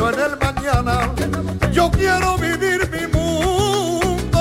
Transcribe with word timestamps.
en 0.00 0.20
el 0.20 0.36
mañana. 0.38 1.12
Yo 1.72 1.90
quiero 1.90 2.36
vivir 2.38 2.90
mi 2.90 3.06
mundo. 3.06 4.38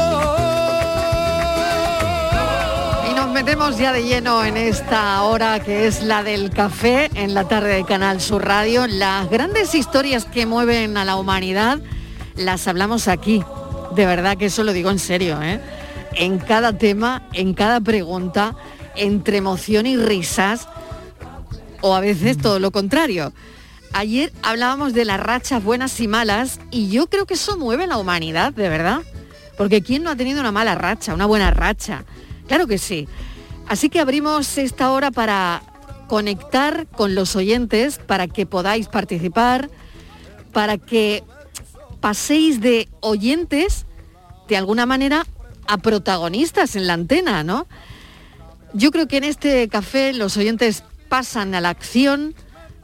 Y 3.09 3.13
nos 3.13 3.29
metemos 3.29 3.77
ya 3.77 3.93
de 3.93 4.03
lleno 4.03 4.43
en 4.43 4.57
esta 4.57 5.21
hora 5.21 5.59
que 5.59 5.85
es 5.85 6.01
la 6.01 6.23
del 6.23 6.49
café 6.49 7.11
en 7.13 7.35
la 7.35 7.47
tarde 7.47 7.75
de 7.75 7.85
Canal 7.85 8.19
Sur 8.19 8.45
Radio. 8.45 8.87
Las 8.87 9.29
grandes 9.29 9.75
historias 9.75 10.25
que 10.25 10.47
mueven 10.47 10.97
a 10.97 11.05
la 11.05 11.17
humanidad 11.17 11.79
las 12.35 12.67
hablamos 12.67 13.07
aquí. 13.07 13.43
De 13.95 14.07
verdad 14.07 14.37
que 14.37 14.45
eso 14.45 14.63
lo 14.63 14.73
digo 14.73 14.89
en 14.89 14.99
serio, 14.99 15.39
¿eh? 15.41 15.61
En 16.15 16.39
cada 16.39 16.77
tema, 16.77 17.27
en 17.33 17.53
cada 17.53 17.79
pregunta, 17.79 18.55
entre 18.95 19.37
emoción 19.37 19.85
y 19.85 19.97
risas, 19.97 20.67
o 21.81 21.93
a 21.93 21.99
veces 21.99 22.39
todo 22.39 22.59
lo 22.59 22.71
contrario. 22.71 23.33
Ayer 23.94 24.33
hablábamos 24.41 24.94
de 24.94 25.05
las 25.05 25.19
rachas 25.19 25.63
buenas 25.63 25.99
y 25.99 26.08
malas 26.08 26.59
y 26.72 26.89
yo 26.89 27.08
creo 27.08 27.27
que 27.27 27.36
eso 27.36 27.58
mueve 27.58 27.86
la 27.86 27.97
humanidad, 27.97 28.52
de 28.52 28.67
verdad. 28.67 29.02
Porque 29.55 29.83
¿quién 29.83 30.02
no 30.02 30.09
ha 30.09 30.16
tenido 30.16 30.39
una 30.39 30.52
mala 30.52 30.73
racha, 30.73 31.13
una 31.13 31.27
buena 31.27 31.52
racha? 31.52 32.03
Claro 32.47 32.66
que 32.66 32.80
sí. 32.80 33.08
Así 33.67 33.89
que 33.89 33.99
abrimos 33.99 34.58
esta 34.58 34.91
hora 34.91 35.11
para 35.11 35.61
conectar 36.08 36.88
con 36.88 37.14
los 37.14 37.36
oyentes, 37.36 37.99
para 37.99 38.27
que 38.27 38.47
podáis 38.47 38.88
participar, 38.88 39.69
para 40.52 40.80
que 40.80 41.23
paséis 42.02 42.61
de 42.61 42.89
oyentes, 42.99 43.86
de 44.48 44.58
alguna 44.58 44.87
manera, 44.87 45.23
a 45.67 45.77
protagonistas 45.77 46.75
en 46.75 46.87
la 46.87 46.93
antena, 46.93 47.43
¿no? 47.43 47.67
Yo 48.73 48.92
creo 48.92 49.08
que 49.08 49.17
en 49.17 49.23
este 49.23 49.67
café 49.70 50.14
los 50.14 50.36
oyentes 50.36 50.83
pasan 51.10 51.54
a 51.54 51.61
la 51.61 51.70
acción, 51.70 52.33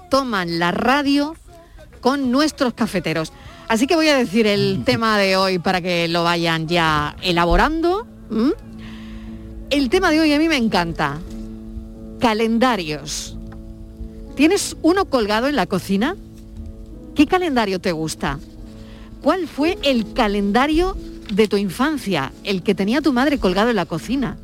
toman 0.09 0.59
la 0.59 0.72
radio 0.72 1.36
con 2.02 2.31
nuestros 2.31 2.74
cafeteros. 2.74 3.31
Así 3.68 3.88
que 3.88 3.96
voy 3.96 4.08
a 4.08 4.18
decir 4.18 4.47
el 4.47 4.84
tema 4.86 5.18
de 5.18 5.38
hoy 5.38 5.59
para 5.59 5.81
que 5.81 6.08
lo 6.08 6.24
vayan 6.24 6.68
ya 6.68 7.16
elaborando. 7.22 8.08
El 9.70 9.90
tema 9.90 10.12
de 10.12 10.20
hoy 10.20 10.34
a 10.34 10.40
mí 10.40 10.47
me 10.47 10.58
encanta. 10.58 11.20
Calendarios. 12.20 13.38
¿Tienes 14.36 14.75
uno 14.81 15.06
colgado 15.06 15.47
en 15.47 15.56
la 15.56 15.66
cocina? 15.66 16.16
¿Qué 17.16 17.28
calendario 17.28 17.80
te 17.80 17.91
gusta? 17.91 18.40
¿Cuál 19.22 19.47
fue 19.47 19.78
el 19.84 20.14
calendario 20.14 20.96
de 21.31 21.47
tu 21.47 21.58
infancia, 21.58 22.31
el 22.44 22.64
que 22.64 22.74
tenía 22.74 23.02
tu 23.02 23.12
madre 23.12 23.38
colgado 23.38 23.70
en 23.70 23.76
la 23.76 23.86
cocina? 23.86 24.38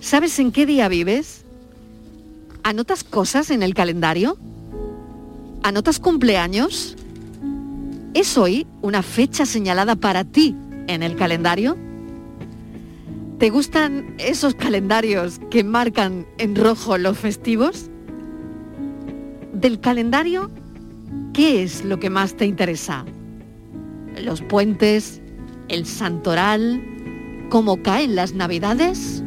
¿Sabes 0.00 0.38
en 0.38 0.50
qué 0.50 0.66
día 0.66 0.88
vives? 0.88 1.44
¿Anotas 2.62 3.04
cosas 3.04 3.50
en 3.50 3.62
el 3.62 3.74
calendario? 3.74 4.36
¿Anotas 5.62 5.98
cumpleaños? 5.98 6.96
¿Es 8.14 8.38
hoy 8.38 8.66
una 8.80 9.02
fecha 9.02 9.44
señalada 9.44 9.94
para 9.94 10.24
ti 10.24 10.56
en 10.86 11.02
el 11.02 11.16
calendario? 11.16 11.76
¿Te 13.38 13.50
gustan 13.50 14.14
esos 14.18 14.54
calendarios 14.54 15.38
que 15.50 15.62
marcan 15.62 16.26
en 16.38 16.56
rojo 16.56 16.96
los 16.96 17.18
festivos? 17.18 17.90
Del 19.52 19.80
calendario, 19.80 20.50
¿qué 21.34 21.62
es 21.62 21.84
lo 21.84 22.00
que 22.00 22.08
más 22.08 22.34
te 22.34 22.46
interesa? 22.46 23.04
¿Los 24.18 24.40
puentes? 24.40 25.20
¿El 25.68 25.84
santoral? 25.84 26.82
¿Cómo 27.50 27.82
caen 27.82 28.16
las 28.16 28.32
navidades? 28.32 29.22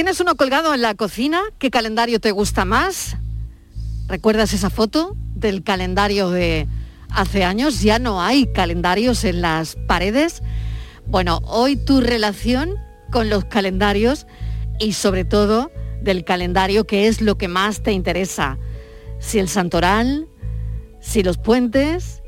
¿Tienes 0.00 0.18
uno 0.18 0.34
colgado 0.34 0.72
en 0.72 0.80
la 0.80 0.94
cocina? 0.94 1.42
¿Qué 1.58 1.70
calendario 1.70 2.20
te 2.20 2.30
gusta 2.30 2.64
más? 2.64 3.18
¿Recuerdas 4.08 4.54
esa 4.54 4.70
foto 4.70 5.14
del 5.34 5.62
calendario 5.62 6.30
de 6.30 6.66
hace 7.10 7.44
años? 7.44 7.82
Ya 7.82 7.98
no 7.98 8.22
hay 8.22 8.50
calendarios 8.50 9.24
en 9.24 9.42
las 9.42 9.76
paredes. 9.86 10.42
Bueno, 11.06 11.42
hoy 11.44 11.76
tu 11.76 12.00
relación 12.00 12.76
con 13.12 13.28
los 13.28 13.44
calendarios 13.44 14.26
y 14.78 14.94
sobre 14.94 15.26
todo 15.26 15.70
del 16.00 16.24
calendario 16.24 16.86
que 16.86 17.06
es 17.06 17.20
lo 17.20 17.36
que 17.36 17.48
más 17.48 17.82
te 17.82 17.92
interesa. 17.92 18.56
Si 19.18 19.38
el 19.38 19.50
santoral, 19.50 20.28
si 21.02 21.22
los 21.22 21.36
puentes 21.36 22.22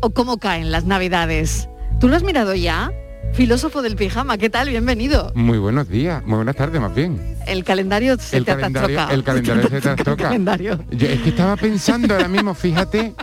o 0.00 0.10
cómo 0.10 0.38
caen 0.38 0.72
las 0.72 0.84
navidades. 0.84 1.68
¿Tú 2.00 2.08
lo 2.08 2.16
has 2.16 2.24
mirado 2.24 2.56
ya? 2.56 2.90
Filósofo 3.34 3.80
del 3.80 3.96
pijama, 3.96 4.36
¿qué 4.36 4.50
tal? 4.50 4.68
Bienvenido. 4.68 5.32
Muy 5.34 5.56
buenos 5.58 5.88
días, 5.88 6.22
muy 6.26 6.36
buenas 6.36 6.54
tardes 6.54 6.80
más 6.80 6.94
bien. 6.94 7.18
El 7.46 7.64
calendario 7.64 8.16
se 8.18 8.36
El 8.36 8.44
te 8.44 8.52
calendario, 8.54 8.94
trastoca. 8.96 9.14
el 9.14 9.24
calendario 9.24 9.68
se 9.70 9.80
trastoca. 9.80 10.24
calendario. 10.24 10.78
Yo 10.90 11.08
es 11.08 11.20
que 11.22 11.30
estaba 11.30 11.56
pensando 11.56 12.14
ahora 12.14 12.28
mismo, 12.28 12.52
fíjate, 12.54 13.14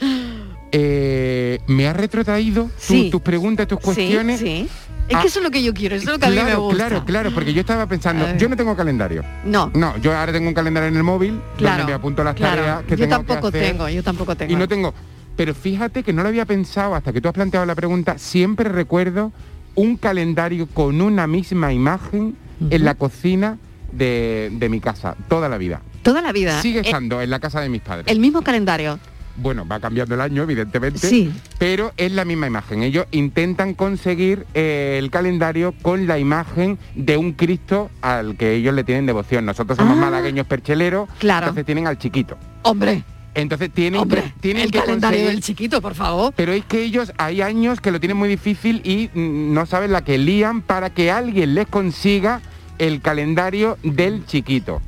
eh, 0.72 1.58
me 1.66 1.88
has 1.88 1.96
retrotraído 1.96 2.64
tu- 2.64 2.70
Sí. 2.76 3.08
tus 3.10 3.22
preguntas, 3.22 3.66
tus 3.66 3.80
cuestiones. 3.80 4.38
Sí, 4.40 4.46
sí. 4.46 4.68
Es 5.08 5.16
Ah, 5.16 5.20
que 5.22 5.28
eso 5.28 5.38
es 5.38 5.44
lo 5.44 5.50
que 5.50 5.62
yo 5.62 5.72
quiero, 5.74 5.96
eso 5.96 6.06
es 6.06 6.12
lo 6.12 6.18
que 6.18 6.26
a 6.26 6.30
mí 6.30 6.36
me 6.36 6.42
claro, 6.42 6.60
gusta. 6.62 6.76
claro, 6.86 7.04
claro, 7.04 7.30
porque 7.34 7.52
yo 7.52 7.60
estaba 7.60 7.86
pensando, 7.86 8.36
yo 8.36 8.48
no 8.48 8.56
tengo 8.56 8.74
calendario. 8.76 9.22
No, 9.44 9.70
No, 9.74 9.96
yo 9.98 10.16
ahora 10.16 10.32
tengo 10.32 10.48
un 10.48 10.54
calendario 10.54 10.88
en 10.88 10.96
el 10.96 11.02
móvil 11.02 11.40
claro. 11.56 11.78
donde 11.78 11.90
me 11.92 11.94
apunto 11.94 12.22
las 12.24 12.34
claro. 12.34 12.56
tareas 12.56 12.82
que 12.84 12.90
yo 12.96 12.96
tengo 13.08 13.10
tampoco 13.16 13.50
que 13.50 13.58
hacer. 13.58 13.70
tengo, 13.72 13.88
yo 13.88 14.02
tampoco 14.02 14.34
tengo. 14.36 14.52
Y 14.52 14.56
no 14.56 14.66
tengo. 14.68 14.94
Pero 15.36 15.52
fíjate 15.54 16.02
que 16.04 16.12
no 16.12 16.22
lo 16.22 16.28
había 16.28 16.44
pensado 16.46 16.94
hasta 16.94 17.12
que 17.12 17.20
tú 17.20 17.28
has 17.28 17.34
planteado 17.34 17.66
la 17.66 17.74
pregunta. 17.74 18.16
Siempre 18.18 18.68
recuerdo 18.70 19.32
un 19.74 19.96
calendario 19.96 20.66
con 20.66 21.00
una 21.00 21.26
misma 21.26 21.72
imagen 21.72 22.36
en 22.70 22.84
la 22.84 22.94
cocina 22.94 23.58
de, 23.92 24.50
de 24.52 24.68
mi 24.68 24.80
casa, 24.80 25.16
toda 25.28 25.48
la 25.48 25.58
vida. 25.58 25.80
Toda 26.02 26.20
la 26.22 26.32
vida. 26.32 26.60
Sigue 26.60 26.80
eh, 26.80 26.82
estando 26.84 27.20
en 27.22 27.30
la 27.30 27.40
casa 27.40 27.60
de 27.60 27.68
mis 27.68 27.80
padres. 27.80 28.06
el 28.08 28.20
mismo 28.20 28.42
calendario. 28.42 28.98
Bueno, 29.36 29.66
va 29.66 29.80
cambiando 29.80 30.14
el 30.14 30.20
año, 30.20 30.44
evidentemente. 30.44 30.98
Sí. 31.00 31.32
Pero 31.58 31.92
es 31.96 32.12
la 32.12 32.24
misma 32.24 32.46
imagen. 32.46 32.84
Ellos 32.84 33.06
intentan 33.10 33.74
conseguir 33.74 34.46
eh, 34.54 34.94
el 35.02 35.10
calendario 35.10 35.74
con 35.82 36.06
la 36.06 36.20
imagen 36.20 36.78
de 36.94 37.16
un 37.16 37.32
Cristo 37.32 37.90
al 38.00 38.36
que 38.36 38.54
ellos 38.54 38.74
le 38.74 38.84
tienen 38.84 39.06
devoción. 39.06 39.44
Nosotros 39.44 39.76
somos 39.76 39.98
Ah. 39.98 40.02
malagueños 40.02 40.46
percheleros, 40.46 41.08
Claro. 41.18 41.46
entonces 41.46 41.66
tienen 41.66 41.88
al 41.88 41.98
chiquito. 41.98 42.38
Hombre, 42.62 43.02
Entonces 43.34 43.70
tienen 43.72 43.98
hombre, 44.00 44.32
tienen 44.40 44.62
el 44.64 44.70
que 44.70 44.78
calendario 44.78 45.18
conseguir- 45.18 45.30
del 45.34 45.42
chiquito, 45.42 45.82
por 45.82 45.94
favor. 45.94 46.32
Pero 46.36 46.52
es 46.52 46.64
que 46.64 46.82
ellos 46.82 47.12
hay 47.18 47.42
años 47.42 47.80
que 47.80 47.90
lo 47.90 47.98
tienen 48.00 48.16
muy 48.16 48.28
difícil 48.28 48.80
y 48.84 49.10
mm, 49.12 49.52
no 49.52 49.66
saben 49.66 49.90
la 49.92 50.04
que 50.04 50.18
lían 50.18 50.62
para 50.62 50.90
que 50.90 51.10
alguien 51.10 51.54
les 51.54 51.66
consiga 51.66 52.40
el 52.78 53.00
calendario 53.00 53.76
del 53.82 54.24
chiquito. 54.26 54.80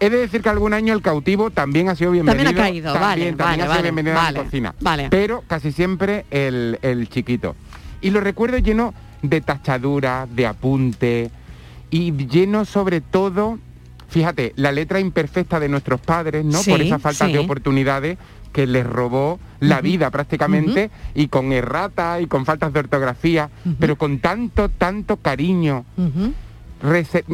He 0.00 0.10
de 0.10 0.18
decir 0.18 0.42
que 0.42 0.48
algún 0.48 0.74
año 0.74 0.92
el 0.94 1.02
cautivo 1.02 1.50
también 1.50 1.88
ha 1.88 1.96
sido 1.96 2.12
bienvenido. 2.12 2.44
También 2.44 2.58
ha 2.64 2.68
caído, 2.68 2.92
vale, 2.94 3.00
también, 3.32 3.36
también 3.36 3.38
vale, 3.38 3.62
ha 3.62 3.64
sido 3.64 3.68
vale, 3.74 3.82
bienvenido 3.82 4.12
a 4.18 4.22
vale, 4.22 4.38
la 4.38 4.44
cocina. 4.44 4.74
vale. 4.80 5.08
Pero 5.10 5.42
casi 5.48 5.72
siempre 5.72 6.24
el, 6.30 6.78
el 6.82 7.08
chiquito. 7.08 7.56
Y 8.00 8.10
lo 8.10 8.20
recuerdo 8.20 8.58
lleno 8.58 8.94
de 9.22 9.40
tachaduras, 9.40 10.28
de 10.36 10.46
apunte 10.46 11.30
y 11.90 12.12
lleno 12.12 12.64
sobre 12.64 13.00
todo, 13.00 13.58
fíjate, 14.08 14.52
la 14.56 14.72
letra 14.72 15.00
imperfecta 15.00 15.60
de 15.60 15.68
nuestros 15.68 16.00
padres, 16.00 16.44
¿no? 16.44 16.58
Sí, 16.58 16.70
Por 16.70 16.80
esa 16.80 16.98
falta 16.98 17.26
sí. 17.26 17.32
de 17.32 17.38
oportunidades 17.38 18.18
que 18.52 18.66
les 18.66 18.86
robó 18.86 19.38
la 19.60 19.80
vida 19.82 20.10
prácticamente 20.10 20.90
y 21.14 21.28
con 21.28 21.52
errata 21.52 22.20
y 22.20 22.26
con 22.26 22.46
faltas 22.46 22.72
de 22.72 22.80
ortografía, 22.80 23.50
pero 23.78 23.96
con 23.96 24.18
tanto, 24.20 24.68
tanto 24.70 25.18
cariño. 25.18 25.84
Rese- 26.80 27.24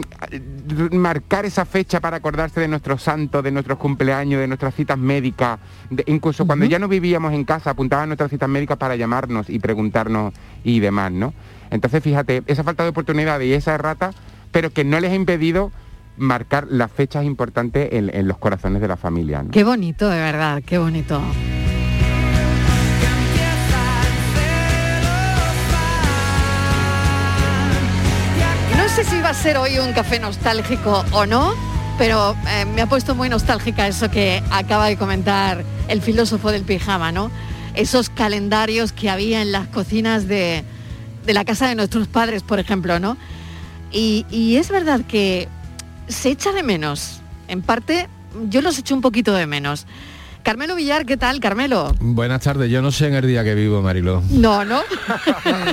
marcar 0.93 1.45
esa 1.45 1.67
fecha 1.67 2.01
para 2.01 2.17
acordarse 2.17 2.61
de 2.61 2.69
nuestros 2.69 3.03
santos, 3.03 3.45
de 3.45 3.51
nuestros 3.51 3.79
cumpleaños, 3.79 4.41
de 4.41 4.47
nuestras 4.49 4.75
citas 4.75 4.97
médicas, 4.99 5.59
de- 5.91 6.03
incluso 6.07 6.47
cuando 6.47 6.65
ya 6.65 6.79
no 6.79 6.89
vivíamos 6.89 7.33
en 7.35 7.45
casa, 7.45 7.71
apuntaban 7.71 8.09
nuestras 8.09 8.31
citas 8.31 8.49
médicas 8.49 8.79
para 8.79 8.97
llamarnos 8.97 9.51
y 9.51 9.59
preguntarnos 9.59 10.33
y 10.65 10.81
demás, 10.81 11.13
¿no? 11.13 11.35
Entonces, 11.71 12.03
fíjate, 12.03 12.43
esa 12.47 12.65
falta 12.65 12.85
de 12.85 12.89
oportunidad 12.89 13.39
y 13.41 13.53
esa 13.53 13.75
errata, 13.75 14.13
pero 14.51 14.71
que 14.71 14.83
no 14.85 14.99
les 14.99 15.11
ha 15.13 15.15
impedido 15.15 15.73
marcar 16.17 16.67
las 16.71 16.91
fechas 16.91 17.25
importantes 17.25 17.89
en, 17.93 18.29
los 18.29 18.39
corazones 18.39 18.81
de 18.81 18.89
la 18.89 18.97
familia. 18.97 19.45
Qué 19.51 19.65
bonito, 19.65 20.09
de 20.09 20.19
verdad, 20.19 20.63
qué 20.65 20.79
bonito. 20.79 21.21
No 28.77 28.89
sé 28.89 29.05
si 29.05 29.21
va 29.21 29.31
a 29.31 29.35
ser 29.35 29.57
hoy 29.57 29.79
un 29.79 29.93
café 29.93 30.21
nostálgico 30.21 31.05
o 31.13 31.27
no, 31.27 31.55
pero 31.99 32.37
eh, 32.49 32.65
me 32.65 32.83
ha 32.83 32.87
puesto 32.87 33.15
muy 33.15 33.29
nostálgica 33.29 33.89
eso 33.89 34.11
que 34.11 34.43
acaba 34.51 34.87
de 34.87 34.97
comentar 34.97 35.65
el 35.89 36.01
filósofo 36.01 36.53
del 36.53 36.63
pijama, 36.63 37.11
¿no? 37.11 37.31
Esos 37.75 38.09
calendarios 38.09 38.93
que 38.93 39.11
había 39.11 39.43
en 39.43 39.51
las 39.51 39.67
cocinas 39.67 40.29
de, 40.29 40.63
de 41.27 41.35
la 41.35 41.45
casa 41.45 41.67
de 41.67 41.75
nuestros 41.75 42.07
padres, 42.07 42.45
por 42.45 42.61
ejemplo, 42.61 43.01
¿no? 43.01 43.17
Y 43.97 44.57
es 44.57 44.71
verdad 44.71 45.03
que 45.07 45.49
se 46.09 46.31
echa 46.31 46.53
de 46.53 46.63
menos. 46.63 47.21
En 47.49 47.63
parte, 47.63 48.09
yo 48.49 48.61
los 48.63 48.79
echo 48.79 48.95
un 48.95 49.01
poquito 49.01 49.35
de 49.35 49.47
menos. 49.47 49.87
Carmelo 50.45 50.77
Villar, 50.77 51.07
¿qué 51.07 51.17
tal, 51.17 51.41
Carmelo? 51.41 51.95
Buenas 52.01 52.43
tardes, 52.43 52.71
yo 52.71 52.83
no 52.83 52.93
sé 52.93 53.07
en 53.07 53.15
el 53.15 53.27
día 53.27 53.43
que 53.43 53.55
vivo, 53.55 53.81
Mariló. 53.81 54.23
No, 54.31 54.63
¿no? 54.67 54.83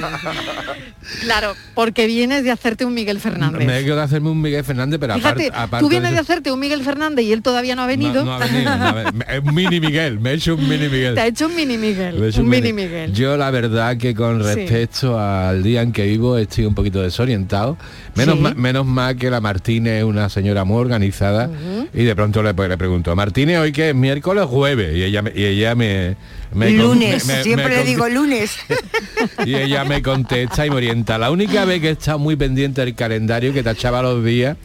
claro, 1.24 1.54
porque 1.76 2.08
vienes 2.08 2.46
de 2.46 2.52
hacerte 2.52 2.86
un 2.86 2.94
Miguel 2.94 3.20
Fernández. 3.20 3.68
Me 3.68 3.80
he 3.80 3.84
quedado 3.84 3.98
de 4.00 4.06
hacerme 4.06 4.30
un 4.30 4.42
Miguel 4.42 4.64
Fernández, 4.64 4.98
pero 4.98 5.16
Fíjate, 5.16 5.48
aparte... 5.48 5.62
aparte 5.64 5.84
tú 5.84 5.90
vienes 5.90 6.12
de 6.12 6.16
eso- 6.16 6.22
hacerte 6.24 6.52
un 6.54 6.60
Miguel 6.62 6.84
Fernández 6.84 7.26
y 7.26 7.34
él 7.34 7.42
todavía 7.42 7.76
no 7.76 7.82
ha 7.82 7.88
venido. 7.88 8.24
No, 8.24 8.38
no 8.40 8.44
ha 8.44 8.48
venido, 8.48 8.78
no 8.78 8.86
ha 8.86 8.92
venido. 8.94 9.26
Es 9.28 9.40
un 9.44 9.54
mini 9.56 9.80
Miguel, 9.82 10.20
me 10.22 10.32
he 10.32 10.34
hecho 10.36 10.56
un 10.56 10.70
mini 10.70 10.88
Miguel. 10.88 11.16
Te 11.16 11.22
ha 11.22 11.28
hecho 11.28 11.48
un 11.48 11.56
mini 11.56 11.78
Miguel. 11.78 12.18
Me 12.18 12.26
he 12.28 12.30
hecho 12.30 12.42
Un 12.42 12.48
mini 12.50 12.72
Miguel. 12.72 13.12
Yo 13.14 13.36
la 13.36 13.52
verdad 13.52 13.98
que 13.98 14.16
con 14.16 14.42
Sí. 14.42 14.56
respecto 14.56 15.20
al 15.20 15.64
día 15.64 15.82
en 15.82 15.92
que 15.92 16.06
vivo 16.06 16.38
estoy 16.38 16.66
un 16.66 16.76
poquito 16.76 17.02
desorientado. 17.02 17.78
Menos, 18.16 18.36
Sí. 18.36 18.42
ma- 18.42 18.54
menos 18.54 18.86
mal 18.86 19.18
que 19.18 19.30
la 19.30 19.42
Martínez 19.42 19.98
es 20.00 20.04
una 20.06 20.30
señora 20.30 20.64
muy 20.64 20.78
organizada 20.80 21.50
y 21.94 22.04
de 22.06 22.16
pronto 22.16 22.42
le, 22.42 22.54
pues, 22.54 22.70
le 22.70 22.78
pregunto, 22.78 23.14
Martínez, 23.18 23.60
¿hoy 23.60 23.74
qué 23.74 23.90
es? 23.90 23.96
¿Miércoles 23.96 24.46
jueves? 24.62 24.96
Y 24.96 25.04
ella, 25.04 25.24
me- 25.24 25.32
y 25.36 25.44
ella 25.44 25.74
me... 25.74 26.16
me 26.54 26.70
lunes, 26.70 27.26
me- 27.26 27.38
me- 27.38 27.44
siempre 27.44 27.70
le 27.78 27.84
digo 27.84 28.08
lunes. 28.08 28.56
Y 29.46 29.56
ella 29.56 29.84
me 29.86 30.02
contesta 30.04 30.66
y 30.66 30.70
me 30.70 30.76
orienta. 30.76 31.18
La 31.18 31.32
única 31.32 31.66
vez 31.66 31.82
que 31.82 31.90
he 31.90 31.92
estado 31.92 32.20
muy 32.20 32.36
pendiente 32.36 32.82
del 32.86 32.94
calendario 32.94 33.54
que 33.54 33.64
tachaba 33.64 34.02
los 34.04 34.24
días 34.24 34.58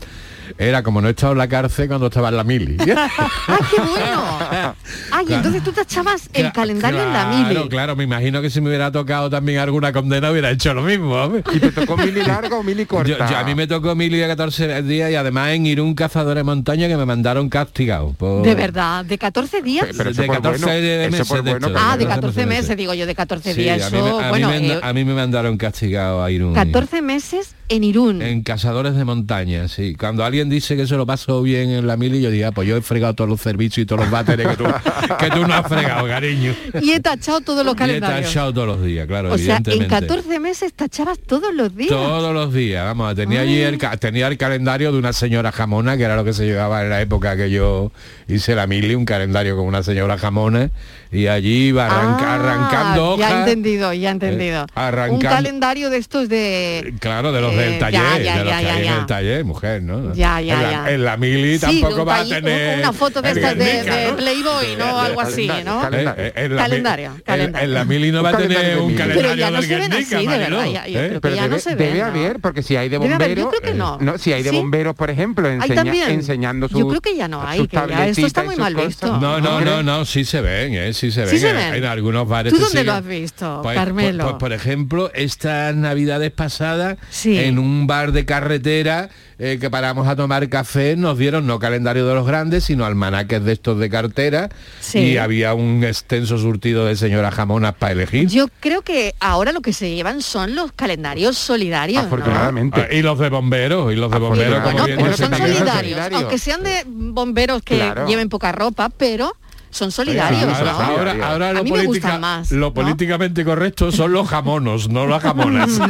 era 0.58 0.82
como 0.82 1.00
no 1.00 1.08
he 1.08 1.10
estado 1.12 1.32
en 1.32 1.38
la 1.38 1.48
cárcel 1.48 1.88
cuando 1.88 2.06
estaba 2.06 2.29
en 2.29 2.36
la 2.36 2.44
mili. 2.44 2.76
¡Ah, 2.96 3.58
qué 3.70 3.81
bueno! 3.81 4.74
Ay, 5.10 5.26
entonces 5.31 5.62
tú 5.62 5.72
te 5.72 5.82
echabas 5.82 6.29
el 6.32 6.53
calendario 6.53 7.00
en 7.03 7.12
la 7.12 7.29
claro, 7.31 7.48
mili. 7.60 7.69
Claro, 7.69 7.96
me 7.96 8.05
imagino 8.05 8.41
que 8.43 8.50
si 8.50 8.60
me 8.60 8.69
hubiera 8.69 8.91
tocado 8.93 9.31
también 9.31 9.58
alguna 9.58 9.93
condena 9.93 10.31
hubiera 10.31 10.50
hecho 10.50 10.72
lo 10.74 10.82
mismo. 10.82 11.15
hombre. 11.15 11.43
¿Y 11.55 11.58
te 11.60 11.72
tocó 11.72 11.96
mili 11.96 12.22
larga 12.22 12.56
o 12.56 12.62
mili 12.62 12.86
corta? 12.86 13.06
Yo, 13.19 13.19
yo- 13.19 13.36
a 13.36 13.44
mí 13.44 13.55
me 13.55 13.67
tocó 13.67 13.94
mili 13.94 14.19
de 14.19 14.26
14 14.26 14.82
días 14.82 15.10
y 15.10 15.15
además 15.15 15.50
en 15.50 15.67
Irún 15.67 15.94
cazadores 15.94 16.41
de 16.41 16.44
montaña 16.44 16.88
que 16.88 16.96
me 16.96 17.05
mandaron 17.06 17.48
castigado. 17.48 18.12
por- 18.12 18.43
De 18.43 18.55
verdad, 18.55 19.05
de 19.05 19.19
14 19.19 19.62
días. 19.62 19.86
Pero 19.96 20.12
de 20.12 20.26
por 20.26 20.36
14 20.36 20.65
bueno, 20.65 20.81
de 20.81 21.10
meses 21.10 21.29
de 21.29 21.41
bueno, 21.53 21.69
Ah, 21.76 21.96
de 21.96 22.05
Catorce 22.06 22.06
14 22.06 22.46
meses. 22.46 22.62
meses, 22.65 22.76
digo 22.76 22.94
yo, 22.94 23.06
de 23.06 23.15
14 23.15 23.55
Sí, 23.55 23.62
días. 23.62 23.82
a 23.82 23.91
mí, 23.91 23.98
Eso, 23.98 24.19
me, 24.19 24.24
a, 24.24 24.29
bueno, 24.31 24.50
mí 24.50 24.60
me, 24.60 24.67
eh, 24.74 24.81
a 24.82 24.93
mí 24.93 25.05
me 25.05 25.15
mandaron 25.15 25.56
castigado 25.56 26.22
a 26.22 26.31
Irún. 26.31 26.55
14 26.55 27.03
meses 27.03 27.55
en 27.69 27.84
Irún. 27.84 28.22
En 28.22 28.43
cazadores 28.43 28.94
de 28.94 29.05
montaña, 29.05 29.69
sí. 29.69 29.94
Cuando 29.98 30.24
alguien 30.24 30.35
dice 30.44 30.76
que 30.76 30.86
se 30.86 30.96
lo 30.96 31.06
pasó 31.06 31.43
bien 31.43 31.70
en 31.70 31.86
la 31.86 31.96
mili, 31.96 32.20
yo 32.20 32.31
digo, 32.31 32.48
ah, 32.48 32.52
pues 32.52 32.69
yo 32.69 32.76
he 32.76 32.82
fregado 32.82 33.14
todos 33.14 33.28
los 33.31 33.40
servicios 33.40 33.82
y 33.82 33.86
todos 33.86 34.02
los 34.02 34.10
váteres 34.10 34.46
que 34.48 34.56
tú, 34.56 34.64
que 35.19 35.31
tú 35.31 35.46
no 35.46 35.55
has 35.55 35.66
fregado, 35.66 36.06
cariño. 36.06 36.55
Y 36.81 36.93
he 36.93 37.00
tachado 37.00 37.40
todos 37.40 37.64
los 37.64 37.74
Y 37.74 37.76
he 37.76 37.78
calendarios. 37.78 38.28
tachado 38.28 38.52
todos 38.52 38.66
los 38.69 38.82
días, 38.84 39.06
claro, 39.06 39.32
O 39.32 39.38
sea, 39.38 39.56
en 39.56 39.62
evidentemente. 39.66 40.06
14 40.06 40.40
meses 40.40 40.72
tachabas 40.74 41.19
todos 41.19 41.52
los 41.55 41.74
días. 41.74 41.90
Todos 41.90 42.32
los 42.34 42.52
días, 42.52 42.84
vamos, 42.84 43.14
tenía 43.14 43.40
allí 43.40 43.60
el, 43.60 43.78
ca- 43.78 43.96
tenía 43.96 44.28
el 44.28 44.36
calendario 44.38 44.93
de 44.93 44.98
una 44.98 45.12
señora 45.12 45.50
jamona, 45.52 45.96
que 45.96 46.02
era 46.05 46.16
lo 46.16 46.24
que 46.24 46.32
se 46.32 46.44
llevaba 46.46 46.82
en 46.82 46.90
la 46.90 47.00
época 47.00 47.36
que 47.36 47.50
yo 47.50 47.90
hice 48.28 48.55
la 48.55 48.66
mili, 48.66 48.94
un 48.94 49.05
calendario 49.05 49.56
con 49.56 49.66
una 49.66 49.82
señora 49.82 50.19
jamona, 50.19 50.70
y 51.12 51.28
allí 51.28 51.69
iba 51.69 51.86
arranca- 51.86 52.26
Ah, 52.26 52.34
arrancando 52.34 53.16
Ya 53.19 53.31
he 53.36 53.38
entendido, 53.40 53.93
ya 53.93 54.08
he 54.08 54.12
entendido. 54.12 54.64
Eh, 54.64 54.66
arrancando- 54.74 55.14
Un 55.14 55.20
calendario 55.20 55.90
de 55.90 55.98
estos 55.98 56.28
de... 56.28 56.94
Claro, 57.00 57.31
de 57.32 57.40
los 57.40 57.52
Eh, 57.52 57.56
del 57.56 57.72
ya, 57.74 57.78
taller, 57.78 58.22
ya, 58.24 58.38
de 58.38 58.44
los 58.44 58.52
ya, 58.52 58.58
que 58.58 58.64
ya, 58.64 58.74
hay 58.74 58.86
en 58.88 58.93
el 58.94 59.06
taller, 59.06 59.44
mujer, 59.44 59.82
¿no? 59.82 60.14
Ya, 60.26 60.40
Ya, 60.40 60.40
ya, 60.40 60.54
en, 60.56 60.62
la, 60.62 60.70
ya. 60.70 60.90
en 60.94 61.04
la 61.04 61.16
mili 61.16 61.54
Sí, 61.58 61.80
tampoco 61.80 62.04
va 62.04 62.20
a 62.20 62.24
tener 62.24 62.78
una 62.80 62.92
foto 62.92 63.22
de 63.22 63.30
estas 63.30 63.56
de, 63.56 64.06
¿no? 64.10 64.16
Playboy, 64.16 64.76
¿no? 64.76 64.98
Algo 64.98 65.20
así, 65.20 65.46
¿no? 65.64 65.80
Calendario. 65.80 66.24
Eh, 66.24 66.32
eh, 66.34 66.44
en 66.44 66.56
la 66.56 66.62
mi- 66.62 66.68
Calendario, 66.68 67.12
en- 67.14 67.20
calendario. 67.22 67.64
En, 67.68 67.74
la 67.74 67.84
mili 67.84 68.10
no 68.12 68.18
Un 68.20 68.24
va 68.24 68.30
a 68.30 68.36
tener 68.36 68.78
un 68.78 68.94
calendario 68.94 69.22
Pero 69.22 69.34
ya 69.36 69.50
no 69.50 69.56
del 69.58 69.66
se 69.68 69.76
ven 69.76 69.90
Guernica, 69.90 70.16
así, 70.18 70.26
de 70.26 70.38
verdad, 70.38 70.66
ya- 70.66 70.86
yo 70.88 70.98
¿eh? 71.00 71.06
creo 71.08 71.12
que 71.12 71.20
Pero 71.20 71.34
ya 71.36 71.42
debe, 71.42 71.54
no 71.54 71.60
se 71.60 71.70
debe 71.76 71.90
ven, 71.92 71.98
¿no? 72.00 72.04
haber, 72.06 72.40
porque 72.40 72.62
si 72.62 72.76
hay 72.76 72.88
de 72.88 72.98
Debe 72.98 73.14
haber, 73.14 73.28
yo 73.38 73.44
bomberos... 73.44 73.60
creo 73.60 73.72
que 73.72 73.78
no. 73.78 74.14
eh, 74.14 74.18
si 74.18 74.32
hay 74.32 74.42
de 74.42 74.50
bomberos, 74.50 74.96
por 74.96 75.10
ejemplo, 75.10 75.48
enseña- 75.48 76.08
enseñando 76.10 76.68
sus 76.68 76.80
Yo 76.80 76.88
creo 76.88 77.00
que 77.00 77.16
ya 77.16 77.28
no 77.28 77.42
hay, 77.46 77.66
que 77.68 77.76
ya 77.88 78.06
esto 78.08 78.26
está 78.26 78.42
muy 78.42 78.56
mal 78.56 78.74
visto. 78.74 79.18
No, 79.18 79.40
no, 79.40 79.60
no, 79.60 79.82
no, 79.82 80.04
sí 80.04 80.24
se 80.24 80.40
ven, 80.40 80.74
¿eh? 80.74 80.92
sí 80.92 81.10
se 81.12 81.24
ven. 81.24 81.74
En- 81.74 81.84
algunos 81.84 82.28
bares. 82.28 82.52
¿Tú 82.52 82.58
dónde 82.58 82.82
lo 82.84 82.92
has 82.94 83.06
visto, 83.06 83.60
Pues, 83.62 83.76
Carmelo? 83.76 84.24
pues- 84.24 84.32
pues, 84.32 84.40
por 84.40 84.52
ejemplo, 84.52 85.10
estas 85.14 85.74
navidades 85.76 86.30
pasadas, 86.32 86.96
en 87.24 87.58
un 87.58 87.86
bar 87.86 88.12
de 88.12 88.24
carretera 88.24 89.08
eh, 89.38 89.58
que 89.60 89.69
paramos 89.70 90.08
a 90.08 90.16
tomar 90.16 90.48
café, 90.48 90.96
nos 90.96 91.19
dieron 91.19 91.46
no 91.46 91.58
calendario 91.58 92.06
de 92.06 92.14
los 92.14 92.26
grandes, 92.26 92.64
sino 92.64 92.84
almanaques 92.86 93.44
de 93.44 93.52
estos 93.52 93.78
de 93.78 93.90
cartera. 93.90 94.48
Sí. 94.81 94.98
Y 95.00 95.16
había 95.19 95.52
un 95.55 95.84
extenso 95.84 96.38
surtido 96.38 96.86
de 96.86 96.96
señora 96.96 97.31
jamonas 97.31 97.74
para 97.74 97.93
elegir. 97.93 98.28
Yo 98.28 98.46
creo 98.60 98.82
que 98.82 99.14
ahora 99.20 99.52
lo 99.52 99.60
que 99.60 99.72
se 99.74 99.94
llevan 99.94 100.22
son 100.22 100.55
los 100.55 100.72
calendarios 100.72 101.36
solidarios, 101.36 102.02
¿no? 102.02 102.06
Afortunadamente. 102.08 102.88
Ah, 102.90 102.94
y 102.94 103.02
los 103.02 103.19
de 103.19 103.28
bomberos, 103.28 103.93
y 103.93 103.96
los 103.96 104.10
de 104.10 104.19
bomberos, 104.19 104.62
bueno, 104.62 104.64
como 104.64 104.72
Bueno, 104.78 104.86
bien 104.86 104.96
pero 104.98 105.10
dice 105.10 105.22
son 105.24 105.32
solidarios, 105.36 105.74
solidarios. 105.76 106.20
aunque 106.22 106.38
sean 106.38 106.62
de 106.62 106.84
bomberos 106.86 107.62
que 107.62 107.76
Claro. 107.76 108.06
lleven 108.06 108.28
poca 108.31 108.52
ropa, 108.52 108.88
pero 108.88 109.36
son 109.69 109.93
solidarios, 109.93 110.44
ahora, 110.44 110.72
¿no? 110.72 110.78
ahora, 110.81 111.16
ahora 111.28 111.48
A 111.50 111.52
lo, 111.52 111.64
mí 111.64 111.70
me 111.72 111.78
política- 111.84 112.08
gustan 112.12 112.20
más, 112.22 112.50
lo 112.50 112.58
¿no? 112.69 112.72
políticamente 112.74 113.44
correcto 113.44 113.93
son 113.93 114.12
los 114.12 114.26
jamonos, 114.28 114.88
no 114.88 115.06
las 115.06 115.22
jamonas. 115.22 115.78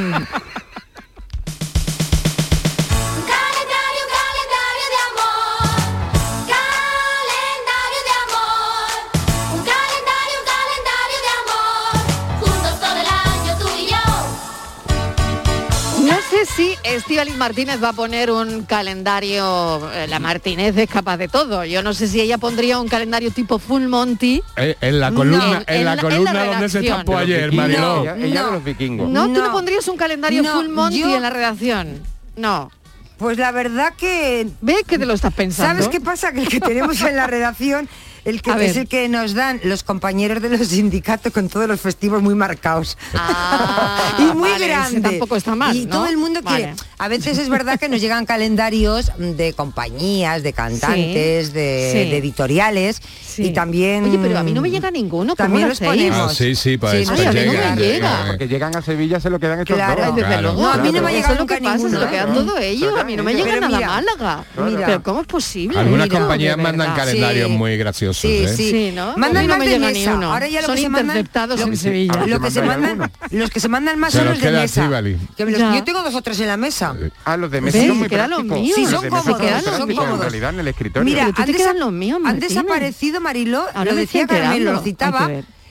Estíbaliz 16.97 17.37
Martínez 17.37 17.83
va 17.83 17.91
a 17.91 17.93
poner 17.93 18.31
un 18.31 18.63
calendario, 18.63 19.91
eh, 19.93 20.07
la 20.09 20.19
Martínez 20.19 20.77
es 20.77 20.89
capaz 20.89 21.17
de 21.19 21.29
todo. 21.29 21.65
Yo 21.65 21.83
no 21.83 21.93
sé 21.95 22.09
si 22.09 22.21
ella 22.21 22.39
pondría 22.39 22.79
un 22.81 22.89
calendario 22.89 23.31
tipo 23.31 23.59
Full 23.59 23.83
Monty. 23.87 24.43
Eh, 24.57 24.77
en 24.81 25.01
la 25.01 25.13
columna, 25.13 25.63
en 25.67 25.77
en 25.81 25.85
la 25.85 25.85
la- 25.85 25.93
en 25.93 25.97
la 25.97 26.03
columna 26.03 26.45
donde 26.47 26.69
se 26.69 26.83
tapó 26.83 27.19
ayer, 27.19 27.53
Mariló. 27.53 28.03
Ella, 28.03 28.17
ella 28.17 28.41
No. 28.41 28.47
de 28.47 28.53
los 28.53 28.65
vikingos. 28.65 29.09
No, 29.11 29.27
tú 29.27 29.35
no 29.41 29.47
No. 29.47 29.53
pondrías 29.53 29.87
un 29.89 29.97
calendario 29.97 30.43
No, 30.43 30.53
Full 30.55 30.69
Monty 30.69 31.01
yo- 31.01 31.15
en 31.17 31.23
la 31.23 31.31
redacción. 31.31 32.01
No. 32.37 32.71
Pues 33.19 33.39
la 33.39 33.51
verdad 33.51 33.95
que 33.97 34.47
¿Ves 34.61 34.83
que 34.87 34.99
te 34.99 35.07
lo 35.07 35.15
estás 35.15 35.33
pensando? 35.33 35.83
¿Sabes 35.83 35.89
qué 35.89 36.01
pasa? 36.05 36.33
Que 36.33 36.41
el 36.43 36.49
que 36.49 36.61
tenemos 36.61 37.01
en 37.03 37.17
la 37.17 37.27
redacción, 37.27 37.89
el 38.27 38.43
que 38.43 38.67
es 38.67 38.77
el 38.77 38.89
que 38.89 39.09
nos 39.09 39.33
dan 39.35 39.61
los 39.65 39.83
compañeros 39.83 40.43
de 40.43 40.51
los 40.51 40.67
sindicatos 40.69 41.33
con 41.33 41.49
todos 41.49 41.67
los 41.69 41.81
festivos 41.81 42.21
muy 42.23 42.35
marcados. 42.35 42.99
Ah, 43.15 44.15
y 44.19 44.23
muy 44.37 44.51
vale, 44.51 44.67
grande. 44.69 45.01
tampoco 45.01 45.37
está 45.37 45.55
mal, 45.55 45.75
Y 45.77 45.87
¿no? 45.87 45.93
todo 45.97 46.07
el 46.07 46.17
mundo 46.17 46.41
quiere. 46.43 46.67
Vale. 46.67 46.77
A 46.99 47.09
veces 47.09 47.39
es 47.39 47.49
verdad 47.49 47.79
que 47.79 47.89
nos 47.89 48.01
llegan 48.01 48.27
calendarios 48.27 49.13
de 49.19 49.53
compañías, 49.53 50.43
de 50.43 50.53
cantantes, 50.53 51.47
Sí, 51.49 51.53
de, 51.53 51.91
sí. 51.93 52.11
de 52.11 52.17
editoriales 52.19 53.01
Sí. 53.37 53.45
y 53.45 53.53
también. 53.53 54.05
Oye, 54.05 54.19
pero 54.21 54.39
a 54.39 54.43
mí 54.43 54.53
no 54.53 54.63
me 54.63 54.71
llega 54.71 54.91
ninguno. 54.91 55.35
¿cómo 55.35 55.37
También 55.37 55.63
lo 55.65 55.69
los 55.69 55.81
ponemos. 55.81 56.33
Ah, 56.33 56.35
sí, 56.35 56.55
sí, 56.55 56.67
Sí, 56.67 56.79
pues 56.79 56.93
Ay, 56.95 57.05
a 57.27 57.33
mí 57.33 57.39
no 57.47 57.53
llega, 57.53 57.75
me 57.75 57.83
llega. 57.83 58.25
Porque 58.29 58.49
llegan 58.49 58.75
a 58.77 58.83
Sevilla, 58.83 59.21
se 59.21 59.31
lo 59.31 59.39
quedan 59.39 59.61
estos 59.61 59.77
Claro. 59.77 59.95
dos. 59.97 60.05
Ay, 60.07 60.13
desde 60.17 60.27
Claro. 60.27 60.43
luego. 60.43 60.63
No, 60.63 60.73
a 60.73 60.77
mí 60.79 60.91
no 60.93 61.01
me 61.03 61.09
ha 61.09 61.11
Eso 61.11 61.17
llegado 61.17 61.35
es 61.35 61.41
lo 61.41 61.47
que 61.47 61.55
nunca 61.55 61.65
pasa, 61.65 61.79
se 61.79 61.85
ninguno, 61.85 62.05
lo 62.05 62.11
quedan 62.11 62.29
¿eh? 62.31 62.35
todo 62.35 62.59
ellos. 62.59 62.99
A 63.01 63.05
mí 63.05 63.17
no 63.17 63.23
me 63.23 63.35
llega 63.35 63.61
nada 63.61 63.81
Málaga. 63.87 64.45
mira. 64.67 64.87
Pero 64.87 65.03
¿cómo 65.03 65.21
es 65.21 65.27
posible? 65.27 65.79
Algunas 65.79 66.09
compañías 66.09 66.57
mandan 66.59 66.95
calendarios 66.97 67.51
muy 67.51 67.77
graciosos. 67.77 68.21
Sí, 68.21 68.45
¿eh? 68.45 68.49
sí. 68.49 68.95
Mandan 69.17 69.47
más 69.47 69.59
de 69.61 69.79
mesa. 69.79 70.13
Ahora 70.13 70.49
ya 70.49 70.61
lo 70.63 70.67
Son 70.67 70.77
que 70.77 70.83
se 70.83 70.89
mandan, 70.89 71.17
en 71.19 71.77
Sevilla. 71.77 72.27
Lo 72.27 72.41
que 72.41 72.51
se 72.51 72.63
mandan 72.63 73.11
los 73.31 73.51
que 73.51 73.61
se 73.61 73.69
mandan 73.69 73.99
más 73.99 74.13
son 74.13 74.25
los 74.27 74.41
de 74.41 74.51
mesa. 74.51 74.91
Yo 75.37 75.85
tengo 75.85 76.03
dos 76.03 76.15
o 76.15 76.23
tres 76.23 76.41
en 76.41 76.49
la 76.49 76.57
mesa. 76.57 76.95
Ah, 77.25 77.37
los 77.37 77.51
de 77.51 77.61
mesa 77.61 77.79
son 77.79 77.97
muy 77.99 78.05
Se 78.05 78.11
quedan 78.11 78.31
los 78.31 78.39
prácticos. 78.41 78.61
míos. 78.63 78.77
Sí, 78.77 78.87
son 78.87 79.09
cómodos. 79.09 79.41
En 79.41 80.21
realidad, 80.21 80.51
en 80.55 80.61
el 80.61 80.69
escritorio. 80.69 81.05
Mira, 81.05 81.27
han, 81.27 81.33
desa- 81.49 81.75
los 81.75 81.93
míos, 81.93 82.19
han 82.25 82.41
desaparecido, 82.41 83.21
Mariló, 83.27 83.65
Ahora 83.75 83.91
lo 83.91 83.97
decía 83.97 84.25
Carmelo, 84.27 84.73
lo 84.73 84.81
citaba, 84.83 85.29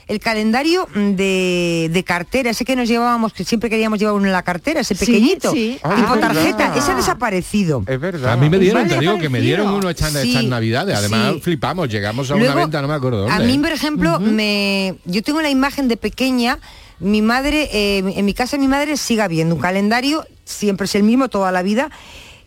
el 0.08 0.20
calendario 0.20 0.86
de, 0.94 1.88
de 1.90 2.04
cartera, 2.04 2.50
ese 2.50 2.64
que 2.66 2.76
nos 2.76 2.86
llevábamos, 2.86 3.32
que 3.32 3.44
siempre 3.44 3.70
queríamos 3.70 3.98
llevar 3.98 4.14
uno 4.14 4.26
en 4.26 4.32
la 4.32 4.42
cartera, 4.42 4.80
ese 4.80 4.94
pequeñito, 4.94 5.50
sí. 5.52 5.78
Ah, 5.82 5.94
tipo 5.96 6.14
es 6.14 6.20
tarjeta, 6.20 6.56
verdad. 6.58 6.76
ese 6.76 6.92
ha 6.92 6.94
desaparecido. 6.94 7.82
Es 7.86 7.98
verdad. 7.98 8.34
A 8.34 8.36
mí 8.36 8.50
me 8.50 8.58
dieron, 8.58 8.86
te 8.86 9.00
digo, 9.00 9.18
que 9.18 9.28
me 9.30 9.40
dieron 9.40 9.68
uno 9.68 9.88
estas, 9.88 10.12
Sí, 10.12 10.46
navidades. 10.46 10.96
Además 10.96 11.34
sí. 11.34 11.40
flipamos, 11.40 11.88
llegamos 11.88 12.30
a 12.30 12.36
una 12.36 12.54
venta, 12.54 12.82
no 12.82 12.88
me 12.88 12.94
acuerdo 12.94 13.20
dónde. 13.22 13.34
A 13.34 13.38
mí, 13.40 13.58
por 13.58 13.72
ejemplo, 13.72 14.20
me, 14.20 14.96
yo 15.06 15.22
tengo 15.22 15.40
la 15.40 15.50
imagen 15.50 15.88
de 15.88 15.96
pequeña, 15.96 16.58
mi 17.00 17.22
madre, 17.22 17.68
eh, 17.72 17.98
en 18.16 18.24
mi 18.24 18.34
casa 18.34 18.58
mi 18.58 18.68
madre 18.68 18.96
sigue 18.96 19.22
habiendo 19.22 19.54
un 19.54 19.60
calendario, 19.60 20.24
siempre 20.44 20.84
es 20.84 20.94
el 20.94 21.02
mismo 21.02 21.28
toda 21.28 21.50
la 21.50 21.62
vida, 21.62 21.90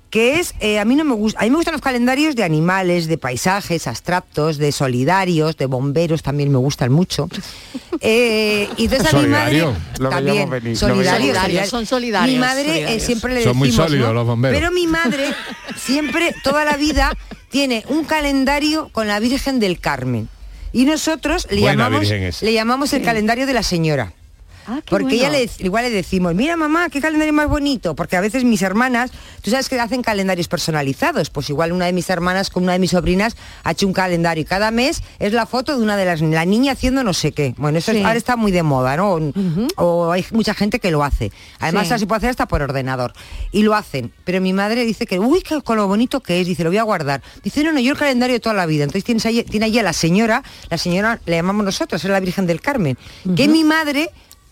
que 0.10 0.40
es, 0.40 0.56
eh, 0.60 0.80
a 0.80 0.86
mí 0.86 0.96
no 0.96 1.04
me 1.04 1.14
gusta, 1.14 1.40
a 1.40 1.44
mí 1.44 1.50
me 1.50 1.58
gustan 1.58 1.74
los 1.74 1.82
calendarios 1.82 2.36
de 2.36 2.44
animales, 2.44 3.08
de 3.08 3.18
paisajes 3.18 3.86
abstractos, 3.88 4.58
de 4.58 4.72
solidarios, 4.72 5.56
de 5.58 5.68
bomberos 5.68 6.24
también 6.24 6.52
me 6.52 6.58
gustan 6.58 6.92
mucho. 6.92 7.28
Eh, 8.02 8.70
y 8.78 8.86
entonces 8.86 9.14
a 9.14 9.18
mi 9.18 9.28
madre 9.28 9.60
Solidario. 9.60 9.76
Lo 10.00 10.10
también, 10.10 10.36
veíamos 10.36 10.50
venir. 10.52 10.78
Son 11.68 11.86
solidarios, 11.86 12.34
Mi 12.34 12.40
madre 12.40 12.62
eh, 12.62 12.74
solidarios. 12.74 13.04
siempre 13.04 13.34
le 13.34 13.44
Son 13.44 13.58
muy 13.58 13.74
sólidos 13.74 14.08
¿no? 14.08 14.14
los 14.14 14.26
bomberos. 14.26 14.58
Pero 14.58 14.72
mi 14.72 14.88
madre 14.88 15.34
siempre, 15.76 16.34
toda 16.42 16.64
la 16.64 16.78
vida, 16.78 17.12
tiene 17.50 17.84
un 17.90 18.06
calendario 18.06 18.88
con 18.94 19.10
la 19.10 19.20
Virgen 19.20 19.60
del 19.60 19.82
Carmen. 19.82 20.30
Y 20.72 20.86
nosotros 20.86 21.46
le 21.52 21.60
Buena 21.60 21.90
llamamos, 21.90 22.42
le 22.42 22.54
llamamos 22.54 22.94
el 22.94 23.02
calendario 23.02 23.46
de 23.46 23.54
la 23.54 23.64
señora. 23.64 24.14
Ah, 24.72 24.82
Porque 24.88 25.16
ella 25.16 25.30
bueno. 25.30 25.46
le, 25.58 25.66
igual 25.66 25.84
le 25.86 25.90
decimos, 25.90 26.36
mira 26.36 26.56
mamá, 26.56 26.90
qué 26.90 27.02
calendario 27.02 27.34
más 27.34 27.48
bonito, 27.50 27.96
porque 27.96 28.16
a 28.18 28.22
veces 28.22 28.44
mis 28.44 28.62
hermanas, 28.62 29.10
tú 29.42 29.50
sabes 29.50 29.68
que 29.68 29.80
hacen 29.80 30.04
calendarios 30.04 30.48
personalizados, 30.48 31.32
pues 31.32 31.50
igual 31.50 31.72
una 31.72 31.86
de 31.86 31.94
mis 31.94 32.08
hermanas 32.10 32.52
con 32.52 32.64
una 32.64 32.74
de 32.74 32.80
mis 32.80 32.92
sobrinas 32.92 33.36
ha 33.64 33.72
hecho 33.72 33.88
un 33.88 33.94
calendario 33.94 34.44
y 34.44 34.46
cada 34.46 34.70
mes 34.70 35.02
es 35.18 35.34
la 35.34 35.48
foto 35.48 35.76
de 35.76 35.82
una 35.84 35.98
de 35.98 36.06
las, 36.06 36.22
la 36.22 36.46
niña 36.46 36.74
haciendo 36.74 37.04
no 37.04 37.14
sé 37.14 37.32
qué. 37.32 37.56
Bueno, 37.58 37.80
eso 37.80 37.92
es- 37.92 37.98
Sí. 37.98 38.04
ahora 38.04 38.18
está 38.18 38.36
muy 38.36 38.52
de 38.52 38.62
moda, 38.62 38.96
¿no? 38.96 39.14
O, 39.14 39.84
o 39.84 40.12
hay 40.12 40.24
mucha 40.32 40.54
gente 40.54 40.80
que 40.80 40.92
lo 40.92 41.04
hace. 41.04 41.32
Además, 41.60 41.88
Sí. 41.88 41.98
se 41.98 42.06
puede 42.06 42.18
hacer 42.18 42.30
hasta 42.30 42.48
por 42.48 42.62
ordenador. 42.62 43.14
Y 43.52 43.64
lo 43.64 43.74
hacen. 43.74 44.12
Pero 44.24 44.40
mi 44.40 44.54
madre 44.54 44.86
dice 44.86 45.06
que, 45.08 45.18
uy, 45.20 45.42
qué, 45.42 45.62
con 45.64 45.78
lo 45.78 45.88
bonito 45.88 46.20
que 46.20 46.42
es, 46.42 46.48
dice, 46.48 46.64
lo 46.64 46.70
voy 46.70 46.78
a 46.78 46.84
guardar. 46.84 47.22
Dice, 47.44 47.64
no, 47.64 47.72
no, 47.72 47.80
yo 47.80 47.94
el 47.94 47.98
calendario 47.98 48.36
de 48.36 48.40
toda 48.40 48.54
la 48.56 48.66
vida. 48.68 48.84
Entonces 48.84 49.04
tienes 49.04 49.26
ahí, 49.26 49.44
tiene 49.44 49.66
allí 49.66 49.80
a 49.80 49.84
la 49.84 49.94
señora, 49.94 50.44
la 50.70 50.78
señora 50.78 51.20
le 51.26 51.36
llamamos 51.38 51.66
nosotros, 51.66 52.04
es 52.04 52.10
la 52.12 52.20
Virgen 52.20 52.46
del 52.46 52.62
Carmen, 52.62 52.98
que 53.36 53.48
mi 53.48 53.64
madre 53.64 54.10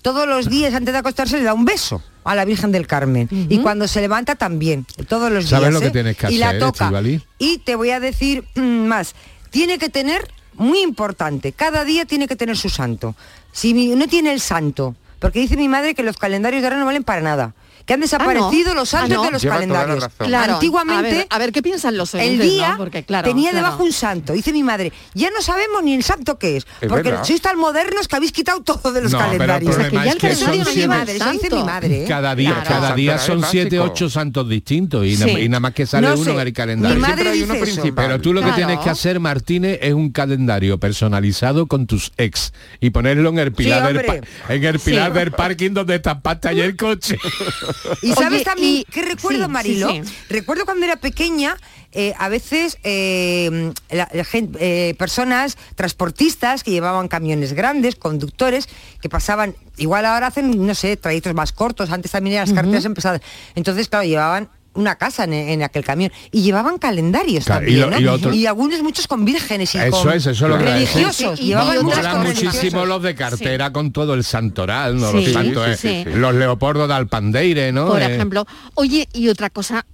todos 0.07 0.25
los 0.25 0.49
días 0.49 0.73
antes 0.73 0.93
de 0.93 0.99
acostarse 0.99 1.37
le 1.37 1.43
da 1.43 1.53
un 1.53 1.65
beso 1.65 2.01
a 2.23 2.33
la 2.33 2.45
Virgen 2.45 2.71
del 2.71 2.87
Carmen. 2.87 3.27
Y 3.29 3.57
cuando 3.59 3.89
se 3.89 3.99
levanta 3.99 4.35
también, 4.35 4.85
todos 5.09 5.29
los 5.29 5.49
días. 5.49 5.59
¿Sabes 5.59 5.73
lo 5.73 5.81
que 5.81 5.87
¿eh? 5.87 5.91
tienes 5.91 6.15
que 6.15 6.31
Y 6.31 6.37
la 6.37 6.47
hacer, 6.47 6.61
toca. 6.61 6.85
Estíbaliz? 6.85 7.23
Y 7.39 7.57
te 7.57 7.75
voy 7.75 7.89
a 7.89 7.99
decir 7.99 8.45
mm, 8.55 8.87
más. 8.87 9.15
Tiene 9.49 9.77
que 9.77 9.89
tener, 9.89 10.31
muy 10.53 10.79
importante, 10.79 11.51
cada 11.51 11.83
día 11.83 12.05
tiene 12.05 12.25
que 12.29 12.37
tener 12.37 12.55
su 12.55 12.69
santo. 12.69 13.17
Si 13.51 13.73
no 13.73 14.07
tiene 14.07 14.31
el 14.31 14.39
santo, 14.39 14.95
porque 15.19 15.39
dice 15.39 15.57
mi 15.57 15.67
madre 15.67 15.93
que 15.93 16.03
los 16.03 16.15
calendarios 16.15 16.61
de 16.61 16.67
ahora 16.67 16.79
no 16.79 16.85
valen 16.85 17.03
para 17.03 17.19
nada. 17.19 17.53
Que 17.87 17.93
han 17.93 18.01
desaparecido 18.01 18.73
los 18.75 18.93
Ah, 18.93 18.99
santos 18.99 19.17
no. 19.17 19.23
de 19.23 19.31
los 19.31 19.41
Lleva 19.41 19.55
toda 19.55 19.65
la 19.67 19.73
calendarios. 19.73 20.03
razón. 20.03 20.27
Claro, 20.27 20.53
Antiguamente 20.55 21.09
a 21.09 21.15
ver, 21.15 21.27
a 21.29 21.37
ver, 21.39 21.51
¿qué 21.53 21.61
piensan 21.63 21.97
los 21.97 22.13
el 22.13 22.37
día 22.37 22.71
no? 22.73 22.77
Porque, 22.77 23.03
claro, 23.03 23.27
tenía 23.29 23.51
claro. 23.51 23.65
debajo 23.65 23.83
un 23.83 23.93
santo. 23.93 24.33
Dice 24.33 24.51
mi 24.53 24.61
madre, 24.61 24.91
ya 25.13 25.29
no 25.31 25.41
sabemos 25.41 25.81
ni 25.83 25.95
el 25.95 26.03
santo 26.03 26.37
qué 26.37 26.57
es. 26.57 26.67
Es 26.81 26.89
porque 26.89 27.09
verdad. 27.11 27.23
sois 27.23 27.41
tan 27.41 27.57
modernos 27.57 28.07
que 28.09 28.15
habéis 28.17 28.33
quitado 28.33 28.61
todo 28.61 28.91
de 28.91 29.01
los 29.03 29.11
No, 29.13 29.17
pero 29.19 29.31
el 29.31 29.37
calendarios. 29.37 29.75
problema 29.75 30.05
es 30.05 30.15
que 30.17 30.27
Eso 30.31 30.51
dice 30.51 30.75
mi 30.75 30.87
madre, 30.87 31.15
eso 31.15 31.31
dice 31.31 31.49
mi 31.49 31.63
madre. 31.63 32.03
¿eh? 32.03 32.05
Cada 32.07 32.35
día, 32.35 32.51
Claro. 32.51 32.67
cada 32.69 32.93
día 32.93 33.17
son 33.17 33.41
siete, 33.49 33.79
ocho 33.79 34.09
santos 34.09 34.49
distintos 34.49 35.05
y, 35.05 35.15
na- 35.15 35.25
Sí. 35.25 35.31
y 35.39 35.49
nada 35.49 35.61
más 35.61 35.73
que 35.73 35.85
sale 35.85 36.07
No 36.09 36.15
uno 36.15 36.23
sé, 36.25 36.31
en 36.31 36.39
el 36.39 36.45
mi 36.47 36.51
calendario. 36.53 36.99
madre 36.99 37.13
Siempre 37.15 37.29
hay 37.31 37.43
uno 37.43 37.53
dice 37.53 37.71
eso. 37.87 37.95
Pero 37.95 38.19
tú 38.21 38.33
lo 38.33 38.41
que 38.41 38.51
tienes 38.51 38.79
que 38.79 38.89
hacer, 38.89 39.19
Martínez, 39.21 39.79
es 39.81 39.93
un 39.93 40.11
calendario 40.11 40.77
personalizado 40.77 41.67
con 41.67 41.87
tus 41.87 42.11
ex 42.17 42.51
y 42.81 42.89
ponerlo 42.89 43.29
en 43.29 43.39
el 43.39 43.53
pilar, 43.53 43.87
del, 43.87 43.97
hombre. 43.99 44.21
pa- 44.47 44.53
en 44.53 44.63
el 44.65 44.77
pilar 44.79 45.13
Sí. 45.13 45.19
del 45.19 45.31
parking 45.31 45.71
donde 45.71 45.95
estampaste 45.95 46.49
ayer 46.49 46.65
el 46.65 46.75
coche. 46.75 47.17
Y 48.01 48.13
sabes 48.13 48.33
Oye, 48.37 48.43
también 48.45 48.83
qué 48.91 49.01
recuerdo, 49.03 49.45
sí, 49.45 49.51
Marilo. 49.51 49.89
sí, 49.89 50.01
sí. 50.03 50.13
Recuerdo 50.29 50.65
cuando 50.65 50.85
era 50.85 50.95
pequeña, 50.97 51.57
eh, 51.91 52.13
a 52.17 52.29
veces 52.29 52.77
eh, 52.83 53.71
la- 53.89 54.09
la 54.11 54.23
gen- 54.23 54.55
eh, 54.59 54.93
personas 54.97 55.57
transportistas 55.75 56.63
que 56.63 56.71
llevaban 56.71 57.07
camiones 57.07 57.53
grandes, 57.53 57.95
conductores, 57.95 58.67
que 59.01 59.09
pasaban, 59.09 59.55
igual 59.77 60.05
ahora 60.05 60.27
hacen, 60.27 60.65
no 60.65 60.75
sé, 60.75 60.97
trayectos 60.97 61.33
más 61.33 61.51
cortos, 61.53 61.89
antes 61.91 62.11
también 62.11 62.35
eran 62.35 62.47
las 62.47 62.55
carreteras 62.55 62.85
empezadas. 62.85 63.21
Entonces, 63.55 63.87
claro, 63.87 64.05
llevaban 64.05 64.49
una 64.77 64.95
casa 64.95 65.25
en, 65.25 65.33
en 65.33 65.63
aquel 65.63 65.83
camión 65.83 66.11
y 66.31 66.41
llevaban 66.41 66.77
calendarios 66.77 67.45
Claro, 67.45 67.67
y 67.69 67.79
también, 67.79 67.81
lo- 67.81 67.89
¿no? 67.89 67.99
y 67.99 68.07
otro- 68.07 68.33
y 68.33 68.45
algunos 68.45 68.81
muchos 68.83 69.07
con 69.07 69.25
vírgenes 69.25 69.75
y 69.75 69.77
Eso 69.79 70.03
con 70.03 70.13
es, 70.13 70.25
eso 70.25 70.31
es 70.45 70.51
lo 70.51 70.57
religiosos 70.57 71.37
Sí, 71.37 71.43
y- 71.43 71.47
llevaban 71.47 72.23
muchísimo 72.25 72.85
los 72.85 73.03
de 73.03 73.15
cartera 73.15 73.73
con 73.73 73.91
todo 73.91 74.13
el 74.13 74.23
santoral, 74.23 74.97
¿no? 74.97 75.11
Sí, 75.11 75.23
los 75.25 75.33
santos, 75.33 75.77
sí, 75.77 75.87
eh, 75.89 76.03
sí. 76.05 76.17
los 76.17 76.33
Leopoldo 76.35 76.87
de 76.87 76.93
Alpandeire, 76.93 77.71
¿no? 77.71 77.87
Por 77.87 78.01
Eh, 78.01 78.15
ejemplo. 78.15 78.45
Oye, 78.75 79.07
y 79.13 79.27
otra 79.29 79.49
cosa, 79.49 79.85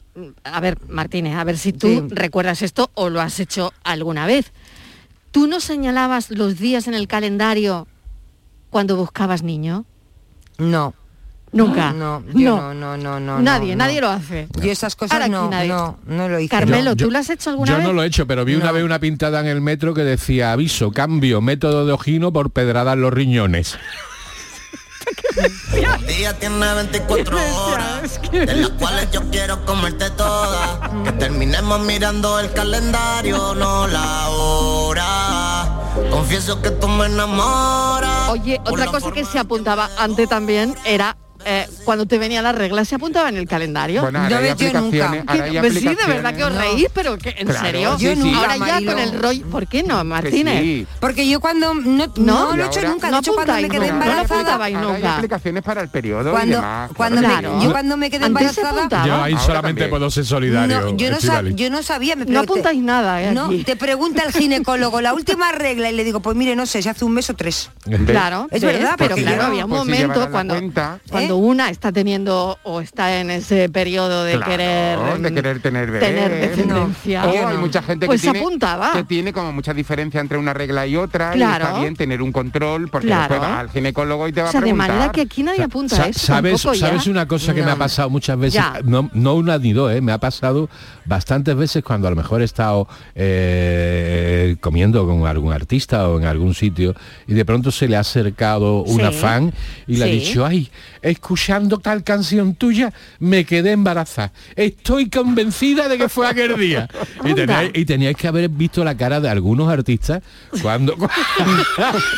a 0.44 0.60
ver, 0.60 0.78
Martínez, 0.90 1.36
a 1.36 1.44
ver 1.44 1.58
si 1.58 1.74
tú 1.74 1.88
Sí. 1.88 2.02
recuerdas 2.16 2.62
esto 2.62 2.92
o 2.94 3.10
lo 3.10 3.22
has 3.22 3.40
hecho 3.40 3.74
alguna 3.84 4.26
vez. 4.26 4.52
¿Tú 5.32 5.48
no 5.48 5.60
señalabas 5.60 6.30
los 6.30 6.60
días 6.60 6.88
en 6.88 6.94
el 6.94 7.08
calendario 7.08 7.88
cuando 8.70 8.96
buscabas 8.98 9.42
niño? 9.44 9.86
No. 10.60 10.94
Nunca. 11.54 11.94
No, 11.94 12.24
yo 12.34 12.56
no, 12.58 12.74
no, 12.74 12.98
no, 12.98 13.20
no. 13.20 13.40
Nadie, 13.40 13.76
no, 13.76 13.86
nadie 13.86 14.02
lo 14.02 14.10
hace. 14.10 14.48
Yo 14.60 14.72
esas 14.72 14.96
cosas 14.96 15.14
Ahora 15.14 15.28
no, 15.28 15.50
no, 15.50 15.98
no 16.06 16.28
lo 16.30 16.40
hice. 16.40 16.50
Carmelo, 16.50 16.92
Yo- 16.92 16.96
¿tú 16.96 17.04
yo- 17.06 17.12
lo 17.12 17.20
has 17.20 17.30
hecho 17.30 17.52
alguna 17.52 17.72
Yo 17.72 17.78
vez? 17.78 17.86
no 17.88 17.94
lo 17.94 18.04
he 18.04 18.08
hecho, 18.08 18.26
pero 18.26 18.44
vi 18.44 18.56
una 18.56 18.66
No. 18.68 18.74
vez 18.74 18.84
una 18.84 19.00
pintada 19.00 19.40
en 19.40 19.46
el 19.48 19.62
metro 19.62 19.94
que 19.94 20.02
decía 20.04 20.52
aviso, 20.52 20.92
cambio, 20.92 21.42
método 21.42 21.86
de 21.86 21.94
ojino 21.94 22.34
por 22.34 22.50
pedrada 22.52 22.94
en 22.94 23.02
los 23.02 23.14
riñones. 23.14 23.78
El 25.74 26.08
día 26.08 26.34
tiene 26.40 26.74
24 26.76 27.38
horas, 27.66 28.20
de 28.32 28.46
las 28.56 28.70
cuales 28.72 29.12
yo 29.12 29.22
quiero 29.32 29.66
comerte 29.66 30.10
todas. 30.12 30.80
Que 31.04 31.12
terminemos 31.14 31.80
mirando 31.82 32.40
el 32.40 32.52
calendario, 32.54 33.54
no 33.56 33.88
la 33.88 34.30
hora. 34.30 35.70
Confieso 36.10 36.62
que 36.62 36.72
tú 36.72 36.88
me 36.88 37.08
enamoras. 37.08 38.30
Oye, 38.30 38.62
otra 38.66 38.86
cosa 38.88 39.12
que 39.12 39.26
se 39.26 39.40
apuntaba 39.40 39.90
antes 39.98 40.30
también 40.30 40.76
era 40.86 41.18
eh, 41.46 41.68
cuando 41.86 42.06
te 42.06 42.18
venía 42.18 42.42
la 42.42 42.52
regla, 42.52 42.86
se 42.86 42.96
apuntaba 42.96 43.30
en 43.30 43.38
el 43.38 43.48
calendario. 43.48 44.02
Bueno, 44.02 44.20
ahora 44.20 44.30
No 44.30 44.38
hay 44.38 44.44
ves 44.44 44.58
yo 44.58 44.82
nunca. 44.82 45.06
ahora 45.08 45.24
hay 45.28 45.60
pues 45.60 45.74
sí, 45.76 45.88
de 45.88 45.96
verdad 46.08 46.36
que 46.36 46.44
os 46.44 46.54
No. 46.54 46.60
reís, 46.60 46.88
pero 46.94 47.18
que 47.18 47.30
en 47.38 47.48
Claro, 47.48 47.66
serio. 47.66 47.96
sí, 48.00 48.16
sí. 48.16 48.34
Ahora 48.36 48.58
ya 48.58 48.66
Marilo. 48.66 48.92
con 48.94 49.02
el 49.02 49.20
rollo. 49.22 49.46
¿Por 49.50 49.68
qué 49.68 49.84
no, 49.84 50.04
Martínez? 50.04 50.62
sí. 50.62 50.88
Porque 51.00 51.28
yo 51.28 51.40
cuando 51.40 51.74
no, 51.74 52.08
no, 52.08 52.14
No, 52.18 52.56
lo 52.56 52.64
he 52.64 52.68
hecho 52.68 52.82
nunca, 52.88 53.08
de 53.08 53.12
no 53.14 53.20
hecho 53.20 53.34
cuando 53.34 53.54
me 53.54 53.70
quedé 53.70 53.80
nunca, 53.92 53.94
no 54.06 54.12
embarazada, 54.12 54.52
Ahora 54.54 54.66
hay 54.66 54.74
nunca. 54.74 55.16
aplicaciones 55.18 55.64
para 55.64 55.82
el 55.82 55.90
periodo 55.90 56.30
y 56.30 56.32
cuando, 56.32 56.56
demás. 56.56 56.92
cuando 56.96 57.22
Claro. 57.22 57.56
me, 57.58 57.64
yo 57.64 57.72
cuando 57.72 57.98
me 57.98 58.10
quedé 58.10 58.26
embarazada. 58.26 59.06
Yo 59.06 59.22
ahí 59.24 59.36
solamente 59.38 59.88
puedo 59.88 60.10
ser 60.10 60.26
solidario. 60.26 60.96
yo, 60.98 61.10
no 61.10 61.18
yo 61.56 61.84
sabía. 61.84 62.16
Me 62.16 62.26
No 62.26 62.42
apuntáis 62.42 62.82
nada, 62.82 63.22
¿eh? 63.22 63.32
No, 63.34 63.50
te 63.66 63.76
pregunta 63.76 64.24
el 64.24 64.32
ginecólogo 64.34 65.02
la 65.02 65.14
última 65.14 65.52
regla 65.52 65.90
y 65.90 65.94
le 65.96 66.04
digo, 66.04 66.20
pues 66.22 66.36
mire, 66.36 66.56
no 66.56 66.66
sé, 66.66 66.82
si 66.82 66.90
hace 66.90 67.06
un 67.06 67.14
mes 67.14 67.30
o 67.30 67.34
tres. 67.36 67.70
Claro, 68.06 68.48
Es 68.52 68.62
verdad, 68.62 68.96
pero 68.98 69.16
claro, 69.16 69.38
yo- 69.42 69.48
había 69.48 69.66
un 69.66 69.72
momento 69.72 70.30
cuando, 70.32 70.56
¿Eh? 71.38 71.44
una 71.44 71.70
está 71.70 71.92
teniendo 71.92 72.58
o 72.64 72.82
está 72.82 73.20
en 73.20 73.30
ese 73.32 73.70
periodo 73.70 74.24
de 74.24 74.34
Claro, 74.34 74.52
querer 74.52 75.22
de 75.22 75.34
querer 75.34 75.60
tener 75.62 75.92
bebés. 75.92 76.10
tener 76.10 76.32
descendencia. 76.50 77.26
O 77.26 77.48
hay 77.48 77.58
mucha 77.58 77.82
gente 77.82 78.06
pues 78.06 78.22
que, 78.22 78.28
se 78.28 78.32
tiene, 78.32 78.46
apuntaba. 78.46 78.92
que 78.94 79.04
tiene 79.04 79.34
como 79.34 79.52
mucha 79.52 79.74
diferencia 79.74 80.20
entre 80.22 80.38
una 80.38 80.54
regla 80.54 80.86
y 80.88 80.96
otra 80.98 81.32
Claro. 81.32 81.64
y 81.66 81.68
está 81.68 81.80
bien 81.80 81.96
tener 81.96 82.22
un 82.22 82.32
control 82.32 82.88
porque 82.90 83.08
Claro. 83.08 83.34
después 83.34 83.42
vas 83.42 83.60
al 83.60 83.70
ginecólogo 83.70 84.28
y 84.28 84.34
te 84.34 84.42
va 84.42 84.50
o 84.50 84.52
sea, 84.52 84.60
a 84.60 84.62
de 84.62 84.68
preguntar. 84.70 84.90
manera 84.90 85.12
que 85.12 85.22
aquí 85.22 85.44
nadie 85.44 85.64
apunta 85.64 85.96
Sa- 85.96 86.08
eso 86.08 86.20
¿Sabes, 86.20 86.62
tampoco. 86.62 86.76
¿Sabes 86.80 87.08
una 87.08 87.28
cosa 87.28 87.54
que 87.54 87.64
me 87.64 87.72
ha 87.72 87.76
pasado 87.76 88.10
muchas 88.10 88.38
veces? 88.38 88.54
Ya. 88.56 88.80
No, 88.84 89.10
no 89.14 89.36
una 89.36 89.58
ni 89.58 89.74
dos, 89.74 89.92
¿eh? 89.94 90.02
me 90.02 90.12
ha 90.12 90.18
pasado 90.20 90.70
bastantes 91.06 91.56
veces 91.56 91.84
cuando 91.84 92.08
a 92.08 92.10
lo 92.12 92.16
mejor 92.16 92.42
he 92.42 92.46
estado 92.46 92.88
eh, 93.16 94.56
comiendo 94.60 95.06
con 95.06 95.26
algún 95.28 95.54
artista 95.54 96.08
o 96.10 96.20
en 96.20 96.26
algún 96.26 96.54
sitio 96.54 96.94
y 97.28 97.34
de 97.34 97.46
pronto 97.46 97.72
se 97.72 97.88
le 97.88 97.96
ha 97.96 98.00
acercado 98.02 98.84
una 98.84 99.12
Sí. 99.12 99.18
fan 99.18 99.54
y 99.88 99.98
le 99.98 100.04
ha 100.06 100.08
dicho, 100.08 100.46
ay, 100.46 100.70
escuchando 101.28 101.80
tal 101.80 102.04
canción 102.04 102.54
tuya, 102.56 102.92
me 103.20 103.46
quedé 103.46 103.72
embarazada. 103.72 104.34
Estoy 104.58 105.10
convencida 105.10 105.88
de 105.88 105.98
que 105.98 106.10
fue 106.10 106.28
aquel 106.28 106.58
día. 106.60 106.90
y, 107.24 107.34
teníais, 107.34 107.72
y 107.74 107.86
teníais 107.86 108.18
que 108.18 108.28
haber 108.28 108.50
visto 108.50 108.84
la 108.84 108.96
cara 108.98 109.22
de 109.22 109.30
algunos 109.30 109.70
artistas 109.70 110.22
cuando... 110.62 110.96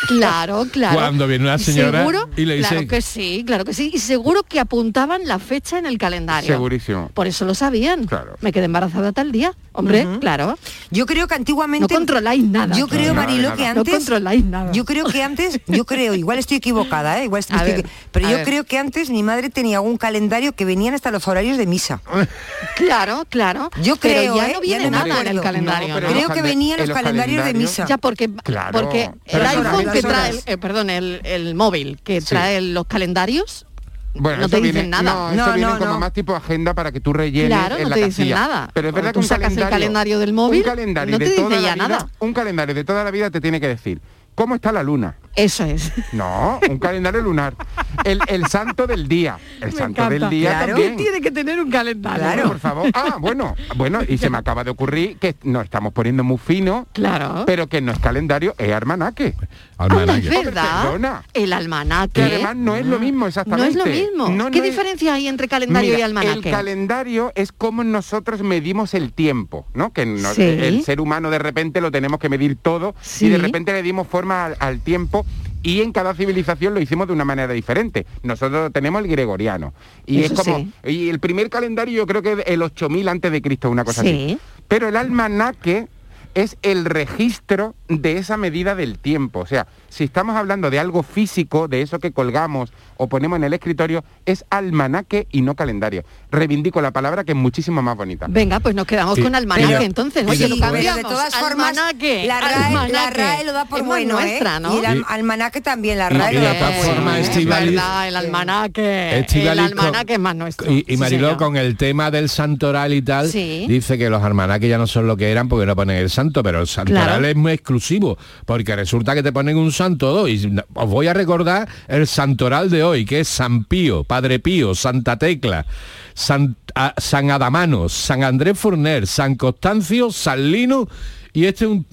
Claro, 0.07 0.65
claro. 0.71 0.95
Cuando 0.95 1.27
viene 1.27 1.45
una 1.45 1.57
señora 1.57 1.99
seguro, 1.99 2.29
y 2.35 2.45
le 2.45 2.55
dice- 2.57 2.69
Claro 2.69 2.87
que 2.87 3.01
sí, 3.01 3.43
claro 3.45 3.65
que 3.65 3.73
sí. 3.73 3.91
Y 3.93 3.99
seguro 3.99 4.43
que 4.43 4.59
apuntaban 4.59 5.21
la 5.25 5.39
fecha 5.39 5.77
en 5.77 5.85
el 5.85 5.97
calendario. 5.97 6.47
Segurísimo. 6.47 7.09
Por 7.13 7.27
eso 7.27 7.45
lo 7.45 7.53
sabían. 7.53 8.05
Claro. 8.05 8.35
Me 8.41 8.51
quedé 8.51 8.65
embarazada 8.65 9.11
tal 9.11 9.31
día. 9.31 9.53
Hombre, 9.73 10.07
claro. 10.21 10.57
Yo 10.89 11.05
creo 11.05 11.27
que 11.27 11.35
antiguamente... 11.35 11.93
No 11.93 11.97
controláis 11.99 12.43
nada. 12.43 12.75
Yo 12.77 12.87
creo, 12.87 13.13
No, 13.13 13.21
Marilo, 13.21 13.49
nada. 13.49 13.55
que 13.55 13.63
No 13.73 13.79
antes... 13.81 13.93
controláis 13.93 14.45
nada. 14.45 14.71
Yo 14.71 14.85
creo 14.85 15.05
que 15.05 15.21
antes, 15.21 15.59
yo 15.67 15.85
creo, 15.85 16.15
igual 16.15 16.39
estoy 16.39 16.57
equivocada, 16.57 17.19
¿eh? 17.21 17.25
igual 17.25 17.39
estoy, 17.41 17.57
ver, 17.59 17.85
pero 18.11 18.29
yo 18.29 18.37
ver. 18.37 18.45
creo 18.45 18.63
que 18.63 18.77
antes 18.77 18.94
mi 19.09 19.23
madre 19.23 19.49
tenía 19.49 19.81
un 19.81 19.97
calendario 19.97 20.53
que 20.53 20.65
venían 20.65 20.93
hasta 20.93 21.11
los 21.11 21.27
horarios 21.27 21.57
de 21.57 21.65
misa. 21.67 22.01
Claro, 22.75 23.23
claro. 23.29 23.69
Yo 23.81 23.95
Pero 23.95 24.13
creo, 24.15 24.35
ya 24.35 24.47
¿eh? 24.47 24.53
no 24.53 24.53
Ya 24.55 24.59
viene 24.61 24.89
no 24.91 25.03
me 25.03 25.09
nada 25.09 25.21
en 25.21 25.27
el 25.27 25.41
calendario. 25.41 25.87
No, 25.87 25.93
¿no? 25.95 25.99
pero 26.01 26.11
Creo 26.13 26.29
que 26.29 26.41
venían 26.41 26.79
en 26.79 26.87
los 26.87 26.97
calendarios 26.97 27.45
de 27.45 27.53
misa. 27.53 27.85
Ya 27.85 27.97
porque 27.97 28.29
Claro. 28.43 28.71
porque 28.81 29.03
el 29.03 29.11
Pero 29.25 29.47
iPhone 29.47 29.91
que 29.91 30.01
trae, 30.01 30.33
eh, 30.45 30.57
perdón, 30.57 30.89
el, 30.89 31.21
el 31.23 31.55
móvil 31.55 31.99
que 32.03 32.19
Sí. 32.21 32.27
trae 32.27 32.59
los 32.61 32.85
calendarios, 32.87 33.65
Bueno, 34.13 34.41
no 34.41 34.49
te 34.49 34.57
dicen 34.57 34.73
viene, 34.73 34.87
nada. 34.89 35.03
No, 35.03 35.31
eso 35.31 35.45
No, 35.47 35.53
viene 35.53 35.71
no, 35.73 35.77
como 35.79 35.93
no. 35.93 35.99
más 35.99 36.13
tipo 36.13 36.35
agenda 36.35 36.73
para 36.73 36.91
que 36.91 36.99
tú 36.99 37.13
rellenes 37.13 37.49
Claro, 37.57 37.75
en 37.77 37.83
no 37.83 37.89
la 37.89 37.95
te 37.95 38.05
dicen 38.05 38.25
casilla. 38.29 38.35
nada. 38.35 38.69
Pero 38.73 38.89
es 38.89 38.93
verdad 38.93 39.11
que 39.13 39.19
un 39.19 39.25
sacas 39.25 39.55
el 39.55 39.69
calendario, 39.69 40.19
del 40.19 40.33
móvil, 40.33 40.59
un 40.61 40.65
calendario 40.65 41.11
no 41.13 41.17
te 41.17 41.23
de 41.25 41.29
dice 41.31 41.41
toda 41.43 41.55
la 41.55 41.61
ya 41.61 41.73
vida, 41.75 41.87
nada. 41.87 42.07
un 42.19 42.33
calendario 42.33 42.75
de 42.75 42.83
toda 42.83 43.03
la 43.03 43.11
vida 43.11 43.29
te 43.31 43.39
tiene 43.41 43.59
que 43.61 43.67
decir 43.67 44.01
cómo 44.33 44.55
está 44.55 44.71
la 44.71 44.83
luna. 44.83 45.15
Eso 45.35 45.63
es. 45.65 45.91
No, 46.13 46.59
un 46.69 46.79
calendario 46.79 47.21
lunar. 47.21 47.55
El, 48.03 48.19
el 48.27 48.45
santo 48.47 48.87
del 48.87 49.07
día. 49.07 49.37
El 49.61 49.73
santo 49.73 50.07
del 50.09 50.29
día 50.29 50.49
Claro. 50.51 50.67
también. 50.73 50.95
Tiene 50.97 51.21
que 51.21 51.31
tener 51.31 51.59
un 51.61 51.69
calendario. 51.69 52.19
Claro. 52.19 52.47
Por 52.49 52.59
favor. 52.59 52.89
Ah, 52.93 53.17
bueno, 53.19 53.55
bueno, 53.75 53.99
y 54.07 54.17
se 54.17 54.29
me 54.29 54.37
acaba 54.37 54.63
de 54.63 54.71
ocurrir 54.71 55.17
que 55.17 55.35
nos 55.43 55.63
estamos 55.65 55.93
poniendo 55.93 56.23
muy 56.23 56.37
fino, 56.37 56.87
Claro. 56.93 57.43
pero 57.45 57.67
que 57.67 57.81
no 57.81 57.91
es 57.91 57.99
calendario, 57.99 58.55
es 58.57 58.71
almanaque. 58.73 59.33
Ah, 59.77 59.85
Almanaque. 59.85 60.27
es 60.29 60.45
verdad. 60.45 60.83
Perdona. 60.83 61.23
El 61.33 61.51
almanaque. 61.53 62.13
Que 62.13 62.23
además 62.23 62.55
no 62.55 62.75
es 62.75 62.85
lo 62.85 62.99
mismo 62.99 63.21
no 63.21 63.27
exactamente. 63.27 63.69
es 63.71 63.75
lo 63.75 63.85
mismo. 63.85 64.29
No, 64.29 64.51
¿Qué 64.51 64.59
no 64.59 64.63
es- 64.65 64.71
diferencia 64.71 65.13
hay 65.15 65.27
entre 65.27 65.47
calendario 65.47 65.89
Mira, 65.89 65.99
y 65.99 66.01
almanaque? 66.03 66.49
El 66.49 66.55
calendario 66.55 67.31
es 67.35 67.51
como 67.51 67.83
nosotros 67.83 68.41
medimos 68.41 68.93
el 68.93 69.11
tiempo, 69.13 69.65
¿no? 69.73 69.91
Que 69.91 70.05
no- 70.05 70.33
Sí. 70.33 70.41
el 70.43 70.83
ser 70.83 71.01
humano 71.01 71.29
de 71.29 71.39
repente 71.39 71.81
lo 71.81 71.91
tenemos 71.91 72.19
que 72.19 72.29
medir 72.29 72.55
todo 72.55 72.95
Sí. 73.01 73.25
y 73.25 73.29
de 73.29 73.37
repente 73.37 73.73
le 73.73 73.81
dimos 73.81 74.07
forma 74.07 74.45
al, 74.45 74.55
al 74.59 74.79
tiempo 74.79 75.24
y 75.65 75.81
en 75.81 75.91
cada 75.91 76.13
civilización 76.13 76.75
lo 76.75 76.79
hicimos 76.79 77.07
de 77.07 77.13
una 77.13 77.25
manera 77.25 77.51
diferente. 77.51 78.05
Nosotros 78.21 78.71
tenemos 78.71 79.01
el 79.01 79.07
gregoriano 79.09 79.73
y 80.05 80.21
Eso 80.23 80.33
es 80.35 80.39
como 80.39 80.57
sí. 80.59 80.71
y 80.85 81.09
el 81.09 81.19
primer 81.19 81.49
calendario 81.49 81.97
yo 81.97 82.05
creo 82.07 82.21
que 82.21 82.33
es 82.33 82.37
el 82.45 82.61
8000 82.61 83.07
antes 83.09 83.31
de 83.31 83.41
Cristo, 83.41 83.69
una 83.71 83.83
cosa 83.83 84.03
Sí. 84.03 84.07
así. 84.09 84.37
Pero 84.67 84.87
el 84.87 84.95
almanaque 84.95 85.87
es 86.35 86.57
el 86.61 86.85
registro 86.85 87.73
de 87.87 88.17
esa 88.17 88.37
medida 88.37 88.75
del 88.75 88.99
tiempo. 88.99 89.39
O 89.39 89.45
sea, 89.47 89.65
si 89.95 90.03
estamos 90.03 90.35
hablando 90.35 90.69
de 90.69 90.77
algo 90.77 91.03
físico, 91.03 91.69
de 91.69 91.81
eso 91.81 91.99
que 91.99 92.11
colgamos 92.11 92.73
o 92.97 93.07
ponemos 93.07 93.37
en 93.37 93.45
el 93.45 93.53
escritorio, 93.53 94.03
es 94.25 94.43
almanaque 94.49 95.25
y 95.31 95.41
no 95.41 95.55
calendario. 95.55 96.03
Reivindico 96.31 96.81
la 96.81 96.91
palabra 96.91 97.23
que 97.23 97.31
es 97.31 97.37
muchísimo 97.37 97.81
más 97.81 97.95
bonita. 97.95 98.25
Venga, 98.29 98.59
pues 98.59 98.75
nos 98.75 98.85
quedamos 98.85 99.17
Y- 99.17 99.21
con 99.21 99.35
almanaque 99.35 99.77
y- 99.81 99.85
entonces. 99.85 100.23
y 100.27 100.29
Oye, 100.29 100.37
de- 100.43 100.49
lo 100.49 100.55
Sí, 100.55 100.61
pero 100.61 100.73
cambiamos. 100.73 100.97
de 101.03 101.09
todas 101.09 101.35
formas, 101.35 101.69
almanaque, 101.77 102.25
la, 102.27 102.41
RAE, 102.41 102.89
la. 102.91 103.09
RAE 103.09 103.43
lo 103.45 103.53
da 103.53 103.65
por 103.65 103.79
Es 103.79 103.85
bueno, 103.85 104.15
nuestra, 104.15 104.57
¿eh? 104.57 104.59
¿no? 104.59 104.75
Y 104.75 104.79
el 104.79 104.85
al- 104.85 104.97
Y- 104.97 105.03
almanaque 105.07 105.61
también, 105.61 105.97
la 105.97 106.07
y- 106.11 106.17
RAE 106.17 106.33
y 106.33 106.37
por 106.37 106.67
bueno. 106.67 106.83
formas, 106.83 107.17
¿eh? 107.19 107.39
es 107.39 107.45
verdad, 107.45 108.07
el 108.09 108.15
almanaque. 108.17 109.19
el 109.19 109.25
con- 109.25 109.59
almanaque 109.59 110.13
es 110.13 110.19
más 110.19 110.35
nuestro. 110.35 110.69
Y, 110.71 110.79
y 110.87 110.95
Sí, 110.95 110.97
Mariló, 110.97 111.37
con 111.37 111.55
el 111.55 111.77
tema 111.77 112.11
del 112.11 112.27
santoral 112.27 112.93
y 112.93 113.01
tal, 113.01 113.29
Sí. 113.29 113.65
dice 113.69 113.97
que 113.97 114.09
los 114.09 114.21
almanaques 114.23 114.69
ya 114.69 114.77
no 114.77 114.87
son 114.87 115.07
lo 115.07 115.15
que 115.15 115.31
eran 115.31 115.47
porque 115.47 115.65
no 115.65 115.75
ponen 115.75 115.97
el 115.97 116.09
santo, 116.09 116.43
pero 116.43 116.59
el 116.59 116.67
santoral 116.67 117.05
Claro. 117.07 117.25
es 117.27 117.35
muy 117.37 117.53
exclusivo, 117.53 118.17
porque 118.45 118.75
resulta 118.75 119.13
que 119.15 119.23
te 119.23 119.31
ponen 119.31 119.55
un 119.57 119.71
santo 119.71 119.84
dos. 119.89 120.29
Y 120.29 120.51
os 120.73 120.89
voy 120.89 121.07
a 121.07 121.13
recordar 121.13 121.67
el 121.87 122.07
santoral 122.07 122.69
de 122.69 122.83
hoy, 122.83 123.05
que 123.05 123.21
es 123.21 123.27
San 123.27 123.63
Pío, 123.65 124.03
Padre 124.03 124.39
Pío, 124.39 124.75
Santa 124.75 125.17
Tecla, 125.17 125.65
San, 126.13 126.55
a- 126.75 126.93
San 126.97 127.31
Adamano, 127.31 127.89
San 127.89 128.23
Andrés 128.23 128.57
Furner, 128.59 129.07
San 129.07 129.35
Constancio, 129.35 130.11
San 130.11 130.51
Lino. 130.51 130.87
Y 131.33 131.47
este 131.47 131.65
es 131.65 131.71
un, 131.71 131.85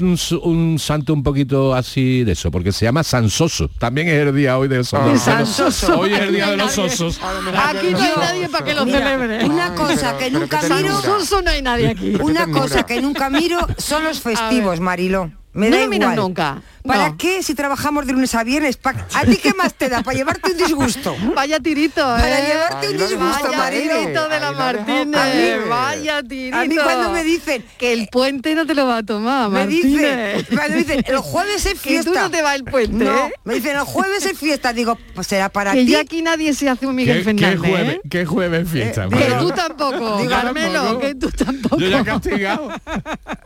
un 0.44 0.78
santo 0.78 1.12
un 1.12 1.24
poquito 1.24 1.74
así 1.74 2.22
de 2.22 2.30
eso, 2.30 2.52
porque 2.52 2.70
se 2.70 2.84
llama 2.84 3.02
San 3.02 3.28
Soso. 3.28 3.68
También 3.80 4.06
es 4.06 4.14
el 4.24 4.36
día 4.36 4.56
hoy 4.56 4.68
de 4.68 4.78
eso. 4.80 4.96
Ah. 4.96 5.18
San 5.18 5.44
Soso. 5.48 5.98
Hoy 5.98 6.12
es 6.12 6.20
el 6.20 6.32
día 6.32 6.50
de 6.52 6.56
No 6.56 6.66
los 6.66 6.78
osos. 6.78 7.18
Aquí 7.20 7.88
no 7.90 7.98
hay 7.98 8.12
nadie 8.18 8.48
para 8.48 8.64
que 8.64 8.72
lo 8.74 8.84
celebre. 8.84 9.44
Una 9.44 9.74
cosa 9.74 10.16
que 10.16 10.30
nunca 10.30 10.62
miro, 10.62 10.76
ternura. 10.76 11.00
Soso 11.02 11.42
no 11.42 11.50
hay 11.50 11.60
nadie 11.60 11.88
aquí. 11.88 12.14
Una 12.20 12.46
cosa 12.52 12.84
que 12.84 13.00
nunca 13.00 13.30
miro 13.30 13.58
son 13.78 14.04
los 14.04 14.20
festivos, 14.20 14.78
Marilo. 14.78 15.32
Me 15.54 15.68
No 15.70 15.76
da 15.76 15.82
lo 15.82 15.90
miras 15.90 16.12
igual. 16.12 16.16
nunca, 16.28 16.62
¿Para 16.84 17.10
no. 17.10 17.16
qué 17.16 17.42
si 17.42 17.54
trabajamos 17.54 18.06
de 18.06 18.12
lunes 18.12 18.34
a 18.34 18.42
viernes? 18.44 18.78
¿A 19.14 19.24
ti 19.24 19.36
qué 19.36 19.54
más 19.54 19.74
te 19.74 19.88
da? 19.88 20.02
¿Para 20.02 20.16
llevarte 20.16 20.50
un 20.52 20.58
disgusto? 20.58 21.14
Vaya 21.34 21.60
tirito, 21.60 22.00
¿eh? 22.00 22.20
Para 22.20 22.40
llevarte 22.46 22.86
Ahí 22.88 22.92
un 22.94 22.98
disgusto, 22.98 23.44
Vaya 23.46 23.58
Marilo. 23.58 23.94
tirito 24.00 24.28
de 24.28 24.40
la 24.40 24.48
Ahí 24.48 24.54
Martínez. 24.56 25.20
caer. 25.20 25.60
Vaya 25.68 26.22
tirito. 26.22 26.56
A 26.56 26.64
mí 26.64 26.76
cuando 26.76 27.10
me 27.12 27.22
dicen, 27.24 27.64
que 27.78 27.92
el 27.92 28.08
puente 28.08 28.54
no 28.54 28.66
te 28.66 28.74
lo 28.74 28.86
va 28.86 28.98
a 28.98 29.02
tomar, 29.02 29.48
me 29.48 29.60
Martínez. 29.60 30.36
dicen, 30.38 30.56
cuando 30.56 30.72
me 30.76 30.82
dicen, 30.82 31.04
el 31.06 31.18
jueves 31.18 31.66
es 31.66 31.72
Que 31.80 31.88
fiesta. 31.90 32.10
tú 32.12 32.18
no 32.18 32.30
te 32.30 32.42
va 32.42 32.54
el 32.54 32.64
puente, 32.64 33.04
No, 33.04 33.26
¿eh? 33.26 33.32
me 33.44 33.54
dicen, 33.54 33.76
el 33.76 33.82
jueves 33.84 34.26
es 34.26 34.38
fiesta. 34.38 34.72
Digo, 34.72 34.98
pues 35.14 35.26
será 35.28 35.48
para 35.50 35.72
Que 35.72 35.84
ti. 35.84 35.92
ya 35.92 36.00
aquí 36.00 36.20
nadie 36.22 36.52
se 36.54 36.68
hace 36.68 36.86
un 36.86 36.94
Miguel 36.96 37.18
¿Qué, 37.18 37.34
qué 37.36 37.40
Fernández. 37.46 37.60
jueves, 37.60 37.94
¿eh? 37.96 38.00
qué 38.10 38.26
jueves 38.26 38.68
fiesta? 38.68 39.04
Eh, 39.04 39.08
Que 39.10 39.34
tú 39.38 39.50
tampoco, 39.52 40.18
Digo, 40.18 40.30
Carmelo, 40.30 40.82
tampoco. 40.82 41.00
que 41.00 41.14
tú 41.14 41.30
tampoco. 41.30 41.78
Yo 41.78 41.88
ya 41.88 42.04
castigado. 42.04 42.68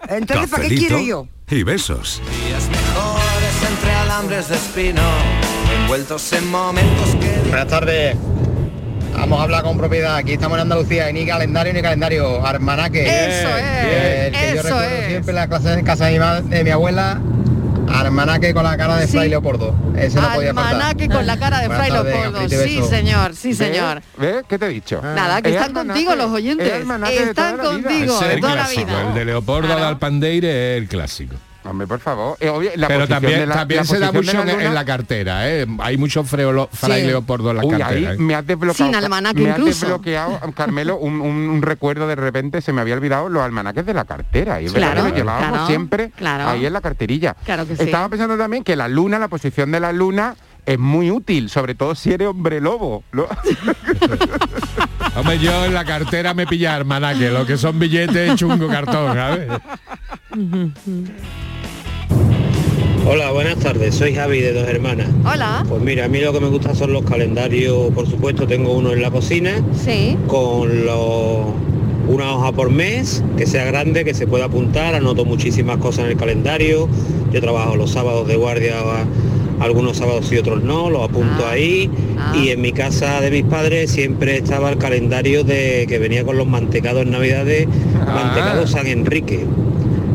Entonces, 0.09 0.51
¿para 0.51 0.63
qué 0.69 0.75
quiero 0.77 1.01
yo? 1.01 1.29
y 1.49 1.63
besos. 1.63 2.21
Alambres 4.17 4.49
de 4.49 4.55
espino, 4.55 5.03
envueltos 5.83 6.33
en 6.33 6.51
momentos 6.51 7.17
que... 7.21 7.39
Buenas 7.51 7.67
tardes. 7.67 8.17
Vamos 9.15 9.39
a 9.39 9.43
hablar 9.43 9.63
con 9.63 9.77
propiedad. 9.77 10.17
Aquí 10.17 10.33
estamos 10.33 10.57
en 10.57 10.63
Andalucía 10.63 11.11
y 11.11 11.13
ni 11.13 11.27
calendario 11.27 11.75
ni 11.75 11.83
calendario. 11.83 12.47
Armanaque. 12.47 13.03
Eso 13.05 13.49
es, 13.59 14.25
El 14.27 14.33
que 14.33 14.57
yo 14.57 14.63
recuerdo 14.63 14.81
es. 14.89 15.07
siempre 15.09 15.31
en 15.33 15.35
la 15.37 15.49
clase 15.49 15.73
en 15.75 15.85
casa 15.85 16.07
de 16.07 16.19
mi, 16.19 16.49
de 16.49 16.65
mi 16.65 16.71
abuela. 16.71 17.21
Armanaque 17.93 18.55
con 18.55 18.65
la 18.65 18.79
cara 18.79 18.97
de 18.97 19.07
Sí. 19.07 19.13
Fray 19.19 19.29
Leopoldo. 19.29 19.75
Ese 19.95 20.19
no 20.19 20.33
podía 20.33 20.55
faltar. 20.55 20.73
Almanaque 20.73 21.09
con 21.11 21.27
la 21.27 21.39
cara 21.39 21.61
de 21.61 21.67
Buenas 21.69 21.87
Fray 21.87 22.03
Leopoldo. 22.05 22.49
Sí, 22.49 22.83
señor, 22.89 23.37
sí, 23.37 23.53
señor. 23.55 24.01
¿Ves? 24.17 24.45
¿Qué 24.49 24.59
te 24.59 24.65
he 24.65 24.69
dicho? 24.71 25.03
Nada, 25.03 25.43
que 25.43 25.51
Es 25.51 25.57
están 25.57 25.75
contigo 25.75 26.15
los 26.17 26.29
es 26.29 26.33
oyentes. 26.33 26.73
Están 26.73 27.59
toda 27.59 27.73
la 27.73 27.77
vida. 27.77 27.83
contigo 27.83 28.15
es 28.23 28.29
de 28.29 28.35
el 28.35 28.41
toda 28.41 28.55
la 28.57 28.69
vida. 28.69 29.09
el 29.09 29.15
de 29.15 29.25
Leopoldo 29.27 29.67
Claro. 29.69 29.81
de 29.83 29.87
Alpandeire 29.89 30.75
es 30.77 30.83
el 30.83 30.89
clásico. 30.89 31.35
Hombre, 31.69 31.87
por 31.87 32.01
favor. 32.01 32.37
Eh, 32.41 32.49
obvio, 32.49 32.71
la 32.77 32.89
Pero 32.89 33.01
posición 33.01 33.21
también, 33.23 33.41
de 33.41 33.47
la- 33.47 33.55
también 33.55 33.79
la 33.81 33.85
se 33.85 33.99
da 33.99 34.13
mucho 34.13 34.43
en, 34.43 34.75
la 34.75 34.85
cartera, 34.85 35.49
¿eh? 35.51 35.67
Hay 35.81 35.97
mucho 35.97 36.25
freolo, 36.25 36.69
Fray 36.73 37.01
Sí. 37.03 37.07
Leopoldo 37.09 37.51
en 37.51 37.57
la 37.57 37.65
Uy, 37.65 37.71
cartera. 37.79 38.11
ahí 38.11 38.17
¿eh? 38.17 38.17
me 38.19 38.35
has 38.35 38.47
desbloqueado. 38.47 38.93
Sin 38.93 38.95
almanaque 38.95 39.41
me 39.43 39.51
has 39.51 39.59
incluso. 39.59 39.87
desbloqueado, 39.87 40.41
Carmelo, 40.55 40.97
un, 40.99 41.21
un- 41.21 41.49
un 41.49 41.63
recuerdo 41.63 42.07
de 42.07 42.15
repente, 42.17 42.61
se 42.61 42.73
me 42.73 42.81
había 42.81 42.95
olvidado 42.95 43.29
los 43.29 43.43
almanaques 43.43 43.85
de 43.85 43.95
la 43.95 44.05
cartera. 44.05 44.61
Y 44.63 44.67
es 44.67 44.73
verdad 44.73 44.93
Claro, 44.93 45.05
que 45.05 45.11
lo 45.11 45.17
llevábamos 45.17 45.49
claro, 45.51 45.67
siempre 45.67 46.11
claro. 46.17 46.49
ahí 46.49 46.67
en 46.67 46.73
la 46.73 46.81
carterilla. 46.81 47.35
Claro 47.45 47.67
que 47.67 47.77
sí. 47.77 47.83
Estaba 47.83 48.09
pensando 48.09 48.37
también 48.37 48.63
que 48.65 48.77
la 48.77 48.89
luna, 48.89 49.19
la 49.19 49.29
posición 49.29 49.71
de 49.73 49.81
la 49.81 49.93
luna 49.93 50.35
es 50.65 50.79
muy 50.79 51.11
útil, 51.13 51.49
sobre 51.49 51.75
todo 51.77 51.95
si 51.95 52.13
eres 52.13 52.27
hombre 52.29 52.61
lobo. 52.61 53.05
¿no? 53.13 53.27
Hombre, 55.17 55.39
yo 55.39 55.65
en 55.65 55.73
la 55.73 55.85
cartera 55.85 56.35
me 56.35 56.47
pilla 56.47 56.75
almanaque, 56.75 57.31
lo 57.31 57.47
que 57.47 57.57
son 57.57 57.79
billetes 57.79 58.35
chungo 58.35 58.69
cartón, 58.69 59.15
¿sabes? 59.15 59.49
Hola, 63.09 63.31
buenas 63.31 63.57
tardes. 63.59 63.95
Soy 63.95 64.15
Javi 64.15 64.41
de 64.41 64.53
Dos 64.53 64.67
Hermanas. 64.69 65.07
Hola. 65.25 65.65
Pues 65.69 65.81
mira, 65.83 66.07
a 66.07 66.09
mí 66.09 66.21
lo 66.21 66.33
que 66.33 66.41
me 66.41 66.49
gusta 66.49 66.75
son 66.75 66.93
los 66.93 67.05
calendarios, 67.05 67.93
por 67.95 68.07
supuesto, 68.09 68.47
tengo 68.47 68.73
uno 68.73 68.93
en 68.93 69.01
la 69.03 69.11
cocina 69.11 69.63
Sí. 69.85 70.17
con 70.27 70.85
los 70.87 71.47
una 72.09 72.33
hoja 72.37 72.53
por 72.53 72.71
mes, 72.71 73.25
que 73.37 73.47
sea 73.47 73.65
grande, 73.65 74.05
que 74.05 74.15
se 74.15 74.27
pueda 74.29 74.45
apuntar, 74.45 74.95
anoto 74.95 75.25
muchísimas 75.25 75.79
cosas 75.79 76.05
en 76.05 76.13
el 76.13 76.17
calendario. 76.17 76.89
Yo 77.33 77.41
trabajo 77.41 77.75
los 77.77 77.91
sábados 77.91 78.29
de 78.29 78.37
guardia, 78.37 78.75
algunos 79.59 79.97
sábados 79.97 80.31
y 80.33 80.37
otros 80.39 80.63
no, 80.63 80.89
los 80.91 81.03
apunto 81.03 81.45
Ah. 81.47 81.53
ahí. 81.53 81.91
Ah. 82.19 82.33
Y 82.37 82.51
en 82.51 82.61
mi 82.61 82.71
casa 82.73 83.21
de 83.21 83.31
mis 83.33 83.45
padres 83.45 83.91
siempre 83.91 84.37
estaba 84.37 84.71
el 84.71 84.79
calendario 84.79 85.43
de 85.43 85.87
que 85.89 85.99
venía 85.99 86.25
con 86.25 86.37
los 86.39 86.47
mantecados 86.47 87.03
en 87.03 87.11
Navidades, 87.11 87.67
Ah. 88.07 88.23
mantecado 88.25 88.67
San 88.69 88.87
Enrique. 88.87 89.45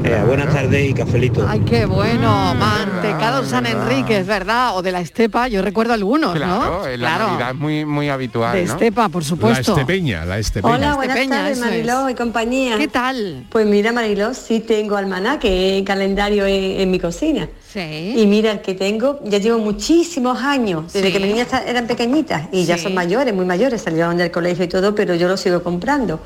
Eh, 0.04 0.24
buenas 0.26 0.52
tardes 0.54 0.90
y 0.90 0.94
cafelito. 0.94 1.46
Ay, 1.48 1.60
qué 1.60 1.86
bueno, 1.86 2.56
mantecado 2.56 3.46
San. 3.46 3.66
Enrique, 3.66 4.18
es 4.18 4.26
verdad, 4.28 4.76
o 4.76 4.82
de 4.82 4.92
la 4.92 5.00
estepa, 5.00 5.48
yo 5.48 5.62
recuerdo 5.62 5.94
algunos, 5.94 6.34
claro, 6.36 6.80
¿no? 6.80 6.88
en 6.88 7.00
la 7.02 7.18
Navidad 7.20 7.50
es 7.52 7.56
muy, 7.56 7.86
muy 7.86 8.10
habitual. 8.10 8.54
de 8.56 8.66
¿no? 8.66 8.72
estepa, 8.74 9.10
por 9.10 9.22
La 9.22 9.30
supuesto. 9.30 9.74
estepeña, 9.74 10.26
la 10.26 10.40
estepeña. 10.40 10.74
Hola, 10.76 10.96
buenas 10.96 11.16
Estepeña, 11.18 11.42
tardes. 11.44 11.60
Mariló 11.60 12.10
y 12.10 12.16
compañía. 12.16 12.78
¿Qué 12.78 12.88
tal? 12.88 13.46
Pues 13.50 13.68
mira 13.68 13.92
Mariló, 13.92 14.34
sí 14.34 14.60
tengo 14.62 14.98
almanaque, 14.98 15.84
calendario 15.86 16.46
en, 16.48 16.82
en 16.82 16.92
mi 16.92 17.00
cocina. 17.00 17.48
Sí. 17.72 18.14
Y 18.18 18.26
mira, 18.26 18.52
el 18.52 18.62
que 18.62 18.74
tengo, 18.74 19.20
ya 19.24 19.38
llevo 19.38 19.60
muchísimos 19.60 20.42
años, 20.42 20.92
desde 20.92 21.08
Sí. 21.08 21.14
que 21.14 21.20
mis 21.20 21.30
niñas 21.30 21.48
eran 21.66 21.86
pequeñitas 21.86 22.48
y 22.52 22.66
ya 22.66 22.78
son 22.80 22.94
mayores, 22.96 23.34
muy 23.34 23.46
mayores, 23.46 23.82
salieron 23.84 24.18
del 24.18 24.32
colegio 24.32 24.66
y 24.66 24.68
todo, 24.68 24.96
pero 24.96 25.14
yo 25.16 25.28
lo 25.28 25.38
sigo 25.38 25.62
comprando. 25.64 26.20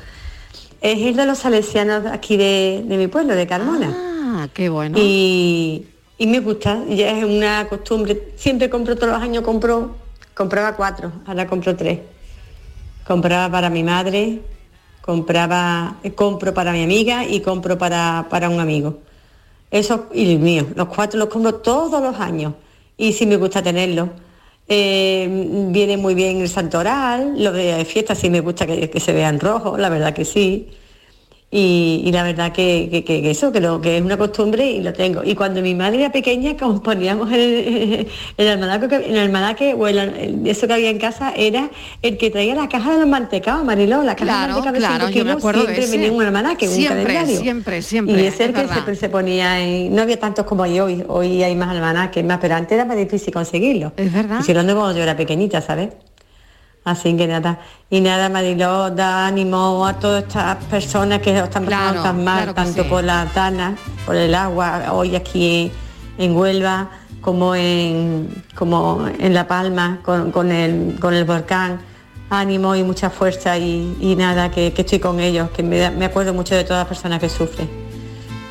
Es 0.86 1.02
el 1.02 1.16
de 1.16 1.26
los 1.26 1.38
salesianos 1.38 2.06
aquí 2.06 2.36
de, 2.36 2.84
de 2.86 2.96
mi 2.96 3.08
pueblo, 3.08 3.34
de 3.34 3.44
Carmona. 3.44 3.92
Ah, 3.92 4.48
qué 4.54 4.68
bueno. 4.68 4.96
Y, 4.96 5.84
y 6.16 6.28
me 6.28 6.38
gusta, 6.38 6.78
ya 6.88 7.10
es 7.10 7.24
una 7.24 7.66
costumbre. 7.68 8.28
Siempre 8.36 8.70
compro 8.70 8.94
todos 8.94 9.14
los 9.14 9.20
años, 9.20 9.42
compro, 9.42 9.96
compraba 10.32 10.76
cuatro, 10.76 11.10
ahora 11.26 11.48
compro 11.48 11.74
tres. 11.74 11.98
Compraba 13.04 13.50
para 13.50 13.68
mi 13.68 13.82
madre, 13.82 14.42
compraba, 15.00 15.96
eh, 16.04 16.12
compro 16.12 16.54
para 16.54 16.70
mi 16.70 16.84
amiga 16.84 17.24
y 17.24 17.40
compro 17.40 17.76
para, 17.76 18.28
para 18.30 18.48
un 18.48 18.60
amigo. 18.60 19.00
Eso 19.72 20.06
y 20.14 20.34
el 20.34 20.38
mío, 20.38 20.68
los 20.76 20.86
cuatro 20.86 21.18
los 21.18 21.28
compro 21.28 21.56
todos 21.56 22.00
los 22.00 22.14
años 22.20 22.52
y 22.96 23.12
sí 23.12 23.26
me 23.26 23.38
gusta 23.38 23.60
tenerlos. 23.60 24.10
Eh, 24.68 25.28
viene 25.70 25.96
muy 25.96 26.14
bien 26.14 26.40
el 26.40 26.48
santoral, 26.48 27.42
lo 27.42 27.52
de 27.52 27.84
fiesta 27.84 28.14
sí 28.16 28.30
me 28.30 28.40
gusta 28.40 28.66
que, 28.66 28.90
que 28.90 29.00
se 29.00 29.12
vean 29.12 29.38
rojos, 29.40 29.78
la 29.78 29.88
verdad 29.88 30.14
que 30.14 30.24
sí. 30.24 30.68
Y, 31.48 32.02
y 32.04 32.10
la 32.10 32.24
verdad 32.24 32.50
que, 32.52 32.88
que- 32.90 33.04
que 33.04 33.30
eso, 33.30 33.52
que, 33.52 33.60
lo, 33.60 33.80
que 33.80 33.96
es 33.98 34.02
una 34.02 34.16
costumbre 34.18 34.68
y 34.68 34.82
lo 34.82 34.92
tengo. 34.92 35.22
Y 35.24 35.36
cuando 35.36 35.62
mi 35.62 35.76
madre 35.76 36.00
era 36.00 36.10
pequeña, 36.10 36.56
como 36.60 36.82
poníamos 36.82 37.30
el, 37.32 38.08
el 38.36 38.48
almanaque, 38.48 38.88
que- 38.88 39.10
el 39.10 39.16
almanaque 39.18 39.72
o 39.74 39.86
el- 39.86 39.96
el- 39.98 40.46
eso 40.46 40.66
que 40.66 40.74
había 40.74 40.90
en 40.90 40.98
casa, 40.98 41.32
era 41.36 41.70
el 42.02 42.18
que 42.18 42.30
traía 42.30 42.56
la 42.56 42.68
caja 42.68 42.94
de 42.94 42.98
los 43.00 43.08
mantecados, 43.08 43.64
Mariló, 43.64 44.02
la 44.02 44.16
caja 44.16 44.46
Claro, 44.46 44.60
de 44.60 44.72
de 44.72 44.78
claro, 44.78 45.08
yo 45.08 45.24
me 45.24 45.32
acuerdo 45.32 45.60
siempre 45.62 45.84
ese. 45.84 45.92
venía 45.96 46.12
un 46.12 46.22
almanaque, 46.22 46.68
un 46.68 46.74
Siempre, 46.74 47.02
calendario. 47.04 47.40
siempre, 47.40 47.80
siempre, 47.82 48.22
Y 48.22 48.26
es 48.26 48.40
el 48.40 48.52
que 48.52 48.66
siempre 48.66 48.96
se 48.96 49.08
ponía 49.08 49.60
en... 49.62 49.94
No 49.94 50.02
había 50.02 50.18
tantos 50.18 50.44
como 50.46 50.64
hay 50.64 50.80
hoy, 50.80 51.04
hoy 51.06 51.44
hay 51.44 51.54
más 51.54 51.68
almanaques, 51.70 52.24
más, 52.24 52.38
pero 52.40 52.56
antes 52.56 52.72
era 52.72 52.84
más 52.84 52.96
difícil 52.96 53.32
conseguirlo. 53.32 53.92
Es 53.96 54.12
verdad. 54.12 54.38
Y 54.40 54.42
si 54.42 54.50
hablando 54.50 54.74
cuando 54.74 54.96
yo 54.96 55.04
era 55.04 55.16
pequeñita, 55.16 55.60
¿sabes? 55.60 55.90
Así 56.86 57.16
que 57.16 57.26
nada, 57.26 57.58
y 57.90 58.00
nada, 58.00 58.28
Mariló, 58.28 58.90
da 58.90 59.26
ánimo 59.26 59.84
a 59.84 59.94
todas 59.94 60.22
estas 60.22 60.54
personas 60.66 61.18
que 61.18 61.36
están 61.36 61.64
pasando 61.64 62.00
Claro, 62.00 62.02
tan 62.04 62.22
mal, 62.22 62.36
claro 62.36 62.54
tanto 62.54 62.84
sí. 62.84 62.88
por 62.88 63.02
la 63.02 63.26
tana, 63.34 63.74
por 64.06 64.14
el 64.14 64.32
agua, 64.32 64.92
hoy 64.92 65.16
aquí 65.16 65.72
en 66.16 66.36
Huelva, 66.36 66.88
como 67.20 67.56
en, 67.56 68.44
como 68.54 69.04
en 69.18 69.34
La 69.34 69.48
Palma, 69.48 69.98
con, 70.04 70.30
con 70.30 70.52
el, 70.52 70.96
con 71.00 71.12
el 71.12 71.24
volcán. 71.24 71.80
Ánimo 72.30 72.76
y 72.76 72.84
mucha 72.84 73.10
fuerza 73.10 73.58
y, 73.58 73.96
y 74.00 74.14
nada, 74.14 74.52
que, 74.52 74.72
que 74.72 74.82
estoy 74.82 75.00
con 75.00 75.18
ellos, 75.18 75.50
que 75.50 75.64
me, 75.64 75.90
me 75.90 76.04
acuerdo 76.04 76.34
mucho 76.34 76.54
de 76.54 76.62
todas 76.62 76.82
las 76.82 76.88
personas 76.88 77.18
que 77.18 77.28
sufren. 77.28 77.85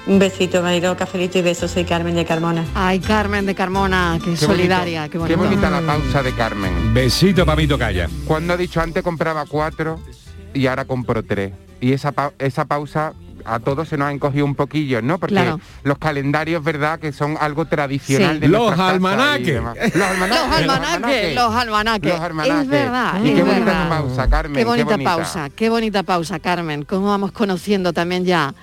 Un 0.07 0.19
besito, 0.19 0.61
Mariló, 0.61 0.95
cafelito 0.95 1.39
y 1.39 1.41
besos, 1.41 1.71
soy 1.71 1.83
Carmen 1.83 2.13
de 2.13 2.25
Carmona. 2.25 2.63
Ay, 2.75 2.99
Carmen 2.99 3.45
de 3.47 3.55
Carmona, 3.55 4.19
qué, 4.23 4.31
Qué 4.31 4.37
solidaria, 4.37 5.01
bonito, 5.07 5.11
qué 5.27 5.35
bonito. 5.35 5.37
bonita 5.49 5.69
la 5.71 5.81
pausa 5.81 6.21
de 6.21 6.31
Carmen. 6.33 6.93
Besito 6.93 7.43
para 7.43 7.55
mi 7.55 7.65
tocaya. 7.67 8.07
Cuando 8.25 8.53
ha 8.53 8.57
dicho 8.57 8.79
antes 8.81 9.01
compraba 9.01 9.45
cuatro 9.47 9.99
y 10.53 10.67
ahora 10.67 10.85
compro 10.85 11.23
tres. 11.23 11.53
Y 11.81 11.91
esa, 11.91 12.11
pa- 12.11 12.33
esa 12.37 12.65
pausa 12.65 13.13
a 13.45 13.59
todos 13.59 13.89
se 13.89 13.97
nos 13.97 14.07
ha 14.07 14.11
encogido 14.11 14.45
un 14.45 14.53
poquillo, 14.53 15.01
¿no? 15.01 15.17
Porque 15.17 15.33
Claro. 15.35 15.59
los 15.83 15.97
calendarios, 15.97 16.63
¿verdad? 16.63 16.99
Que 16.99 17.11
son 17.11 17.35
algo 17.39 17.65
tradicional 17.65 18.35
Sí. 18.35 18.41
de 18.41 18.47
Los 18.47 18.77
almanaques. 18.79 19.55
Los 19.55 19.65
almanaques. 19.75 19.95
Los 19.95 20.05
almanaques, 20.61 21.35
los 21.35 21.55
almanaques. 21.55 22.11
Los 22.13 22.21
almanaques. 22.21 22.61
Es 22.61 22.67
verdad, 22.69 23.23
Y 23.23 23.29
es 23.29 23.35
qué 23.35 23.41
bonita 23.43 23.65
verdad. 23.65 23.89
pausa, 23.89 24.29
Carmen. 24.29 24.55
Qué 24.55 24.65
bonita, 24.65 24.97
pausa, 24.99 25.49
qué 25.49 25.69
bonita 25.69 26.03
pausa, 26.03 26.39
Carmen. 26.39 26.83
Cómo 26.85 27.07
vamos 27.07 27.31
conociendo 27.31 27.91
también 27.91 28.23
ya 28.23 28.53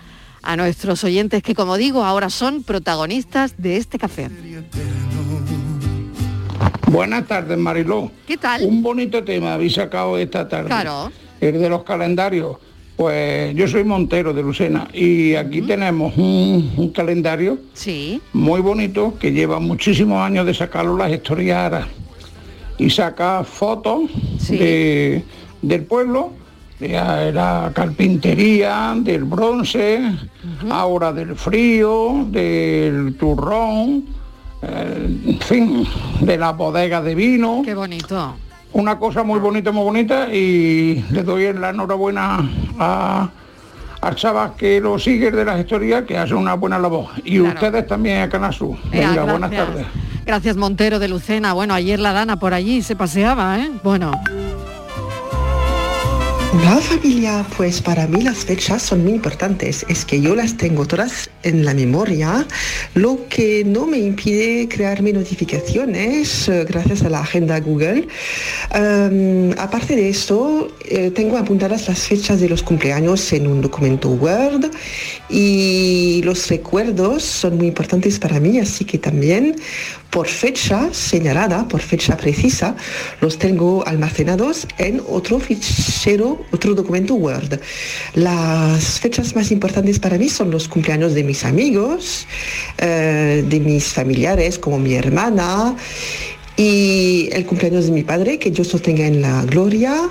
a 0.42 0.56
nuestros 0.56 1.04
oyentes 1.04 1.42
que, 1.42 1.54
como 1.54 1.76
digo, 1.76 2.04
ahora 2.04 2.28
son 2.30 2.62
protagonistas 2.62 3.54
de 3.58 3.76
este 3.76 3.98
café. 3.98 4.28
Buenas 6.88 7.26
tardes, 7.26 7.56
Mariló. 7.56 8.10
¿Qué 8.26 8.36
tal? 8.36 8.64
Un 8.64 8.82
bonito 8.82 9.24
tema 9.24 9.54
habéis 9.54 9.74
sacado 9.74 10.18
esta 10.18 10.48
tarde. 10.48 10.66
Claro. 10.68 11.10
El 11.40 11.60
de 11.60 11.68
los 11.68 11.82
calendarios. 11.84 12.56
Pues 12.96 13.54
yo 13.56 13.66
soy 13.66 13.84
Montero 13.84 14.34
de 14.34 14.42
Lucena 14.42 14.86
y 14.92 15.34
aquí 15.34 15.62
tenemos 15.62 16.14
un, 16.16 16.72
un 16.76 16.90
calendario 16.90 17.58
Sí. 17.72 18.20
muy 18.34 18.60
bonito 18.60 19.14
que 19.18 19.32
lleva 19.32 19.58
muchísimos 19.58 20.20
años 20.20 20.44
de 20.44 20.52
sacarlo 20.52 20.96
las 20.96 21.10
historiaras 21.10 21.86
y 22.76 22.90
saca 22.90 23.44
fotos 23.44 24.02
Sí. 24.38 24.58
de, 24.58 25.24
del 25.62 25.84
pueblo, 25.84 26.32
de 26.90 27.32
la 27.32 27.70
carpintería, 27.74 28.94
del 28.96 29.24
bronce, 29.24 30.00
ahora 30.70 31.12
del 31.12 31.36
frío, 31.36 32.24
del 32.28 33.14
turrón, 33.18 34.04
eh, 34.62 35.18
en 35.26 35.38
fin, 35.40 35.86
de 36.20 36.36
la 36.36 36.52
bodega 36.52 37.00
de 37.00 37.14
vino. 37.14 37.62
Qué 37.64 37.74
bonito. 37.74 38.34
Una 38.72 38.98
cosa 38.98 39.22
muy 39.22 39.38
bonita, 39.38 39.70
muy 39.70 39.84
bonita 39.84 40.32
y 40.34 41.04
le 41.10 41.22
doy 41.22 41.52
la 41.52 41.70
enhorabuena 41.70 42.48
a, 42.78 43.28
al 44.00 44.14
chaval 44.16 44.54
que 44.56 44.80
lo 44.80 44.98
sigue 44.98 45.30
de 45.30 45.44
las 45.44 45.60
historias, 45.60 46.04
que 46.04 46.16
hace 46.18 46.34
una 46.34 46.54
buena 46.54 46.78
labor. 46.78 47.06
Y 47.24 47.38
Claro. 47.38 47.54
ustedes 47.54 47.86
también 47.86 48.22
a 48.22 48.28
Canasú. 48.28 48.76
Ea, 48.90 49.10
Venga, 49.10 49.24
buenas 49.24 49.50
tardes. 49.50 49.86
Gracias 50.24 50.56
Montero 50.56 50.98
de 50.98 51.08
Lucena. 51.08 51.52
Bueno, 51.52 51.74
ayer 51.74 52.00
la 52.00 52.12
Dana 52.12 52.38
por 52.38 52.54
allí 52.54 52.80
se 52.82 52.96
paseaba, 52.96 53.58
¿eh? 53.60 53.70
Bueno, 53.84 54.12
La 56.60 56.76
familia, 56.76 57.46
pues 57.56 57.80
para 57.80 58.06
mí 58.06 58.20
las 58.20 58.44
fechas 58.44 58.82
son 58.82 59.04
muy 59.04 59.14
importantes. 59.14 59.86
Es 59.88 60.04
que 60.04 60.20
yo 60.20 60.36
las 60.36 60.58
tengo 60.58 60.84
todas 60.86 61.30
en 61.42 61.64
la 61.64 61.72
memoria, 61.72 62.46
lo 62.94 63.26
que 63.30 63.64
no 63.64 63.86
me 63.86 63.96
impide 63.96 64.68
crearme 64.68 65.14
notificaciones 65.14 66.48
eh, 66.48 66.66
gracias 66.68 67.04
a 67.04 67.08
la 67.08 67.20
agenda 67.20 67.58
Google. 67.58 68.06
Em, 68.74 69.52
aparte 69.58 69.96
de 69.96 70.10
esto, 70.10 70.68
eh, 70.84 71.10
tengo 71.10 71.38
apuntadas 71.38 71.88
las 71.88 72.00
fechas 72.00 72.38
de 72.38 72.50
los 72.50 72.62
cumpleaños 72.62 73.32
en 73.32 73.46
un 73.46 73.62
documento 73.62 74.10
Word 74.10 74.70
y 75.30 76.20
los 76.22 76.48
recuerdos 76.48 77.22
son 77.22 77.56
muy 77.56 77.68
importantes 77.68 78.18
para 78.18 78.38
mí, 78.40 78.58
así 78.58 78.84
que 78.84 78.98
también 78.98 79.56
por 80.12 80.28
fecha 80.28 80.92
señalada, 80.92 81.66
por 81.66 81.80
fecha 81.80 82.18
precisa, 82.18 82.76
los 83.22 83.38
tengo 83.38 83.82
almacenados 83.86 84.66
en 84.76 85.00
otro 85.08 85.40
fichero, 85.40 86.44
otro 86.52 86.74
documento 86.74 87.14
Word. 87.14 87.58
Las 88.14 89.00
fechas 89.00 89.34
más 89.34 89.50
importantes 89.50 89.98
para 89.98 90.18
mí 90.18 90.28
son 90.28 90.50
los 90.50 90.68
cumpleaños 90.68 91.14
de 91.14 91.24
mis 91.24 91.46
amigos, 91.46 92.26
eh, 92.76 93.42
de 93.48 93.60
mis 93.60 93.84
familiares 93.86 94.58
como 94.58 94.78
mi 94.78 94.94
hermana 94.94 95.74
y 96.58 97.30
el 97.32 97.46
cumpleaños 97.46 97.86
de 97.86 97.92
mi 97.92 98.02
padre, 98.02 98.38
que 98.38 98.50
Dios 98.50 98.70
lo 98.74 98.80
tenga 98.80 99.06
en 99.06 99.22
la 99.22 99.46
gloria. 99.46 100.10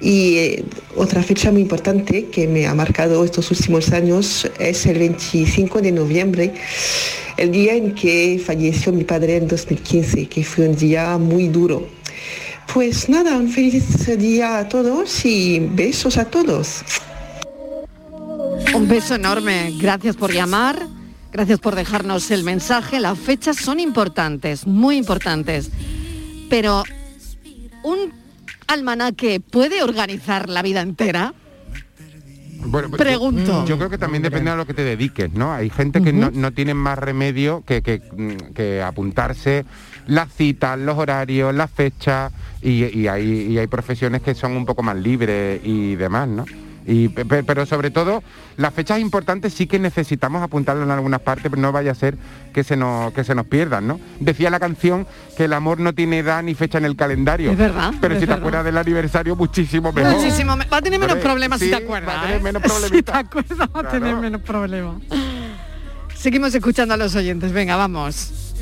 Y 0.00 0.36
eh, 0.36 0.64
otra 0.96 1.20
fecha 1.20 1.50
muy 1.50 1.62
importante 1.62 2.26
que 2.26 2.46
me 2.46 2.66
ha 2.66 2.74
marcado 2.74 3.24
estos 3.24 3.50
últimos 3.50 3.92
años 3.92 4.48
es 4.60 4.86
el 4.86 4.98
25 4.98 5.80
de 5.80 5.90
noviembre, 5.90 6.54
el 7.42 7.50
día 7.50 7.74
en 7.74 7.92
que 7.92 8.40
falleció 8.44 8.92
mi 8.92 9.02
padre 9.02 9.36
en 9.36 9.48
2015, 9.48 10.28
que 10.28 10.44
fue 10.44 10.68
un 10.68 10.76
día 10.76 11.18
muy 11.18 11.48
duro. 11.48 11.88
Pues 12.72 13.08
nada, 13.08 13.36
un 13.36 13.48
feliz 13.48 14.06
día 14.16 14.58
a 14.58 14.68
todos 14.68 15.24
y 15.24 15.58
besos 15.58 16.18
a 16.18 16.26
todos. 16.26 16.84
Un 18.76 18.86
beso 18.86 19.16
enorme. 19.16 19.74
Gracias 19.76 20.14
por 20.14 20.32
llamar. 20.32 20.86
Gracias 21.32 21.58
por 21.58 21.74
dejarnos 21.74 22.30
el 22.30 22.44
mensaje. 22.44 23.00
Las 23.00 23.18
fechas 23.18 23.56
son 23.56 23.80
importantes, 23.80 24.64
muy 24.64 24.96
importantes. 24.96 25.68
Pero 26.48 26.84
un 27.82 28.12
almanaque 28.68 29.40
puede 29.40 29.82
organizar 29.82 30.48
la 30.48 30.62
vida 30.62 30.80
entera. 30.80 31.34
Bueno, 32.64 32.88
pues, 32.88 33.02
Pregunto. 33.02 33.64
Yo, 33.64 33.66
yo 33.66 33.78
creo 33.78 33.90
que 33.90 33.98
también 33.98 34.22
depende 34.22 34.50
de 34.50 34.56
lo 34.56 34.66
que 34.66 34.74
te 34.74 34.84
dediques, 34.84 35.32
¿no? 35.32 35.52
Hay 35.52 35.70
gente 35.70 36.02
que 36.02 36.12
no, 36.12 36.30
no 36.30 36.52
tiene 36.52 36.74
más 36.74 36.98
remedio 36.98 37.62
que, 37.66 37.82
que, 37.82 38.00
que 38.54 38.82
apuntarse 38.82 39.64
las 40.06 40.32
citas, 40.32 40.78
los 40.78 40.98
horarios, 40.98 41.54
las 41.54 41.70
fechas, 41.70 42.32
y, 42.60 42.84
y 42.98 43.08
hay, 43.08 43.24
y 43.24 43.58
hay 43.58 43.66
profesiones 43.66 44.22
que 44.22 44.34
son 44.34 44.56
un 44.56 44.66
poco 44.66 44.82
más 44.82 44.96
libres 44.96 45.60
y 45.64 45.96
demás, 45.96 46.28
¿no? 46.28 46.44
Y, 46.86 47.08
pero 47.10 47.64
sobre 47.64 47.90
todo, 47.90 48.22
las 48.56 48.74
fechas 48.74 48.98
importantes 48.98 49.54
sí 49.54 49.66
que 49.68 49.78
necesitamos 49.78 50.42
apuntarlas 50.42 50.84
en 50.84 50.90
algunas 50.90 51.20
partes, 51.20 51.48
pero 51.50 51.62
no 51.62 51.70
vaya 51.70 51.92
a 51.92 51.94
ser 51.94 52.16
que 52.52 52.64
se 52.64 52.76
nos, 52.76 53.12
que 53.12 53.22
se 53.22 53.34
nos 53.36 53.46
pierdan, 53.46 53.86
¿no? 53.86 54.00
Decía 54.18 54.50
la 54.50 54.58
canción 54.58 55.06
que 55.36 55.44
el 55.44 55.52
amor 55.52 55.78
no 55.78 55.94
tiene 55.94 56.18
edad 56.18 56.42
ni 56.42 56.54
fecha 56.54 56.78
en 56.78 56.84
el 56.84 56.96
calendario. 56.96 57.52
Es 57.52 57.56
verdad, 57.58 57.92
Pero 58.00 58.14
es 58.14 58.20
si 58.20 58.26
te 58.26 58.30
verdad. 58.30 58.38
acuerdas 58.40 58.64
del 58.64 58.78
aniversario, 58.78 59.36
muchísimo 59.36 59.92
mejor. 59.92 60.16
Muchísimo. 60.16 60.56
me- 60.56 60.64
Va 60.64 60.78
a 60.78 60.82
tener 60.82 60.98
menos 60.98 61.18
problemas 61.18 61.58
si 61.60 61.66
sí, 61.66 61.70
te 61.70 61.76
acuerdas. 61.76 62.16
va 62.16 62.18
a 62.20 62.22
tener 62.24 62.36
¿eh? 62.40 62.42
menos 62.42 62.62
Si 62.92 63.02
te 63.02 63.12
acuerdas 63.12 63.58
va 63.76 63.80
a 63.80 63.88
tener 63.88 64.16
menos 64.16 64.40
problemas. 64.42 64.96
Seguimos 66.16 66.54
escuchando 66.54 66.94
a 66.94 66.96
los 66.96 67.14
oyentes. 67.14 67.52
Venga, 67.52 67.76
vamos. 67.76 68.54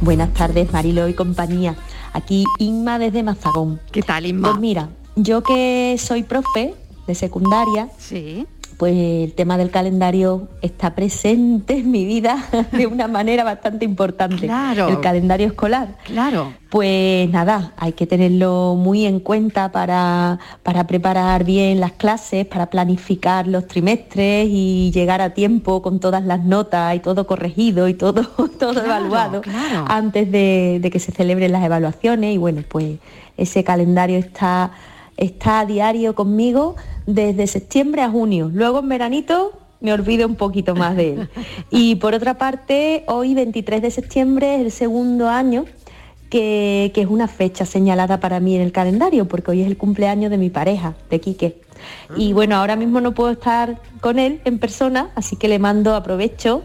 Buenas 0.00 0.32
tardes, 0.34 0.72
Marilo 0.72 1.08
y 1.08 1.14
compañía. 1.14 1.76
Aquí 2.12 2.44
Inma 2.58 2.98
desde 2.98 3.22
Mazagón. 3.22 3.80
¿Qué 3.90 4.02
tal, 4.02 4.26
Inma? 4.26 4.50
Pues 4.50 4.60
mira, 4.60 4.88
yo 5.16 5.42
que 5.42 5.96
soy 5.98 6.22
profe 6.24 6.74
de 7.06 7.14
secundaria, 7.14 7.88
sí. 7.98 8.46
pues 8.78 8.94
el 8.96 9.32
tema 9.34 9.58
del 9.58 9.70
calendario 9.70 10.48
está 10.60 10.94
presente 10.94 11.74
en 11.78 11.90
mi 11.90 12.04
vida 12.04 12.44
de 12.72 12.86
una 12.86 13.08
manera 13.08 13.44
bastante 13.44 13.84
importante. 13.84 14.46
Claro. 14.46 14.88
El 14.88 15.00
calendario 15.00 15.46
escolar. 15.48 15.96
Claro. 16.04 16.52
Pues 16.70 17.28
nada, 17.28 17.74
hay 17.76 17.92
que 17.92 18.06
tenerlo 18.06 18.76
muy 18.78 19.04
en 19.04 19.20
cuenta 19.20 19.70
para, 19.72 20.38
para 20.62 20.86
preparar 20.86 21.44
bien 21.44 21.80
las 21.80 21.92
clases, 21.92 22.46
para 22.46 22.70
planificar 22.70 23.46
los 23.46 23.66
trimestres 23.66 24.48
y 24.50 24.90
llegar 24.90 25.20
a 25.20 25.34
tiempo 25.34 25.82
con 25.82 26.00
todas 26.00 26.24
las 26.24 26.42
notas 26.44 26.96
y 26.96 27.00
todo 27.00 27.26
corregido 27.26 27.88
y 27.88 27.94
todo, 27.94 28.22
todo 28.58 28.72
Claro, 28.72 28.86
evaluado 28.86 29.40
claro. 29.42 29.84
antes 29.88 30.30
de, 30.32 30.78
de 30.80 30.90
que 30.90 30.98
se 30.98 31.12
celebren 31.12 31.52
las 31.52 31.62
evaluaciones 31.64 32.34
y 32.34 32.38
bueno, 32.38 32.62
pues 32.66 32.98
ese 33.36 33.64
calendario 33.64 34.18
está, 34.18 34.70
está 35.16 35.60
a 35.60 35.66
diario 35.66 36.14
conmigo 36.14 36.76
desde 37.06 37.46
septiembre 37.46 38.02
a 38.02 38.10
junio. 38.10 38.50
Luego 38.52 38.80
en 38.80 38.88
veranito 38.88 39.52
me 39.80 39.92
olvido 39.92 40.26
un 40.26 40.36
poquito 40.36 40.74
más 40.74 40.96
de 40.96 41.12
él. 41.12 41.28
Y 41.70 41.96
por 41.96 42.14
otra 42.14 42.38
parte, 42.38 43.04
hoy 43.08 43.34
23 43.34 43.82
de 43.82 43.90
septiembre 43.90 44.56
es 44.56 44.60
el 44.62 44.70
segundo 44.70 45.28
año 45.28 45.64
que, 46.30 46.92
que 46.94 47.02
es 47.02 47.08
una 47.08 47.28
fecha 47.28 47.66
señalada 47.66 48.20
para 48.20 48.40
mí 48.40 48.54
en 48.54 48.62
el 48.62 48.72
calendario, 48.72 49.26
porque 49.26 49.50
hoy 49.50 49.60
es 49.62 49.66
el 49.66 49.76
cumpleaños 49.76 50.30
de 50.30 50.38
mi 50.38 50.50
pareja, 50.50 50.94
de 51.10 51.20
Quique. 51.20 51.60
Y 52.16 52.32
bueno, 52.32 52.56
ahora 52.56 52.76
mismo 52.76 53.00
no 53.00 53.12
puedo 53.12 53.30
estar 53.32 53.80
con 54.00 54.18
él 54.18 54.40
en 54.44 54.58
persona, 54.58 55.10
así 55.14 55.36
que 55.36 55.48
le 55.48 55.58
mando, 55.58 55.94
aprovecho, 55.94 56.62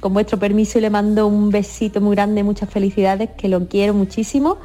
con 0.00 0.12
vuestro 0.12 0.38
permiso, 0.38 0.78
y 0.78 0.82
le 0.82 0.90
mando 0.90 1.26
un 1.26 1.50
besito 1.50 2.00
muy 2.00 2.14
grande, 2.14 2.42
muchas 2.42 2.70
felicidades, 2.70 3.30
que 3.30 3.48
lo 3.48 3.66
quiero 3.66 3.94
muchísimo. 3.94 4.58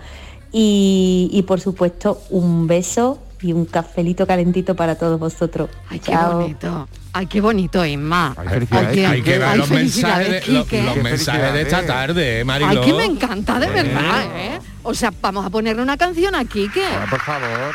Y, 0.54 1.30
y, 1.34 1.42
por 1.42 1.60
supuesto, 1.60 2.22
un 2.30 2.68
beso 2.68 3.20
y 3.42 3.52
un 3.52 3.66
cafelito 3.66 4.26
calentito 4.26 4.76
para 4.76 4.96
todos 4.96 5.20
vosotros. 5.20 5.70
Ay, 5.90 6.00
qué 6.00 6.16
bonito. 6.16 6.88
Ay, 7.12 7.26
qué 7.28 7.42
bonito, 7.42 7.86
Inma. 7.86 8.34
felicidades, 8.36 8.98
Ay, 8.98 9.06
Hay 9.06 9.22
que 9.22 9.38
ver 9.40 9.58
los 9.58 9.70
mensajes, 9.70 10.28
felicidades, 10.46 10.70
de, 10.70 10.84
los 10.84 10.98
mensajes 10.98 11.56
esta 11.56 11.86
tarde, 11.86 12.40
eh, 12.40 12.44
Mariló. 12.46 12.70
Ay, 12.70 12.88
que 12.88 12.94
me 12.94 13.06
encanta, 13.06 13.60
de 13.60 13.66
Eh. 13.68 13.70
verdad, 13.72 14.24
¿eh? 14.36 14.60
O 14.84 14.94
sea, 14.94 15.12
vamos 15.22 15.46
a 15.46 15.50
ponerle 15.50 15.82
una 15.82 15.98
canción 15.98 16.36
a 16.36 16.46
Quique. 16.46 16.86
Por 17.10 17.20
favor. 17.22 17.74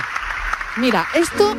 Mira, 0.78 1.06
esto, 1.14 1.56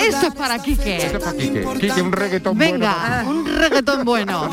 esto 0.00 0.26
es 0.28 0.34
para 0.34 0.58
Quique. 0.58 0.96
Esto 0.96 1.18
es 1.18 1.24
para 1.24 1.36
Quique. 1.36 1.64
Quique, 1.80 2.00
un 2.02 2.12
reggaetón 2.12 2.56
bueno. 2.56 2.72
Venga, 2.72 3.24
un 3.26 3.46
reggaetón 3.58 4.04
bueno. 4.04 4.50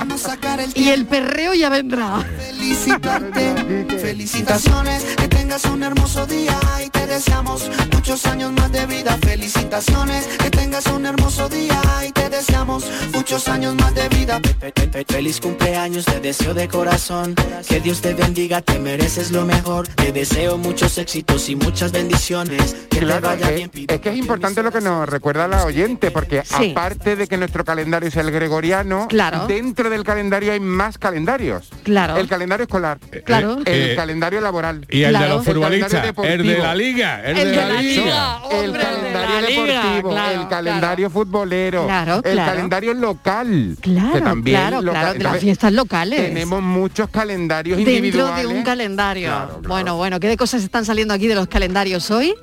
Y 0.75 0.89
el 0.89 1.05
perreo 1.05 1.53
ya 1.53 1.69
vendrá. 1.69 2.19
Felicitarte, 2.47 3.85
felicitaciones, 3.99 5.03
que 5.15 5.27
tengas 5.27 5.63
un 5.65 5.83
hermoso 5.83 6.25
día 6.25 6.57
y 6.85 6.89
te 6.89 7.05
deseamos 7.07 7.69
muchos 7.93 8.25
años 8.25 8.51
más 8.53 8.71
de 8.71 8.85
vida. 8.85 9.17
Felicitaciones, 9.21 10.27
que 10.27 10.49
tengas 10.49 10.85
un 10.87 11.05
hermoso 11.05 11.47
día 11.49 11.81
y 12.07 12.11
te 12.11 12.29
deseamos 12.29 12.83
muchos 13.13 13.47
años 13.47 13.75
más 13.75 13.93
de 13.95 14.09
vida. 14.09 14.39
Fe- 14.59 14.71
fe- 14.75 14.89
fe- 14.91 15.05
Feliz 15.07 15.39
cumpleaños, 15.39 16.05
te 16.05 16.19
deseo 16.19 16.53
de 16.53 16.67
corazón. 16.67 17.35
Que 17.67 17.79
Dios 17.79 18.01
te 18.01 18.13
bendiga, 18.13 18.61
te 18.61 18.79
mereces 18.79 19.31
lo 19.31 19.45
mejor. 19.45 19.87
Te 19.87 20.11
deseo 20.11 20.57
muchos 20.57 20.97
éxitos 20.97 21.47
y 21.49 21.55
muchas 21.55 21.91
bendiciones. 21.91 22.75
Que 22.89 22.99
te 22.99 23.05
vaya 23.19 23.49
bien. 23.51 23.60
Es 23.87 23.99
que 24.01 24.09
es 24.09 24.15
importante 24.17 24.63
lo 24.63 24.71
que 24.71 24.81
nos 24.81 25.07
recuerda 25.07 25.47
la 25.47 25.63
oyente, 25.65 26.11
porque 26.11 26.41
Sí. 26.45 26.71
aparte 26.71 27.15
de 27.15 27.27
que 27.27 27.37
nuestro 27.37 27.63
calendario 27.65 28.09
es 28.09 28.15
el 28.15 28.31
gregoriano, 28.31 29.07
Claro. 29.07 29.47
dentro 29.47 29.89
del 29.89 30.03
calendario 30.03 30.51
hay 30.53 30.59
más 30.59 30.97
calendarios. 30.97 31.69
Claro. 31.83 32.17
El 32.17 32.27
calendario 32.27 32.63
escolar. 32.63 32.99
Claro. 33.25 33.59
El 33.65 33.91
Eh, 33.91 33.95
calendario 33.95 34.41
laboral. 34.41 34.85
Y 34.89 35.03
el 35.03 35.09
Claro. 35.11 35.25
de 35.25 35.29
los 35.33 35.47
El 35.47 35.53
futbolistas, 35.53 35.91
calendario 35.91 36.23
el 36.33 36.47
de 36.47 36.57
la 36.57 36.75
liga, 36.75 37.21
el, 37.23 37.37
El 37.37 37.49
de, 37.51 37.55
la, 37.55 37.81
liga. 37.81 38.39
el 38.51 38.65
hombre, 38.69 38.81
calendario 38.83 39.35
de 39.35 39.41
la 39.41 39.41
liga, 39.41 39.81
deportivo, 39.83 40.09
claro, 40.11 40.41
el 40.41 40.47
calendario 40.47 41.09
futbolero, 41.09 41.85
Claro, 41.85 42.15
el 42.17 42.21
claro. 42.33 42.51
calendario 42.51 42.93
local, 42.93 43.77
Claro, 43.81 44.13
que 44.13 44.21
también 44.21 44.57
claro, 44.57 44.79
claro, 44.81 44.97
de 44.99 45.03
las 45.05 45.15
entonces, 45.15 45.41
fiestas 45.41 45.73
locales. 45.73 46.19
Tenemos 46.21 46.61
muchos 46.61 47.09
calendarios 47.09 47.77
Dentro 47.77 47.93
individuales. 47.93 48.47
de 48.47 48.47
un 48.47 48.63
calendario. 48.63 49.27
Claro, 49.27 49.47
claro. 49.59 49.67
Bueno, 49.67 49.95
bueno, 49.97 50.19
¿qué 50.19 50.27
de 50.27 50.37
cosas 50.37 50.63
están 50.63 50.85
saliendo 50.85 51.13
aquí 51.13 51.27
de 51.27 51.35
los 51.35 51.47
calendarios 51.47 52.09
hoy? 52.11 52.33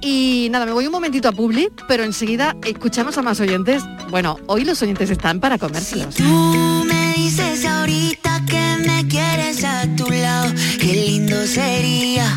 Y 0.00 0.48
nada, 0.50 0.66
me 0.66 0.72
voy 0.72 0.86
un 0.86 0.92
momentito 0.92 1.28
a 1.28 1.32
Public, 1.32 1.84
pero 1.88 2.04
enseguida 2.04 2.56
escuchamos 2.64 3.16
a 3.18 3.22
más 3.22 3.40
oyentes. 3.40 3.82
Bueno, 4.10 4.38
hoy 4.46 4.64
los 4.64 4.80
oyentes 4.82 5.10
están 5.10 5.40
para 5.40 5.58
comérselos. 5.58 6.14
Tú 6.16 6.84
me 6.86 7.14
dices 7.14 7.64
ahorita 7.64 8.42
que 8.46 8.86
me 8.86 9.06
quieres 9.08 9.64
a 9.64 9.86
tu 9.96 10.10
lado, 10.10 10.52
qué 10.78 10.92
lindo 10.92 11.46
sería. 11.46 12.36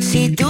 Si 0.00 0.30
tú 0.30 0.46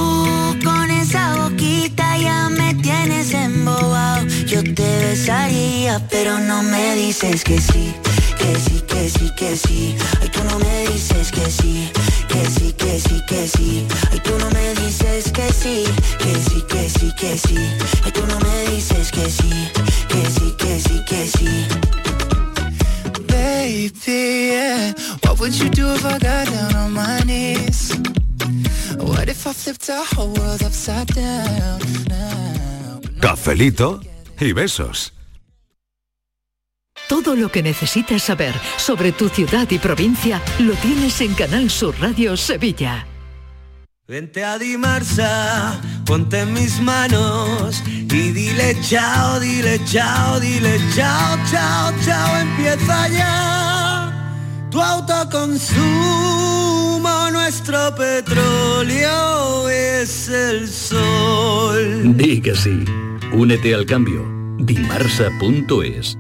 con 0.64 0.90
esa 0.90 1.36
boquita 1.36 2.16
ya 2.18 2.48
me 2.50 2.74
tienes 2.74 3.32
embobado, 3.32 4.26
yo 4.46 4.62
te 4.62 4.98
besaría, 5.06 6.06
pero 6.10 6.38
no 6.38 6.62
me 6.62 6.94
dices 6.94 7.42
que 7.42 7.60
sí, 7.60 7.92
que 8.38 8.54
sí, 8.56 8.82
que 8.86 9.08
sí, 9.08 9.30
que 9.36 9.56
sí. 9.56 9.96
Ay, 10.20 10.28
tú 10.28 10.44
no 10.44 10.58
me 10.58 10.86
dices 10.92 11.32
que 11.32 11.50
sí, 11.50 11.90
que 12.28 12.44
sí, 12.46 12.72
que 12.72 12.98
sí, 13.00 13.20
que 13.26 13.46
sí. 13.48 13.86
Ay, 14.10 14.20
tú 14.24 14.38
no 14.38 14.50
me 14.50 14.74
dices 14.74 15.30
que 15.32 15.52
sí, 15.52 15.84
que 16.18 16.34
sí, 16.46 16.62
que 16.68 16.88
sí, 16.88 17.12
que 17.18 17.38
sí. 17.38 17.56
Ay, 18.04 18.12
tú 18.12 18.26
no 18.26 18.38
me 18.40 18.70
dices 18.70 19.10
que 19.10 19.30
sí, 19.30 19.50
que 20.08 20.22
sí, 20.34 20.54
que 20.58 20.80
sí, 20.80 21.04
que 21.08 21.26
sí. 21.26 21.66
Baby, 23.28 23.92
yeah. 24.06 24.92
What 25.22 25.38
would 25.40 25.54
you 25.54 25.68
do 25.70 25.92
if 25.94 26.04
I 26.04 26.18
got 26.18 26.46
down 26.48 26.74
on 26.76 26.92
my 26.92 27.20
knees? 27.24 27.92
What 28.98 29.28
if 29.28 29.46
I 29.46 29.52
flipped 29.52 29.88
our 29.90 30.04
whole 30.04 30.32
world 30.34 30.62
upside 30.62 31.08
down? 31.14 31.80
Cafelito 33.20 34.00
y 34.38 34.52
besos. 34.52 35.15
Todo 37.08 37.36
lo 37.36 37.50
que 37.50 37.62
necesitas 37.62 38.22
saber 38.22 38.54
sobre 38.76 39.12
tu 39.12 39.28
ciudad 39.28 39.70
y 39.70 39.78
provincia 39.78 40.42
lo 40.58 40.72
tienes 40.74 41.20
en 41.20 41.34
Canal 41.34 41.70
Sur 41.70 41.94
Radio 42.00 42.36
Sevilla. 42.36 43.06
Vente 44.08 44.44
a 44.44 44.58
Dimarsa, 44.58 45.80
ponte 46.04 46.40
en 46.40 46.52
mis 46.52 46.80
manos 46.80 47.82
y 47.86 48.32
dile 48.32 48.76
chao, 48.80 49.38
dile 49.40 49.80
chao, 49.84 50.40
dile 50.40 50.80
chao, 50.94 51.36
chao, 51.50 51.92
chao, 52.04 52.40
empieza 52.40 53.08
ya 53.08 54.12
tu 54.70 54.80
autoconsumo, 54.82 57.30
nuestro 57.32 57.94
petróleo 57.94 59.68
es 59.68 60.28
el 60.28 60.68
sol. 60.68 62.16
Di 62.16 62.40
que 62.40 62.54
sí. 62.54 62.84
Únete 63.32 63.74
al 63.74 63.86
cambio. 63.86 64.24
Dimarsa.es 64.58 66.16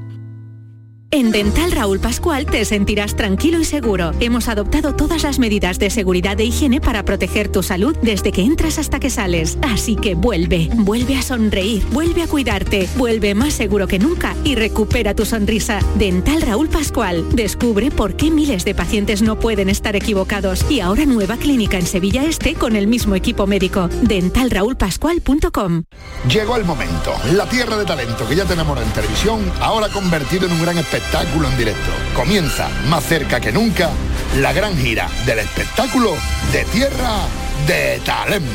En 1.16 1.32
Dental 1.32 1.72
Raúl 1.72 1.98
Pascual 1.98 2.44
te 2.44 2.62
sentirás 2.66 3.16
tranquilo 3.16 3.58
y 3.58 3.64
seguro. 3.64 4.12
Hemos 4.20 4.48
adoptado 4.48 4.94
todas 4.94 5.22
las 5.22 5.38
medidas 5.38 5.78
de 5.78 5.88
seguridad 5.88 6.38
e 6.38 6.44
higiene 6.44 6.78
para 6.78 7.06
proteger 7.06 7.48
tu 7.48 7.62
salud 7.62 7.96
desde 8.02 8.32
que 8.32 8.42
entras 8.42 8.78
hasta 8.78 9.00
que 9.00 9.08
sales. 9.08 9.56
Así 9.62 9.96
que 9.96 10.14
vuelve, 10.14 10.68
vuelve 10.74 11.16
a 11.16 11.22
sonreír, 11.22 11.86
vuelve 11.90 12.20
a 12.20 12.26
cuidarte, 12.26 12.86
vuelve 12.96 13.34
más 13.34 13.54
seguro 13.54 13.86
que 13.86 13.98
nunca 13.98 14.36
y 14.44 14.56
recupera 14.56 15.14
tu 15.14 15.24
sonrisa. 15.24 15.78
Dental 15.94 16.42
Raúl 16.42 16.68
Pascual. 16.68 17.24
Descubre 17.34 17.90
por 17.90 18.16
qué 18.16 18.30
miles 18.30 18.66
de 18.66 18.74
pacientes 18.74 19.22
no 19.22 19.38
pueden 19.38 19.70
estar 19.70 19.96
equivocados 19.96 20.70
y 20.70 20.80
ahora 20.80 21.06
nueva 21.06 21.38
clínica 21.38 21.78
en 21.78 21.86
Sevilla 21.86 22.24
Este 22.24 22.52
con 22.56 22.76
el 22.76 22.88
mismo 22.88 23.14
equipo 23.14 23.46
médico. 23.46 23.88
Dentalraulpascual.com. 24.02 25.84
Llegó 26.28 26.56
el 26.56 26.66
momento, 26.66 27.14
la 27.32 27.48
tierra 27.48 27.78
de 27.78 27.86
talento 27.86 28.28
que 28.28 28.36
ya 28.36 28.44
tenemos 28.44 28.78
en 28.78 28.90
televisión, 28.90 29.40
ahora 29.62 29.88
convertido 29.88 30.44
en 30.44 30.52
un 30.52 30.60
gran 30.60 30.76
espectáculo 30.76 31.05
en 31.14 31.56
directo. 31.56 31.90
Comienza 32.14 32.68
más 32.88 33.04
cerca 33.04 33.40
que 33.40 33.52
nunca 33.52 33.90
la 34.38 34.52
gran 34.52 34.76
gira 34.76 35.08
del 35.24 35.38
espectáculo 35.38 36.14
de 36.52 36.64
tierra 36.64 37.20
de 37.66 38.00
talento. 38.04 38.46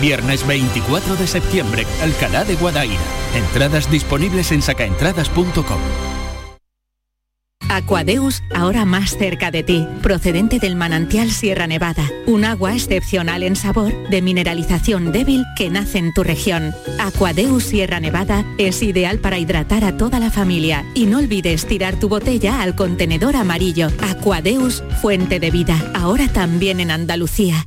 Viernes 0.00 0.46
24 0.46 1.16
de 1.16 1.26
septiembre, 1.26 1.86
Alcalá 2.02 2.44
de 2.44 2.56
Guadaira. 2.56 3.00
Entradas 3.34 3.90
disponibles 3.90 4.52
en 4.52 4.62
sacaentradas.com. 4.62 6.09
Aquadeus, 7.70 8.42
ahora 8.52 8.84
más 8.84 9.16
cerca 9.16 9.52
de 9.52 9.62
ti, 9.62 9.86
procedente 10.02 10.58
del 10.58 10.74
manantial 10.74 11.30
Sierra 11.30 11.68
Nevada, 11.68 12.04
un 12.26 12.44
agua 12.44 12.74
excepcional 12.74 13.44
en 13.44 13.54
sabor, 13.54 13.92
de 14.10 14.22
mineralización 14.22 15.12
débil 15.12 15.44
que 15.56 15.70
nace 15.70 15.98
en 15.98 16.12
tu 16.12 16.24
región. 16.24 16.74
Aquadeus 16.98 17.62
Sierra 17.62 18.00
Nevada 18.00 18.44
es 18.58 18.82
ideal 18.82 19.20
para 19.20 19.38
hidratar 19.38 19.84
a 19.84 19.96
toda 19.96 20.18
la 20.18 20.32
familia 20.32 20.84
y 20.94 21.06
no 21.06 21.18
olvides 21.18 21.64
tirar 21.64 21.94
tu 21.94 22.08
botella 22.08 22.60
al 22.60 22.74
contenedor 22.74 23.36
amarillo. 23.36 23.86
Aquadeus, 24.02 24.82
fuente 25.00 25.38
de 25.38 25.52
vida, 25.52 25.92
ahora 25.94 26.26
también 26.26 26.80
en 26.80 26.90
Andalucía. 26.90 27.66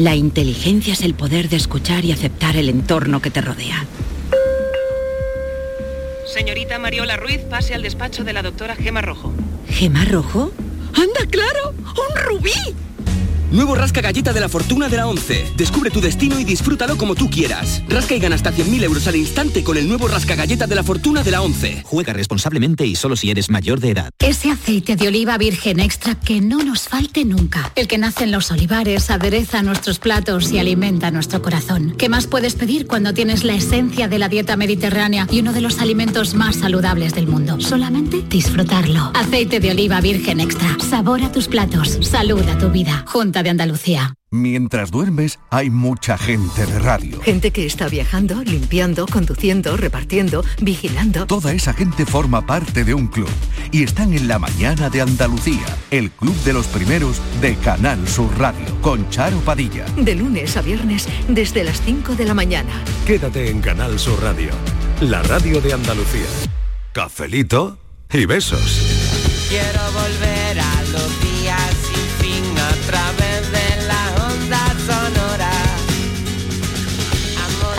La 0.00 0.16
inteligencia 0.16 0.94
es 0.94 1.02
el 1.02 1.12
poder 1.12 1.50
de 1.50 1.56
escuchar 1.56 2.06
y 2.06 2.12
aceptar 2.12 2.56
el 2.56 2.70
entorno 2.70 3.20
que 3.20 3.30
te 3.30 3.42
rodea. 3.42 3.84
Señorita 6.24 6.78
Mariola 6.78 7.18
Ruiz, 7.18 7.40
pase 7.40 7.74
al 7.74 7.82
despacho 7.82 8.24
de 8.24 8.32
la 8.32 8.40
doctora 8.40 8.76
Gema 8.76 9.02
Rojo. 9.02 9.30
¿Gema 9.68 10.06
rojo? 10.06 10.52
¡Anda, 10.94 11.26
claro! 11.30 11.74
¡Un 11.76 12.16
rubí! 12.16 12.50
Nuevo 13.52 13.74
Rasca 13.74 14.00
Galleta 14.00 14.32
de 14.32 14.38
la 14.38 14.48
Fortuna 14.48 14.88
de 14.88 14.96
la 14.96 15.08
11. 15.08 15.54
Descubre 15.56 15.90
tu 15.90 16.00
destino 16.00 16.38
y 16.38 16.44
disfrútalo 16.44 16.96
como 16.96 17.16
tú 17.16 17.28
quieras. 17.28 17.82
Rasca 17.88 18.14
y 18.14 18.20
gana 18.20 18.36
hasta 18.36 18.52
100.000 18.52 18.84
euros 18.84 19.08
al 19.08 19.16
instante 19.16 19.64
con 19.64 19.76
el 19.76 19.88
nuevo 19.88 20.06
Rasca 20.06 20.36
Galleta 20.36 20.68
de 20.68 20.76
la 20.76 20.84
Fortuna 20.84 21.24
de 21.24 21.32
la 21.32 21.42
11. 21.42 21.82
Juega 21.84 22.12
responsablemente 22.12 22.86
y 22.86 22.94
solo 22.94 23.16
si 23.16 23.28
eres 23.28 23.50
mayor 23.50 23.80
de 23.80 23.90
edad. 23.90 24.10
Ese 24.20 24.52
aceite 24.52 24.94
de 24.94 25.08
oliva 25.08 25.36
virgen 25.36 25.80
extra 25.80 26.14
que 26.14 26.40
no 26.40 26.58
nos 26.62 26.86
falte 26.86 27.24
nunca. 27.24 27.72
El 27.74 27.88
que 27.88 27.98
nace 27.98 28.22
en 28.22 28.30
los 28.30 28.52
olivares, 28.52 29.10
adereza 29.10 29.62
nuestros 29.62 29.98
platos 29.98 30.52
y 30.52 30.60
alimenta 30.60 31.10
nuestro 31.10 31.42
corazón. 31.42 31.96
¿Qué 31.98 32.08
más 32.08 32.28
puedes 32.28 32.54
pedir 32.54 32.86
cuando 32.86 33.14
tienes 33.14 33.42
la 33.42 33.54
esencia 33.54 34.06
de 34.06 34.20
la 34.20 34.28
dieta 34.28 34.56
mediterránea 34.56 35.26
y 35.28 35.40
uno 35.40 35.52
de 35.52 35.60
los 35.60 35.80
alimentos 35.80 36.34
más 36.34 36.54
saludables 36.54 37.14
del 37.14 37.26
mundo? 37.26 37.60
Solamente 37.60 38.22
disfrutarlo. 38.28 39.10
Aceite 39.14 39.58
de 39.58 39.72
oliva 39.72 40.00
virgen 40.00 40.38
extra. 40.38 40.76
Sabor 40.88 41.24
a 41.24 41.32
tus 41.32 41.48
platos. 41.48 41.98
Salud 42.00 42.48
a 42.48 42.56
tu 42.56 42.70
vida. 42.70 43.02
Junta 43.08 43.39
de 43.42 43.50
Andalucía. 43.50 44.14
Mientras 44.32 44.92
duermes, 44.92 45.40
hay 45.50 45.70
mucha 45.70 46.16
gente 46.16 46.64
de 46.64 46.78
radio. 46.78 47.20
Gente 47.20 47.50
que 47.50 47.66
está 47.66 47.88
viajando, 47.88 48.44
limpiando, 48.44 49.06
conduciendo, 49.06 49.76
repartiendo, 49.76 50.44
vigilando. 50.60 51.26
Toda 51.26 51.52
esa 51.52 51.72
gente 51.72 52.06
forma 52.06 52.46
parte 52.46 52.84
de 52.84 52.94
un 52.94 53.08
club 53.08 53.28
y 53.72 53.82
están 53.82 54.14
en 54.14 54.28
la 54.28 54.38
mañana 54.38 54.88
de 54.88 55.00
Andalucía, 55.00 55.64
el 55.90 56.12
club 56.12 56.36
de 56.44 56.52
los 56.52 56.68
primeros 56.68 57.20
de 57.40 57.56
Canal 57.56 58.06
Sur 58.06 58.30
Radio, 58.38 58.80
con 58.80 59.08
Charo 59.10 59.38
Padilla. 59.38 59.84
De 59.96 60.14
lunes 60.14 60.56
a 60.56 60.62
viernes 60.62 61.08
desde 61.28 61.64
las 61.64 61.82
5 61.82 62.14
de 62.14 62.24
la 62.24 62.34
mañana. 62.34 62.72
Quédate 63.06 63.50
en 63.50 63.60
Canal 63.60 63.98
Sur 63.98 64.22
Radio, 64.22 64.50
la 65.00 65.22
radio 65.22 65.60
de 65.60 65.72
Andalucía. 65.72 66.26
Cafelito 66.92 67.78
y 68.12 68.26
besos. 68.26 69.46
Quiero 69.48 69.82
volver 69.92 70.60
a 70.60 70.82
los 70.92 71.20
días 71.20 71.74
sin 71.82 72.26
fin 72.26 72.58
a 72.58 72.86
través 72.86 73.19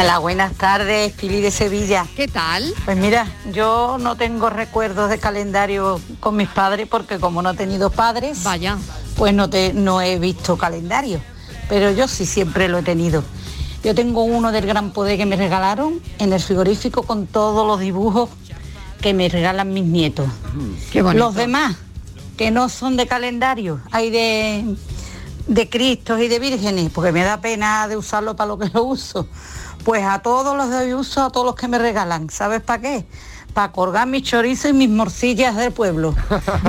Hola, 0.02 0.18
buenas 0.18 0.54
tardes, 0.54 1.14
Pili 1.14 1.42
de 1.42 1.52
Sevilla. 1.52 2.08
¿Qué 2.16 2.28
tal? 2.28 2.74
Pues 2.86 2.98
mira, 2.98 3.28
yo 3.54 3.98
no 4.00 4.16
tengo 4.16 4.50
recuerdos 4.50 5.12
de 5.12 5.20
calendario 5.20 6.02
con 6.20 6.36
mis 6.36 6.48
padres 6.48 6.88
porque 6.90 7.20
como 7.20 7.44
no 7.44 7.52
he 7.52 7.56
tenido 7.56 7.92
padres, 7.92 8.42
vaya, 8.42 8.80
pues 9.16 9.32
no 9.36 9.48
te 9.48 9.74
no 9.74 10.02
he 10.02 10.18
visto 10.18 10.58
calendario, 10.58 11.22
pero 11.70 11.92
yo 11.92 12.08
sí 12.08 12.26
siempre 12.26 12.68
lo 12.68 12.80
he 12.80 12.82
tenido. 12.82 13.24
Yo 13.84 13.94
tengo 13.94 14.24
uno 14.24 14.52
del 14.52 14.66
Gran 14.66 14.90
Poder 14.90 15.20
que 15.20 15.28
me 15.28 15.36
regalaron 15.36 16.02
en 16.18 16.34
el 16.34 16.40
frigorífico 16.40 17.04
con 17.04 17.28
todos 17.28 17.68
los 17.68 17.80
dibujos 17.80 18.32
que 19.02 19.14
me 19.14 19.30
regalan 19.30 19.72
mis 19.72 19.86
nietos. 19.86 20.28
Qué 20.92 21.04
bonito. 21.04 21.26
Los 21.26 21.36
demás, 21.36 21.76
que 22.38 22.50
no 22.50 22.70
son 22.70 22.98
de 22.98 23.06
calendario, 23.06 23.80
hay 23.92 24.10
de, 24.10 24.66
de 25.46 25.70
Cristos 25.70 26.20
y 26.22 26.28
de 26.28 26.40
vírgenes, 26.40 26.90
porque 26.92 27.12
me 27.12 27.24
da 27.24 27.40
pena 27.40 27.88
de 27.88 27.98
usarlo 27.98 28.36
para 28.36 28.48
lo 28.48 28.58
que 28.58 28.68
lo 28.70 28.84
uso. 28.84 29.28
Pues 29.84 30.04
a 30.06 30.20
todos 30.20 30.56
los 30.56 30.70
doy 30.70 30.94
uso, 30.94 31.24
a 31.24 31.30
todos 31.32 31.46
los 31.46 31.56
que 31.56 31.68
me 31.68 31.80
regalan. 31.80 32.30
¿Sabes 32.30 32.62
para 32.62 32.82
qué? 32.82 33.06
Para 33.54 33.72
colgar 33.72 34.08
mis 34.08 34.24
chorizos 34.24 34.72
y 34.72 34.74
mis 34.74 34.90
morcillas 34.90 35.56
del 35.56 35.72
pueblo. 35.72 36.16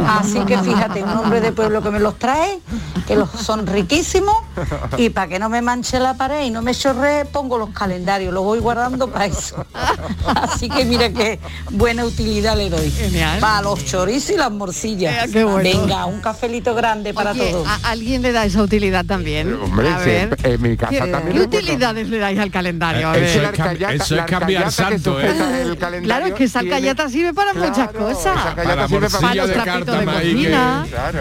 Así 0.06 0.40
que 0.40 0.58
fíjate, 0.58 1.02
un 1.02 1.10
hombre 1.10 1.40
de 1.40 1.52
pueblo 1.52 1.82
que 1.82 1.90
me 1.90 2.00
los 2.00 2.18
trae, 2.18 2.58
que 3.06 3.14
los 3.16 3.30
son 3.30 3.66
riquísimos, 3.66 4.34
y 4.96 5.10
para 5.10 5.28
que 5.28 5.38
no 5.38 5.48
me 5.48 5.62
manche 5.62 6.00
la 6.00 6.14
pared 6.14 6.42
y 6.44 6.50
no 6.50 6.60
me 6.62 6.74
chorree, 6.74 7.24
pongo 7.26 7.58
los 7.58 7.70
calendarios, 7.70 8.32
los 8.34 8.42
voy 8.44 8.58
guardando 8.58 9.08
para 9.08 9.26
eso. 9.26 9.64
Así 10.26 10.68
que 10.68 10.84
mira 10.84 11.10
qué 11.10 11.38
buena 11.70 12.04
utilidad 12.04 12.56
le 12.56 12.68
doy. 12.70 12.92
Para 13.40 13.62
los 13.62 13.84
chorizos 13.84 14.30
y 14.30 14.36
las 14.36 14.50
morcillas. 14.50 15.30
qué 15.30 15.44
bueno. 15.44 15.62
Venga, 15.62 16.06
un 16.06 16.20
cafelito 16.20 16.74
grande 16.74 17.14
para 17.14 17.32
Oye, 17.32 17.50
todos. 17.52 17.68
¿a 17.68 17.90
alguien 17.90 18.22
le 18.22 18.32
da 18.32 18.44
esa 18.44 18.62
utilidad 18.62 19.04
también? 19.04 19.54
Hombre, 19.54 19.88
a 19.88 19.98
ver, 19.98 20.36
sí, 20.40 20.48
en 20.50 20.62
mi 20.62 20.76
casa 20.76 20.90
¿qué, 21.04 21.10
también 21.10 21.36
¿qué 21.36 21.42
utilidades 21.58 22.08
le 22.08 22.18
dais 22.18 22.38
al 22.38 22.50
calendario? 22.50 23.08
A 23.08 23.16
Eso 23.16 23.40
ver. 23.40 23.54
es 23.54 23.60
cam- 23.60 23.90
eso 23.94 24.16
es 24.16 24.22
cambiar 24.24 24.72
santo, 24.72 25.20
¿eh? 25.20 25.32
Claro, 26.02 26.26
es 26.26 26.34
que 26.34 26.44
esa 26.44 26.62
alcayata 26.76 27.08
sirve 27.08 27.34
para 27.34 27.52
muchas 27.54 27.88
cosas. 27.92 28.36
Para 28.54 28.76
la 28.76 28.88
para 28.88 28.88
morcilla 28.88 29.34
los 29.34 29.48
de 29.48 29.54
trapitos 29.54 30.04
de 30.04 30.10
ahí 30.10 30.32
cocina. 30.34 30.86
que- 30.88 31.18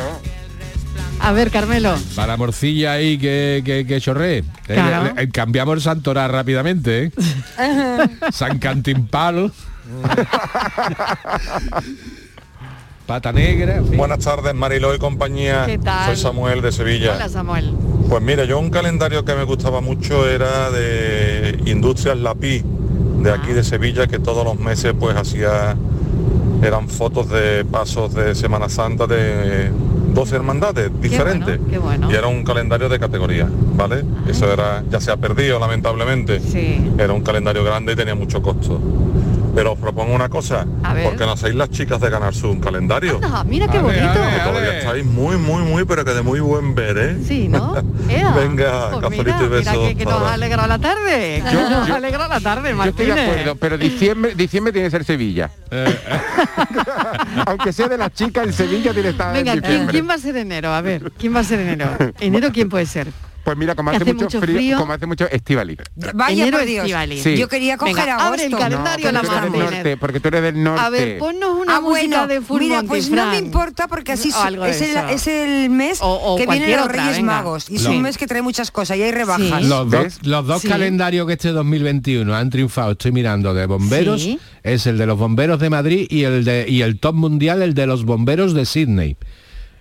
A 1.24 1.32
ver, 1.34 1.52
Carmelo. 1.52 1.96
Para 2.16 2.28
la 2.34 2.38
morcilla 2.38 2.94
ahí 2.94 3.18
que, 3.18 3.62
que, 3.64 3.86
que 3.86 4.02
chorree. 4.02 4.40
Eh, 4.40 4.44
Claro. 4.74 5.14
le- 5.16 5.26
le- 5.26 5.30
cambiamos 5.32 5.76
el 5.76 5.82
santoral 5.82 6.32
rápidamente, 6.32 7.04
¿eh? 7.06 7.12
San 8.32 8.58
Cantimpalo. 8.58 9.52
Pata 13.06 13.32
negra. 13.32 13.76
en 13.78 13.88
fin. 13.90 13.98
Buenas 13.98 14.20
tardes, 14.20 14.54
Mariló 14.54 14.96
y 14.96 15.00
compañía. 15.00 15.66
¿Qué 15.66 15.78
tal? 15.78 16.06
Soy 16.08 16.16
Samuel 16.18 16.62
de 16.62 16.72
Sevilla. 16.72 17.16
Hola, 17.16 17.30
Samuel. 17.30 17.74
Pues 18.08 18.22
mira, 18.24 18.46
yo 18.46 18.58
un 18.60 18.70
calendario 18.70 19.26
que 19.26 19.34
me 19.36 19.44
gustaba 19.44 19.82
mucho 19.82 20.28
era 20.30 20.70
de 20.72 21.60
Industrias 21.66 22.18
Lapi, 22.18 22.64
de 23.24 23.32
aquí 23.32 23.54
de 23.54 23.64
Sevilla, 23.64 24.08
que 24.08 24.20
todos 24.20 24.44
los 24.44 24.60
meses 24.60 24.94
pues 25.00 25.16
hacía, 25.16 25.76
eran 26.64 26.88
fotos 26.88 27.30
de 27.30 27.66
pasos 27.66 28.14
de 28.14 28.36
Semana 28.36 28.70
Santa 28.70 29.08
de 29.08 29.72
12 30.14 30.36
hermandades 30.36 30.92
diferentes. 31.02 31.60
qué 31.70 31.78
bueno. 31.78 32.12
Y 32.12 32.16
era 32.16 32.28
un 32.28 32.44
calendario 32.44 32.90
de 32.90 33.00
categoría, 33.00 33.48
¿vale? 33.76 34.04
Eso 34.28 34.52
era, 34.52 34.84
ya 34.90 35.00
se 35.00 35.12
ha 35.12 35.18
perdido 35.18 35.60
lamentablemente. 35.60 36.40
Sí. 36.40 36.92
Era 36.98 37.14
un 37.14 37.22
calendario 37.22 37.64
grande 37.64 37.94
y 37.94 37.96
tenía 37.96 38.16
mucho 38.16 38.42
costo. 38.42 38.80
Pero 39.54 39.74
os 39.74 39.80
propongo 39.80 40.14
una 40.16 40.30
cosa, 40.30 40.66
A 40.84 40.94
ver. 40.94 41.10
porque 41.10 41.26
no 41.26 41.34
hacéis 41.34 41.56
las 41.56 41.70
chicas 41.70 42.00
de 42.00 42.10
ganar 42.10 42.34
su 42.34 42.50
un 42.50 42.60
calendario. 42.62 43.20
Anda, 43.22 43.44
mira 43.44 43.68
qué 43.68 43.80
A 43.80 43.82
ver, 43.82 44.02
bonito. 44.02 44.22
a 44.24 44.26
ver, 44.28 44.34
que 44.36 44.40
todavía 44.50 44.78
estáis 44.80 45.06
muy, 45.06 45.36
muy, 45.38 45.64
muy, 45.64 45.84
pero 45.86 46.06
que 46.06 46.12
de 46.14 46.22
muy 46.22 46.40
buen 46.40 46.74
ver, 46.74 46.98
¿eh? 46.98 47.18
Sí, 47.28 47.48
¿no? 47.50 47.76
Ea. 48.10 48.32
Venga, 48.32 48.92
Pues 48.92 49.10
mira, 49.12 49.40
y 49.44 49.48
besos. 49.50 49.74
mira 49.74 49.90
que, 49.90 49.96
que 49.98 50.06
nos 50.06 50.22
ha 50.22 50.34
alegrado 50.34 50.68
la 50.70 50.80
tarde. 50.80 51.44
Yo- 51.52 51.70
nos 51.70 51.88
yo- 51.88 51.94
ha 51.94 51.98
alegrado 51.98 52.30
la 52.30 52.40
tarde, 52.40 52.74
Yo 52.76 52.84
estoy 52.84 53.06
de 53.08 53.12
Martínez. 53.14 53.30
acuerdo, 53.30 53.56
pero 53.56 53.78
diciembre, 53.78 54.36
diciembre 54.36 54.72
tiene 54.74 54.88
que 54.88 54.92
ser 54.92 55.04
Sevilla. 55.04 55.50
Aunque 57.46 57.74
sea 57.74 57.88
de 57.88 57.98
las 57.98 58.14
chicas, 58.14 58.46
en 58.48 58.54
Sevilla 58.54 58.94
tiene 58.94 59.04
que 59.04 59.10
estar 59.10 59.34
Venga, 59.34 59.54
en 59.54 59.62
¿quién, 59.62 59.88
quién 59.88 60.10
va 60.10 60.14
a 60.16 60.18
ser 60.18 60.38
enero? 60.38 60.74
A 60.74 60.82
ver, 60.82 61.12
¿quién 61.18 61.36
va 61.36 61.40
a 61.40 61.44
ser 61.44 61.60
enero? 61.60 61.90
¿Enero 62.20 62.50
quién 62.54 62.70
puede 62.70 62.86
ser? 62.86 63.08
Pues 63.44 63.58
mira, 63.58 63.74
como 63.74 63.90
¿Que 63.90 63.98
hace, 63.98 64.04
hace 64.04 64.14
mucho, 64.14 64.26
mucho 64.26 64.40
frío, 64.42 64.56
frío? 64.58 64.78
como 64.78 64.94
hace 64.94 65.06
mucho 65.08 65.28
Estivali. 65.30 65.76
Vaya 66.14 66.44
Enero 66.44 66.60
por 66.60 66.68
Dios. 66.68 66.84
Estivali. 66.86 67.20
Sí. 67.22 67.38
Yo 67.38 67.48
quería 67.48 67.76
coger 67.78 67.96
Venga, 67.96 68.14
agosto. 68.14 68.28
abre 68.28 68.46
el 68.46 68.52
calendario 68.56 69.12
la 69.12 69.22
porque 69.22 69.30
tú 69.32 69.38
eres 69.40 69.42
del 69.42 69.52
Martínez. 69.52 69.72
norte, 69.72 69.98
porque 69.98 70.20
tú 70.20 70.28
eres 70.28 70.42
del 70.44 70.64
norte. 70.64 70.82
A 70.82 70.90
ver, 70.90 71.18
ponnos 71.18 71.50
una 71.58 71.76
Ah, 71.78 71.82
música 71.82 72.08
bueno, 72.08 72.28
de 72.28 72.42
Full 72.42 72.60
mira, 72.62 72.84
pues 72.84 73.10
no 73.10 73.26
me 73.28 73.38
importa 73.40 73.88
porque 73.88 74.12
así 74.12 74.30
es, 74.30 74.36
el, 74.48 74.62
eso. 74.62 75.08
es 75.10 75.28
el 75.28 75.70
mes 75.72 76.00
O- 76.02 76.34
o 76.34 76.38
que 76.38 76.46
vienen 76.46 76.78
los 76.78 76.88
Reyes. 76.88 77.24
Magos. 77.24 77.70
Y 77.70 77.78
es 77.78 77.84
No. 77.84 77.92
un 77.92 78.02
mes 78.04 78.18
que 78.18 78.28
trae 78.28 78.42
muchas 78.44 78.70
cosas 78.70 78.98
y 78.98 79.02
hay 79.04 79.12
rebajas. 79.12 79.64
Los 79.66 79.90
dos, 79.90 80.20
los 80.24 80.46
dos 80.46 80.62
Sí. 80.62 80.68
calendarios 80.68 81.26
que 81.26 81.34
este 81.34 81.50
2021 81.52 82.36
han 82.36 82.50
triunfado, 82.52 82.92
estoy 82.92 83.12
mirando 83.12 83.54
de 83.56 83.66
bomberos, 83.66 84.22
Sí. 84.22 84.40
es 84.62 84.86
el 84.86 84.98
de 85.00 85.06
los 85.08 85.18
bomberos 85.18 85.60
de 85.60 85.70
Madrid 85.72 86.06
y 86.10 86.24
el 86.26 86.44
de 86.46 86.66
y 86.70 86.84
el 86.84 87.00
top 87.00 87.16
mundial, 87.16 87.62
el 87.64 87.74
de 87.74 87.88
los 87.88 88.06
bomberos 88.06 88.54
de 88.54 88.66
Sydney. 88.66 89.18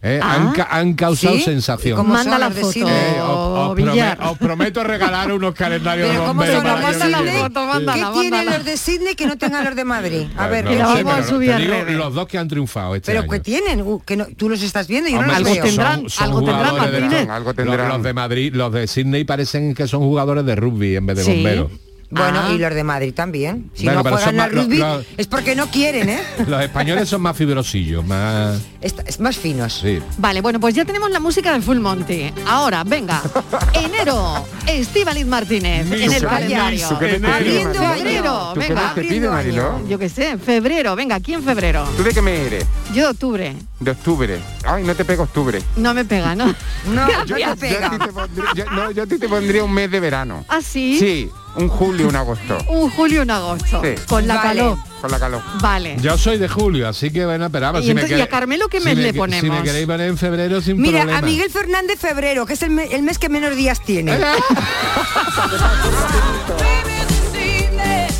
Eh, 0.02 0.18
Ah. 0.22 0.32
han, 0.34 0.52
ca- 0.52 0.68
han 0.70 0.94
causado 0.94 1.34
¿Sí? 1.36 1.42
sensación. 1.42 1.92
¿Y 1.92 1.96
cómo 1.96 2.14
Manda 2.14 2.38
la 2.38 2.50
foto? 2.50 2.88
Eh, 2.88 3.20
os, 3.20 3.28
os 3.28 3.76
prome- 3.76 4.16
os 4.30 4.38
prometo 4.38 4.82
regalar 4.82 5.30
unos 5.30 5.54
calendarios 5.54 6.08
de 6.08 6.14
Pero 6.14 6.24
¿cómo 6.26 6.34
bomberos 6.40 6.54
son 6.56 6.64
los 6.64 6.72
para 6.72 6.86
de 6.86 6.92
que 6.94 6.98
Mándala 7.00 7.18
Sydney? 7.18 7.34
la 7.36 7.42
foto, 7.48 7.66
mándala, 7.66 8.10
¿Qué 8.14 8.20
tienen 8.20 8.46
los 8.46 8.64
de 8.64 8.76
Sydney 8.78 9.14
que 9.14 9.26
no 9.26 9.36
tengan 9.36 9.64
los 9.66 9.76
de 9.76 9.84
Madrid? 9.84 10.26
A 10.36 10.48
Pues 10.48 10.50
ver, 10.50 10.64
no 10.64 10.70
que 10.70 10.76
la 10.78 10.86
sé, 10.96 11.02
vamos 11.02 11.20
a 11.26 11.28
subir 11.28 11.52
a 11.52 11.58
digo 11.58 11.74
los 11.98 12.14
dos 12.14 12.28
que 12.28 12.38
han 12.38 12.48
triunfado 12.48 12.94
este 12.94 13.12
pero 13.12 13.20
año. 13.24 13.30
que 13.30 13.40
tienen, 13.40 13.82
Uh, 13.82 14.00
que 14.02 14.16
no- 14.16 14.26
tú 14.38 14.48
los 14.48 14.62
estás 14.62 14.88
viendo 14.88 15.10
y 15.10 15.12
yo 15.12 15.18
no 15.20 15.24
Hombre, 15.28 15.38
los 15.40 15.48
Algo 15.48 15.54
veo. 15.54 15.64
tendrán, 15.64 16.06
algo 16.18 16.40
tendrán, 16.40 16.76
Martínez. 16.78 17.28
Algo 17.28 17.48
los- 17.50 17.56
tendrán. 17.56 17.88
Los, 17.90 18.02
de 18.02 18.12
Madrid, 18.14 18.54
los 18.54 18.72
de 18.72 18.86
Sydney 18.86 19.24
parecen 19.24 19.74
que 19.74 19.86
son 19.86 20.00
jugadores 20.00 20.46
de 20.46 20.56
rugby 20.56 20.96
en 20.96 21.04
vez 21.04 21.18
de 21.18 21.24
Sí. 21.24 21.30
bomberos. 21.34 21.70
Bueno, 22.10 22.40
Ah. 22.44 22.50
y 22.52 22.58
los 22.58 22.74
de 22.74 22.82
Madrid 22.84 23.14
también. 23.14 23.70
Si 23.74 23.84
Bueno, 23.84 24.02
no 24.02 24.10
juegan 24.10 24.24
son 24.30 24.40
al 24.40 24.50
rugby 24.50 24.78
lo- 24.78 24.96
lo- 24.98 25.04
es 25.16 25.26
porque 25.28 25.54
no 25.54 25.68
quieren, 25.70 26.08
¿eh? 26.08 26.20
Los 26.48 26.60
españoles 26.62 27.08
son 27.08 27.22
más 27.22 27.36
fibrosillos, 27.36 28.04
más... 28.04 28.60
Es 28.80 29.20
más 29.20 29.36
finos. 29.36 29.80
Sí. 29.82 30.00
Vale, 30.18 30.40
bueno, 30.40 30.58
pues 30.58 30.74
ya 30.74 30.84
tenemos 30.84 31.10
la 31.10 31.20
música 31.20 31.52
de 31.52 31.60
Full 31.60 31.78
Monty. 31.78 32.32
Ahora, 32.48 32.82
venga. 32.82 33.22
Enero, 33.74 34.44
Estíbaliz 34.66 35.26
Martínez, 35.26 35.90
en 35.90 36.12
el 36.12 36.22
calendario. 36.26 36.88
¿Tú 36.88 36.98
qué 36.98 37.06
me 37.06 37.28
te 37.28 37.44
pides, 37.44 37.66
Abriendo? 37.66 37.80
Febrero, 37.94 38.50
¿Tú 38.54 38.60
qué 38.60 38.68
venga. 38.68 38.94
te 38.94 39.20
Mariló? 39.30 39.88
Yo 39.88 39.98
qué 39.98 40.08
sé, 40.08 40.38
febrero, 40.38 40.96
venga, 40.96 41.14
aquí 41.16 41.34
en 41.34 41.42
febrero. 41.42 41.84
¿Tú 41.96 42.02
de 42.02 42.12
qué 42.12 42.22
me 42.22 42.46
eres? 42.46 42.64
Yo 42.92 43.04
de 43.04 43.08
octubre. 43.10 43.56
De 43.78 43.90
octubre. 43.92 44.38
Ay, 44.64 44.82
no 44.84 44.94
te 44.94 45.04
pego 45.04 45.22
octubre. 45.24 45.62
No 45.76 45.94
me 45.94 46.04
pega, 46.04 46.34
¿no? 46.34 46.46
No, 46.86 47.08
Yo, 47.24 47.24
yo 47.26 47.38
yo 47.38 47.56
te 47.56 47.76
a 47.76 47.90
pondría, 48.12 48.44
yo- 48.54 48.64
no, 48.72 48.90
yo 48.90 49.02
a 49.04 49.06
ti 49.06 49.18
te 49.18 49.28
pondría 49.28 49.62
un 49.64 49.72
mes 49.72 49.90
de 49.90 50.00
verano. 50.00 50.44
¿Ah, 50.48 50.60
sí? 50.62 50.98
Sí, 50.98 51.30
un 51.56 51.68
julio, 51.68 52.08
un 52.08 52.16
agosto. 52.16 52.58
Un 52.68 52.90
julio, 52.90 53.22
un 53.22 53.30
agosto. 53.30 53.80
Sí. 53.82 53.94
Con 54.06 54.26
la 54.26 54.36
Vale. 54.36 54.48
calor. 54.60 54.78
Con 55.00 55.10
la 55.10 55.18
calor. 55.18 55.42
Vale. 55.60 55.96
Yo 56.00 56.16
soy 56.18 56.38
de 56.38 56.48
julio, 56.48 56.88
así 56.88 57.10
que 57.10 57.24
bueno, 57.24 57.46
esperamos. 57.46 57.82
Y 57.84 57.90
entonces, 57.90 58.18
¿y 58.18 58.20
a 58.20 58.28
Carmelo 58.28 58.68
qué 58.68 58.80
mes 58.80 58.94
me 58.96 59.02
le 59.02 59.08
que- 59.08 59.12
Si 59.14 59.18
ponemos? 59.18 59.58
me 59.58 59.62
queréis 59.64 59.86
poner 59.86 60.08
en 60.10 60.18
febrero 60.18 60.60
sin 60.60 60.76
Mira, 60.80 61.00
problema. 61.00 61.18
a 61.18 61.22
Miguel 61.22 61.50
Fernández 61.50 61.98
febrero, 61.98 62.44
que 62.46 62.52
es 62.54 62.62
el, 62.62 62.70
me- 62.70 62.84
el 62.94 63.02
mes 63.02 63.18
que 63.18 63.28
menos 63.28 63.56
días 63.56 63.80
tiene. 63.82 64.12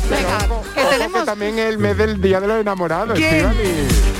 Venga, 0.09 0.37
que 0.73 0.81
Ojo 0.81 0.89
tenemos... 0.89 1.25
también 1.25 1.57
es 1.59 1.69
el 1.69 1.77
mes 1.77 1.97
del 1.97 2.21
Día 2.21 2.39
de 2.41 2.47
los 2.47 2.59
Enamorados. 2.61 3.17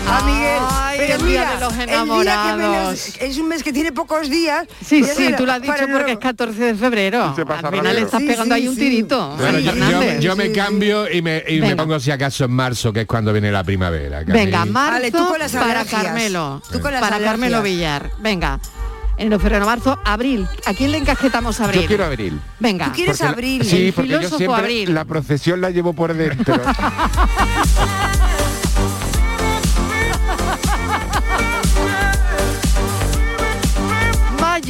A 0.07 0.21
Miguel. 0.23 0.61
Ay, 0.69 0.97
pero 0.99 1.13
el 1.15 1.19
día 1.25 1.27
mira, 1.29 1.53
de 1.55 1.59
los 1.61 1.71
el 1.73 1.77
día 1.77 1.85
que 1.87 1.93
enamorados. 1.93 3.07
es 3.19 3.37
un 3.37 3.47
mes 3.47 3.63
que 3.63 3.71
tiene 3.71 3.91
pocos 3.93 4.29
días. 4.29 4.67
Sí, 4.85 5.03
sí, 5.03 5.33
tú 5.37 5.45
lo 5.45 5.53
has 5.53 5.61
dicho 5.61 5.87
no- 5.87 5.97
porque 5.97 6.11
es 6.13 6.17
14 6.19 6.59
de 6.63 6.75
febrero. 6.75 7.33
Se 7.35 7.45
pasa 7.45 7.67
Al 7.69 7.75
final 7.75 7.95
le 7.95 8.01
estás 8.01 8.19
Sí, 8.21 8.27
pegando 8.27 8.55
sí, 8.55 8.61
ahí 8.61 8.67
un 8.67 8.75
tirito. 8.75 9.35
Bueno, 9.37 9.59
yo, 9.59 9.65
yo- 9.65 9.71
Fernández. 9.71 10.19
yo 10.19 10.35
me 10.35 10.47
Sí. 10.47 10.53
cambio 10.53 11.09
y, 11.11 11.21
me, 11.21 11.43
y 11.47 11.55
me 11.61 11.69
Venga. 11.69 11.83
pongo 11.83 11.99
si 11.99 12.11
acaso 12.11 12.43
en 12.45 12.51
marzo, 12.51 12.91
que 12.91 13.01
es 13.01 13.07
cuando 13.07 13.31
viene 13.31 13.51
la 13.51 13.63
primavera. 13.63 14.23
Venga, 14.25 14.65
marzo 14.65 14.91
Vale, 14.93 15.11
tú 15.11 15.27
con 15.27 15.39
las 15.39 15.51
para 15.53 15.65
alergias. 15.81 16.03
Carmelo. 16.03 16.61
Tú 16.71 16.79
con 16.81 16.91
las 16.91 17.01
para 17.01 17.15
alergias. 17.15 17.31
Carmelo 17.33 17.61
Villar. 17.61 18.11
Venga. 18.19 18.59
Enero, 19.17 19.39
febrero, 19.39 19.65
marzo, 19.65 19.99
abril. 20.03 20.47
¿A 20.65 20.73
quién 20.73 20.91
le 20.91 20.97
encasquetamos 20.97 21.59
abril? 21.61 21.81
Yo 21.81 21.87
quiero 21.87 22.05
abril. 22.05 22.41
Venga. 22.59 22.85
Tú 22.87 22.91
quieres 22.93 23.17
Porque 23.17 23.23
la- 23.25 23.29
abril. 23.31 23.63
Sí, 23.65 23.87
El 23.87 23.93
porque 23.93 24.09
yo 24.09 24.17
filósofo 24.17 24.37
siempre 24.39 24.61
abril. 24.61 24.93
la 24.95 25.05
procesión 25.05 25.61
la 25.61 25.69
llevo 25.69 25.93
por 25.93 26.13
dentro. 26.13 26.59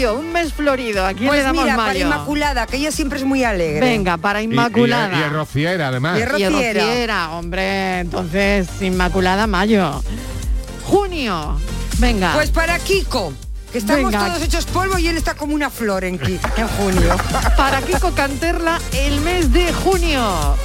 Mayo, 0.02 0.18
un 0.18 0.32
mes 0.34 0.52
florido. 0.52 1.06
¿A 1.06 1.14
quién 1.14 1.28
Pues 1.28 1.40
le 1.40 1.44
damos 1.44 1.64
mira, 1.64 1.76
para 1.76 1.90
mayo? 1.94 2.06
Inmaculada, 2.08 2.66
que 2.66 2.78
ella 2.78 2.92
siempre 2.92 3.20
es 3.20 3.26
muy 3.26 3.44
alegre. 3.44 3.82
Venga, 3.82 4.18
para 4.18 4.42
Y- 4.42 4.46
y- 4.46 4.48
Inmaculada. 4.48 5.16
Y, 5.20 5.22
es 5.22 5.32
rociera, 5.32 5.88
además. 5.90 6.18
Y 6.18 6.22
es 6.22 6.28
Y 6.28 6.32
Rociera. 6.50 6.82
Rociera, 6.84 7.32
hombre. 7.34 8.00
Entonces, 8.00 8.68
Inmaculada, 8.82 9.46
mayo. 9.46 10.02
Junio. 10.86 11.60
Venga. 12.00 12.34
Pues 12.34 12.50
para 12.50 12.80
Kiko, 12.80 13.32
que 13.72 13.78
estamos 13.78 14.12
Venga. 14.12 14.26
todos 14.26 14.42
hechos 14.42 14.66
polvo 14.66 14.98
y 14.98 15.08
él 15.08 15.18
está 15.18 15.36
como 15.36 15.54
una 15.54 15.70
flor 15.70 16.04
en, 16.04 16.20
en 16.24 16.68
junio. 16.80 17.16
para 17.58 17.80
Kiko 17.84 18.12
Canterla, 18.16 18.80
el 18.94 19.22
mes 19.22 19.54
de 19.54 19.72
junio. 19.72 20.56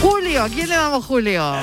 Julio, 0.00 0.44
¿a 0.44 0.48
quién 0.48 0.68
le 0.68 0.76
damos 0.76 1.04
Julio? 1.04 1.54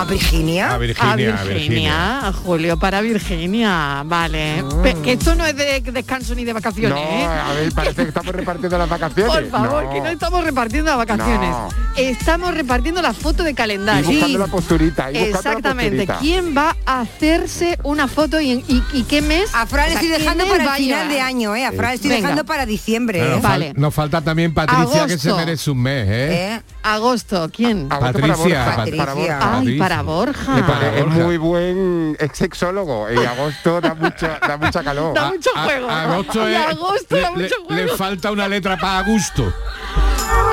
¿A 0.00 0.04
Virginia? 0.04 0.70
A 0.70 0.74
a 0.74 0.78
Virginia, 0.78 1.10
a 1.12 1.16
Virginia, 1.16 1.44
Virginia. 1.44 2.26
a 2.28 2.32
Julio 2.32 2.78
para 2.78 3.00
Virginia, 3.02 4.02
vale. 4.06 4.64
Que 5.02 5.12
esto 5.12 5.34
no 5.34 5.44
es 5.44 5.54
de 5.56 5.80
descanso 5.80 6.34
ni 6.34 6.44
de 6.44 6.52
vacaciones, 6.52 6.90
no, 6.90 6.96
¿eh? 6.98 7.24
a 7.26 7.52
ver, 7.52 7.72
parece 7.72 8.02
que 8.02 8.08
estamos 8.08 8.34
repartiendo 8.34 8.78
las 8.78 8.88
vacaciones. 8.88 9.32
Por 9.32 9.50
favor, 9.50 9.84
No. 9.84 9.90
que 9.92 10.00
no 10.00 10.08
estamos 10.08 10.44
repartiendo 10.44 10.90
las 10.90 10.98
vacaciones. 10.98 11.50
No. 11.50 11.68
Estamos 11.96 12.54
repartiendo 12.54 13.02
la 13.02 13.12
foto 13.12 13.42
de 13.42 13.50
Y 13.50 13.54
calendario. 13.54 14.08
buscando 14.10 14.38
la 14.38 14.46
posturita. 14.46 15.10
y 15.10 15.14
la 15.14 15.20
Exactamente. 15.20 16.06
posturita. 16.06 16.18
¿Quién 16.20 16.56
va 16.56 16.76
a 16.86 17.00
hacerse 17.00 17.78
una 17.82 18.08
foto 18.08 18.40
y, 18.40 18.52
y- 18.68 18.82
y 18.92 19.02
qué 19.04 19.20
mes? 19.22 19.50
A 19.54 19.66
Fran 19.66 19.86
le 19.90 19.96
O 19.96 19.98
sea, 19.98 20.00
estoy 20.00 20.08
¿qué 20.08 20.18
dejando 20.18 20.46
para 20.46 20.64
el 20.76 20.82
final 20.82 21.08
de 21.08 21.20
año, 21.20 21.54
¿eh? 21.56 21.66
A 21.66 21.72
Fran 21.72 21.90
le 21.90 21.94
estoy 21.96 22.10
Venga. 22.10 22.22
dejando 22.22 22.44
para 22.46 22.64
diciembre, 22.66 23.18
¿eh? 23.20 23.28
nos, 23.28 23.38
fal- 23.38 23.42
Vale. 23.42 23.72
nos 23.76 23.94
falta 23.94 24.20
también 24.22 24.54
Patricia, 24.54 25.06
que 25.06 25.18
se 25.18 25.32
merece 25.34 25.70
un 25.70 25.82
mes, 25.82 26.06
¿eh? 26.08 26.54
¿Eh? 26.56 26.60
Agosto, 26.82 27.50
¿quién? 27.54 27.88
Agosto 27.92 28.20
Patricia, 28.20 28.64
para 28.64 28.74
Borja. 28.74 28.76
Patricia. 28.76 29.04
Para 29.04 29.12
Borja. 29.14 29.38
Ay, 29.40 29.56
Patricia. 29.60 29.78
para 29.78 30.02
Borja. 30.02 30.54
Le 30.54 30.60
Es 30.98 31.04
Borja. 31.04 31.18
muy 31.24 31.36
buen 31.36 32.16
ex 32.18 32.38
sexólogo. 32.38 33.06
Y 33.10 33.16
agosto 33.24 33.80
da 33.82 33.94
mucho, 33.94 34.26
da 34.26 34.56
mucha 34.56 34.82
calor. 34.82 35.14
Da 35.14 35.28
mucho 35.30 35.50
a- 35.54 35.64
juego. 35.64 35.90
agosto 35.90 36.46
es- 36.48 36.56
agosto 36.56 37.14
le, 37.16 37.20
da 37.22 37.30
le- 37.32 37.36
mucho 37.42 37.54
le 37.68 37.82
juego. 37.82 37.96
falta 37.96 38.30
una 38.32 38.48
letra 38.48 38.76
para 38.78 38.98
a 38.98 39.02
gusto. 39.02 39.52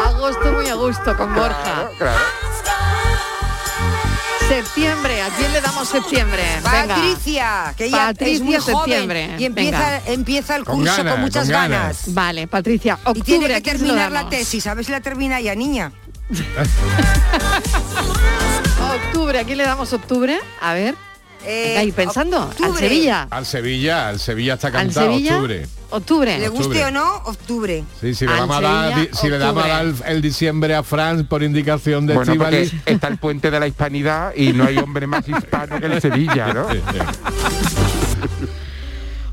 Agosto 0.08 0.52
muy 0.52 0.68
a 0.68 0.76
gusto 0.76 1.16
con 1.16 1.34
Borja. 1.34 1.64
Claro, 1.64 1.92
claro. 1.98 2.20
Septiembre, 4.48 5.22
¿a 5.22 5.28
quién 5.32 5.52
le 5.52 5.60
damos 5.60 5.90
septiembre? 5.90 6.42
Venga. 6.64 6.96
Patricia, 6.96 7.74
que 7.78 7.86
ella 7.88 7.98
es 7.98 8.18
Patricia, 8.18 8.44
muy 8.46 8.56
joven 8.56 8.76
septiembre. 8.78 9.36
y 9.38 9.44
empieza, 9.46 9.78
Venga. 9.78 10.02
empieza 10.08 10.56
el 10.56 10.64
Con 10.64 10.78
curso 10.80 10.96
ganas, 10.96 11.14
con 11.14 11.22
muchas 11.22 11.44
con 11.44 11.52
ganas. 11.52 11.80
ganas. 11.82 12.14
Vale, 12.14 12.48
Patricia, 12.48 12.98
Y 13.14 13.22
tiene 13.24 13.48
que 13.48 13.56
¿a 13.56 13.62
quién 13.62 13.78
se 13.78 13.84
lo 13.84 13.88
terminar 13.94 14.12
la 14.14 14.30
tesis, 14.30 14.66
a 14.68 14.74
ver 14.74 14.86
si 14.86 14.92
la 14.94 15.02
termina 15.02 15.42
ya, 15.42 15.54
niña. 15.54 15.92
Octubre, 18.96 19.40
¿a 19.40 19.44
quién 19.44 19.58
le 19.58 19.64
damos 19.64 19.94
octubre? 19.94 20.38
A 20.62 20.74
ver. 20.74 20.96
Eh, 21.46 21.94
pensando. 21.96 22.52
Al. 22.62 22.76
Sevilla. 22.76 23.28
Al 23.30 23.46
Sevilla, 23.46 24.10
al 24.10 24.20
Sevilla 24.20 24.56
está 24.56 24.72
cantado, 24.72 25.14
Sevilla. 25.14 25.36
octubre. 25.36 25.68
Octubre. 25.90 26.40
Le 26.40 26.50
guste 26.50 26.66
Octubre. 26.66 26.86
o 26.86 26.92
no, 26.92 27.16
octubre. 27.24 27.84
Sí, 28.02 28.14
si 28.14 28.26
le 28.26 28.34
a 28.34 28.46
dar, 28.46 29.08
si 29.14 29.30
damos 29.30 29.64
a 29.64 29.68
dar 29.68 29.86
el, 30.08 30.22
diciembre 30.22 30.76
a 30.76 30.84
Franz 30.84 31.26
por 31.26 31.44
indicación 31.44 32.06
de 32.06 32.16
Bueno, 32.16 32.36
porque 32.36 32.70
está 32.86 33.08
el 33.08 33.18
puente 33.18 33.50
de 33.50 33.60
la 33.60 33.68
hispanidad 33.68 34.34
y 34.36 34.52
no 34.52 34.66
hay 34.66 34.78
hombre 34.78 35.08
más 35.08 35.28
hispano 35.30 35.80
que 35.80 35.86
el 35.86 36.02
Sevilla, 36.02 36.54
¿no? 36.54 36.68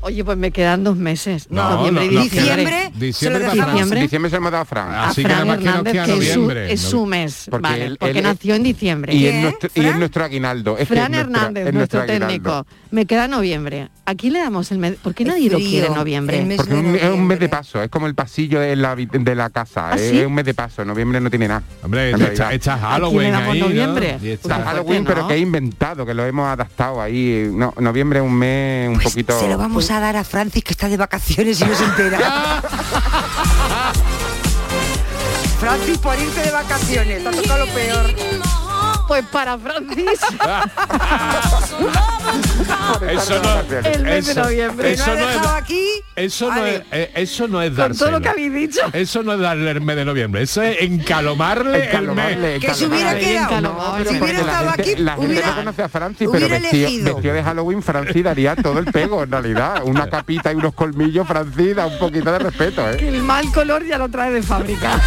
Oye, 0.05 0.23
pues 0.23 0.37
me 0.37 0.51
quedan 0.51 0.83
dos 0.83 0.95
meses. 0.97 1.47
No, 1.49 1.67
noviembre 1.67 2.05
no, 2.05 2.11
no, 2.11 2.21
diciembre. 2.21 2.91
Diciembre, 2.93 3.49
se 3.49 3.55
lo 3.55 3.65
diciembre. 3.65 4.01
Diciembre 4.01 4.29
se 4.29 4.35
lo 4.35 4.37
hemos 4.37 4.51
dado 4.51 4.61
a 4.61 4.65
Fran. 4.65 4.93
A 4.93 5.11
Fran 5.15 5.49
Hernández, 5.49 5.93
que 6.05 6.17
es 6.19 6.33
su, 6.33 6.51
es 6.51 6.79
su 6.81 7.05
mes, 7.07 7.47
Porque 7.49 7.63
vale, 7.69 7.85
él- 7.85 7.97
porque 7.99 8.19
él- 8.19 8.23
nació 8.23 8.53
en 8.53 8.61
diciembre. 8.61 9.15
Y 9.15 9.25
es, 9.25 9.41
nuestro, 9.41 9.69
y 9.73 9.83
es 9.83 9.95
nuestro 9.95 10.23
aguinaldo. 10.25 10.73
Es 10.77 10.87
que 10.87 10.93
Fran 10.93 11.11
nuestro- 11.11 11.35
Hernández, 11.35 11.67
es 11.67 11.73
nuestro, 11.73 12.05
técnico. 12.05 12.67
Me 12.91 13.07
queda 13.07 13.27
noviembre. 13.27 13.89
Aquí 14.05 14.29
le 14.29 14.39
damos 14.39 14.71
el 14.71 14.77
mes. 14.77 14.95
¿Por 15.01 15.15
qué 15.15 15.25
nadie 15.25 15.49
lo 15.49 15.57
quiere 15.57 15.87
en 15.87 15.95
noviembre? 15.95 16.45
Porque 16.55 16.73
es 16.73 16.79
un, 16.79 16.95
es 16.95 17.09
un 17.09 17.25
mes 17.25 17.39
de 17.39 17.49
paso, 17.49 17.81
es 17.81 17.89
como 17.89 18.05
el 18.05 18.13
pasillo 18.13 18.59
de 18.59 18.75
la, 18.75 18.95
de 18.95 19.35
la 19.35 19.49
casa, 19.49 19.89
¿Ah, 19.89 19.95
es, 19.95 20.11
sí? 20.11 20.19
es 20.19 20.27
un 20.27 20.35
mes 20.35 20.45
de 20.45 20.53
paso, 20.53 20.85
noviembre 20.85 21.19
no 21.19 21.31
tiene 21.31 21.47
nada. 21.47 21.63
Hombre, 21.83 22.11
está- 22.11 22.77
Halloween 22.77 22.85
¿A 22.93 23.09
quién 23.09 23.23
le 23.23 23.31
damos 23.31 23.53
ahí, 23.55 23.59
¿no? 23.59 23.67
noviembre? 23.69 24.19
Está- 24.21 24.63
Halloween, 24.63 25.03
pero 25.03 25.27
que 25.27 25.33
he 25.33 25.39
inventado, 25.39 26.05
que 26.05 26.13
lo 26.13 26.23
hemos 26.25 26.47
adaptado 26.47 27.01
ahí. 27.01 27.49
No, 27.51 27.73
noviembre 27.79 28.19
es 28.19 28.25
un 28.25 28.33
mes 28.35 28.89
un 28.89 28.99
poquito... 28.99 29.33
Pues 29.33 29.39
Se 29.39 29.49
lo 29.49 29.57
vamos 29.57 29.89
a 29.89 29.94
dar 29.99 30.15
a 30.17 30.23
Francis 30.23 30.63
que 30.63 30.73
está 30.73 30.87
de 30.87 30.97
vacaciones 30.97 31.59
y 31.61 31.65
no 31.65 31.75
se 31.75 31.83
entera. 31.83 32.61
Francis, 35.59 35.97
por 35.97 36.19
irte 36.19 36.41
de 36.41 36.51
vacaciones, 36.51 37.23
te 37.23 37.29
ha 37.29 37.31
tocado 37.31 37.65
lo 37.65 37.73
peor. 37.73 38.13
Pues 39.07 39.25
para 39.27 39.57
Francis. 39.57 40.19
Eso 43.07 43.41
no, 43.41 43.61
El 43.89 44.03
mes 44.03 44.25
de 44.27 44.35
noviembre. 44.35 44.93
Eso 44.93 45.13
¿No 45.15 45.29
es, 45.29 45.37
aquí? 45.47 45.85
eso 46.15 46.53
no 46.53 46.65
es, 46.65 46.81
eh, 46.91 47.11
eso 47.15 47.47
no 47.47 47.61
es 47.61 47.71
Con 47.71 47.95
todo 47.97 48.11
lo 48.11 48.21
que 48.21 48.29
habéis 48.29 48.53
dicho. 48.53 48.81
Eso 48.93 49.23
no 49.23 49.33
es 49.33 49.39
darle 49.39 49.71
el 49.71 49.81
mes 49.81 49.95
de 49.95 50.05
noviembre, 50.05 50.43
eso 50.43 50.61
es 50.61 50.81
encalomarle, 50.81 51.85
Encalomarle, 51.85 52.55
el 52.55 52.61
mes. 52.61 52.69
Que 52.69 52.73
se 52.73 52.87
hubiera 52.87 53.17
quedado. 53.17 53.61
No, 53.61 53.97
si 53.97 54.03
porque 54.03 54.23
hubiera 54.23 54.43
la 54.43 54.51
estado 54.51 54.71
gente, 54.71 54.91
aquí, 54.91 55.01
la 55.01 55.11
gente 55.13 55.27
hubiera, 55.27 55.47
no 55.47 55.55
conoce 55.55 55.83
a 55.83 55.89
Francis, 55.89 56.29
pero 56.31 56.49
vestido, 56.49 57.21
de 57.21 57.43
Halloween, 57.43 57.83
Francis 57.83 58.23
daría 58.23 58.55
todo 58.55 58.79
el 58.79 58.85
pego, 58.85 59.23
en 59.23 59.31
realidad. 59.31 59.83
Una 59.83 60.09
capita 60.09 60.51
y 60.51 60.55
unos 60.55 60.73
colmillos, 60.73 61.27
Francis 61.27 61.75
da 61.75 61.85
un 61.87 61.99
poquito 61.99 62.31
de 62.31 62.39
respeto, 62.39 62.89
¿eh? 62.89 62.97
Que 62.97 63.09
el 63.09 63.21
mal 63.21 63.51
color 63.51 63.85
ya 63.85 63.97
lo 63.97 64.09
trae 64.09 64.31
de 64.31 64.41
fábrica. 64.41 64.99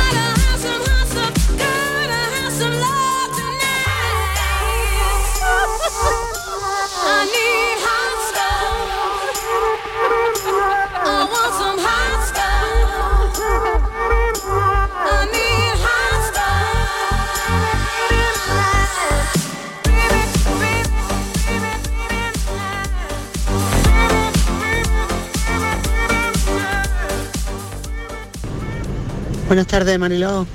Buenas 29.49 29.67
tardes, 29.67 29.99
Mariló. 29.99 30.47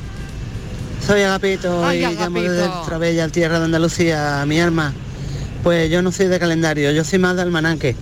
Soy 1.06 1.22
Agapito 1.22 1.84
Ay, 1.86 2.00
y 2.00 2.02
llamo 2.02 2.22
Agapito. 2.22 2.52
desde 2.54 2.70
Trabella, 2.86 3.28
tierra 3.30 3.60
de 3.60 3.66
Andalucía, 3.66 4.44
mi 4.48 4.60
alma. 4.60 4.94
Pues 5.64 5.89
yo 5.89 6.02
no 6.02 6.12
soy 6.12 6.28
de 6.28 6.39
calendario, 6.39 6.91
yo 6.91 7.04
soy 7.04 7.20
más 7.20 7.36
de 7.36 7.41
almanaque. 7.41 7.96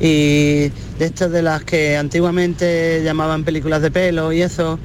Y 0.00 0.68
de 0.98 1.04
estas 1.06 1.30
de 1.32 1.42
las 1.42 1.64
que 1.64 1.96
antiguamente 1.96 3.00
llamaban 3.02 3.44
películas 3.44 3.80
de 3.82 3.90
pelo 3.90 4.32
y 4.32 4.42
eso, 4.42 4.78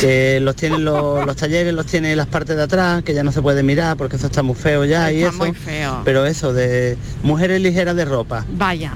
que 0.00 0.40
los 0.40 0.56
tienen 0.56 0.84
los, 0.84 1.24
los 1.26 1.36
talleres, 1.36 1.74
los 1.74 1.86
tienen 1.86 2.16
las 2.16 2.26
partes 2.26 2.56
de 2.56 2.62
atrás, 2.62 3.02
que 3.02 3.12
ya 3.14 3.22
no 3.22 3.32
se 3.32 3.42
puede 3.42 3.62
mirar 3.62 3.96
porque 3.96 4.16
eso 4.16 4.26
está 4.26 4.42
muy 4.42 4.54
feo 4.56 4.84
ya 4.84 5.12
y 5.12 5.16
Está 5.22 5.28
eso. 5.28 5.38
muy 5.38 5.52
feo. 5.52 6.00
Pero 6.04 6.24
eso, 6.26 6.52
de 6.52 6.96
mujeres 7.22 7.60
ligeras 7.60 7.94
de 7.96 8.04
ropa. 8.06 8.44
Vaya. 8.52 8.92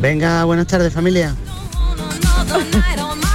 Venga, 0.00 0.44
buenas 0.44 0.66
tardes 0.66 0.92
familia. 0.92 1.34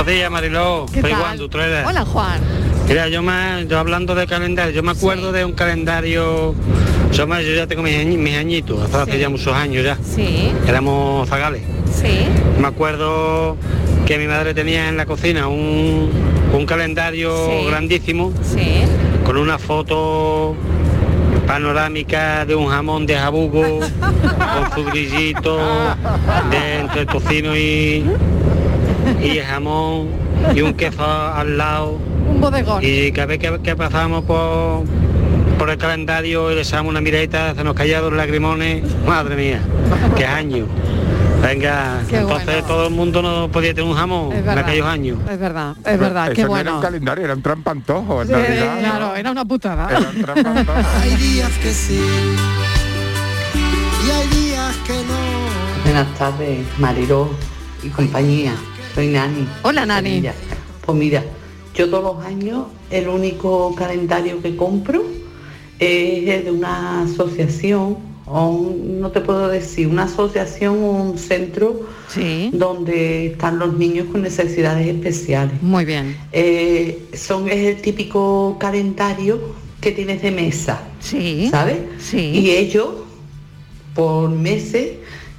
Buenos 0.03 0.19
días, 0.19 0.31
Mariló. 0.31 0.85
¿Qué 0.93 0.99
Soy? 0.99 1.13
Juan. 1.13 1.39
Hola, 1.87 2.03
Juan. 2.03 2.41
Mira, 2.89 3.07
yo 3.07 3.23
más, 3.23 3.65
yo 3.69 3.79
hablando 3.79 4.13
de 4.15 4.27
calendario, 4.27 4.73
yo 4.73 4.83
me 4.83 4.91
acuerdo 4.91 5.31
de 5.31 5.45
un 5.45 5.53
calendario, 5.53 6.53
yo, 7.13 7.25
más, 7.25 7.41
yo 7.45 7.53
ya 7.53 7.67
tengo 7.67 7.83
mis, 7.83 8.05
mis 8.05 8.35
añitos, 8.35 8.81
hace, 8.83 8.97
hace 8.97 9.17
ya 9.19 9.29
muchos 9.29 9.53
años 9.55 9.85
ya. 9.85 9.97
Sí. 10.03 10.51
Éramos 10.67 11.29
zagales. 11.29 11.61
Sí. 11.95 12.25
Me 12.59 12.67
acuerdo 12.67 13.55
que 14.05 14.17
mi 14.17 14.27
madre 14.27 14.53
tenía 14.53 14.89
en 14.89 14.97
la 14.97 15.05
cocina 15.05 15.47
un, 15.47 16.09
un 16.51 16.65
calendario 16.65 17.33
Sí. 17.47 17.65
grandísimo 17.69 18.33
Sí. 18.41 18.81
con 19.25 19.37
una 19.37 19.57
foto 19.57 20.53
panorámica 21.47 22.45
de 22.45 22.55
un 22.55 22.67
jamón 22.67 23.05
de 23.05 23.15
jabugo 23.15 23.79
con 23.79 24.71
su 24.75 24.83
grillito 24.83 25.57
de 26.51 26.79
entre 26.79 27.05
tocino 27.05 27.55
y, 27.55 28.03
y 29.21 29.39
jamón 29.39 30.07
y 30.55 30.61
un 30.61 30.73
queso 30.73 31.03
al 31.03 31.57
lado 31.57 31.99
Un 32.29 32.41
bodegón. 32.41 32.79
y 32.83 33.11
cada 33.11 33.27
vez 33.27 33.39
que, 33.39 33.59
que 33.61 33.75
pasamos 33.75 34.23
por, 34.25 34.83
por 35.57 35.69
el 35.69 35.77
calendario 35.77 36.51
y 36.51 36.55
le 36.55 36.61
echamos 36.61 36.89
una 36.89 37.01
miradita, 37.01 37.55
se 37.55 37.63
nos 37.63 37.73
caían 37.73 38.01
los 38.03 38.13
lagrimones, 38.13 38.83
madre 39.05 39.35
mía, 39.35 39.59
qué 40.15 40.25
año. 40.25 40.65
Venga, 41.41 41.97
Qué 42.09 42.19
entonces 42.19 42.45
bueno. 42.45 42.67
todo 42.67 42.87
el 42.87 42.93
mundo 42.93 43.21
no 43.21 43.49
podía 43.51 43.73
tener 43.73 43.89
un 43.89 43.97
jamón 43.97 44.31
en 44.31 44.47
aquellos 44.57 44.87
años. 44.87 45.17
Es 45.29 45.37
verdad, 45.37 45.75
es 45.85 45.99
verdad, 45.99 46.31
qué 46.31 46.43
no 46.43 46.47
bueno. 46.47 46.61
era 46.69 46.75
un 46.75 46.81
calendario, 46.81 47.25
era 47.25 47.33
un 47.33 47.41
trampantojo, 47.41 48.21
en 48.21 48.27
Sí, 48.29 48.33
realidad. 48.33 48.75
¿no? 48.75 48.79
claro, 48.79 49.15
era 49.15 49.31
una 49.31 49.43
putada. 49.43 49.89
Era 49.89 50.09
un 50.09 50.21
trampantojo. 50.21 50.79
Hay 51.01 51.15
días 51.17 51.51
que 51.61 51.71
sí 51.73 51.99
y 54.07 54.11
hay 54.11 54.27
días 54.29 54.75
que 54.87 54.93
no. 54.93 55.83
Buenas 55.83 56.13
tardes, 56.17 56.65
Mariló 56.79 57.29
y 57.83 57.89
compañía. 57.89 58.53
Soy 58.95 59.07
Nani. 59.07 59.47
Hola, 59.63 59.85
Nani. 59.85 60.23
Pues 60.85 60.97
mira, 60.97 61.23
yo 61.75 61.89
todos 61.89 62.15
los 62.17 62.25
años 62.25 62.65
el 62.91 63.07
único 63.07 63.73
calendario 63.75 64.41
que 64.41 64.55
compro 64.55 65.03
es 65.79 66.29
el 66.29 66.45
de 66.45 66.51
una 66.51 67.01
asociación, 67.03 67.97
o 68.25 68.47
un- 68.49 69.01
no 69.01 69.09
te 69.11 69.21
puedo 69.21 69.47
decir, 69.49 69.87
una 69.87 70.03
asociación 70.03 70.75
o 70.83 70.91
un 70.91 71.17
centro 71.17 71.81
donde 72.53 73.27
están 73.27 73.57
los 73.57 73.75
niños 73.77 74.07
con 74.11 74.21
necesidades 74.21 74.87
especiales. 74.87 75.59
Muy 75.61 75.83
bien. 75.85 76.15
Eh, 76.31 77.05
son, 77.13 77.49
es 77.49 77.75
el 77.75 77.81
típico 77.81 78.57
calendario 78.59 79.39
que 79.81 79.91
tienes 79.91 80.21
de 80.21 80.31
mesa. 80.31 80.81
Sí. 80.99 81.47
¿Sabes? 81.49 81.77
Sí. 81.99 82.19
Y 82.19 82.51
ellos, 82.51 82.87
por 83.95 84.29
meses, 84.29 84.91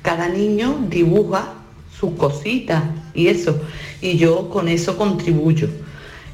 cada 0.03 0.29
niño 0.29 0.85
dibuja 0.91 1.55
sus 1.99 2.11
cositas 2.15 2.83
y 3.15 3.29
eso. 3.29 3.59
Y 4.01 4.17
yo 4.17 4.49
con 4.51 4.69
eso 4.69 4.97
contribuyo. 4.97 5.69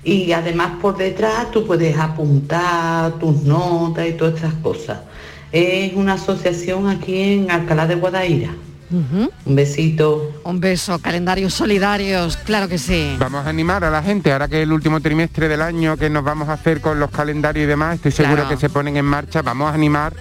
Y 0.02 0.32
además 0.32 0.72
por 0.80 0.96
detrás 0.96 1.50
tú 1.50 1.66
puedes 1.66 1.96
apuntar 1.98 3.12
tus 3.18 3.42
notas 3.42 4.08
y 4.08 4.12
todas 4.12 4.34
estas 4.36 4.54
cosas. 4.54 5.00
Es 5.52 5.92
una 5.94 6.14
asociación 6.14 6.88
aquí 6.88 7.20
en 7.34 7.50
Alcalá 7.50 7.86
de 7.86 7.96
Guadaira. 7.96 8.50
Un 8.92 9.30
besito. 9.54 10.32
Un 10.42 10.58
beso, 10.58 10.98
calendarios 10.98 11.54
solidarios, 11.54 12.36
claro 12.38 12.66
que 12.66 12.76
sí. 12.76 13.14
Vamos 13.20 13.46
a 13.46 13.48
animar 13.48 13.84
a 13.84 13.90
la 13.90 14.02
gente, 14.02 14.32
ahora 14.32 14.48
que 14.48 14.56
es 14.56 14.62
el 14.64 14.72
último 14.72 15.00
trimestre 15.00 15.48
del 15.48 15.62
año 15.62 15.96
que 15.96 16.10
nos 16.10 16.24
vamos 16.24 16.48
a 16.48 16.54
hacer 16.54 16.80
con 16.80 16.98
los 16.98 17.08
calendarios 17.12 17.64
y 17.64 17.66
demás, 17.68 17.96
estoy 17.96 18.10
seguro 18.10 18.34
Claro. 18.42 18.48
que 18.50 18.56
se 18.56 18.68
ponen 18.68 18.96
en 18.96 19.04
marcha, 19.04 19.42
vamos 19.42 19.70
a 19.70 19.74
animar 19.74 20.12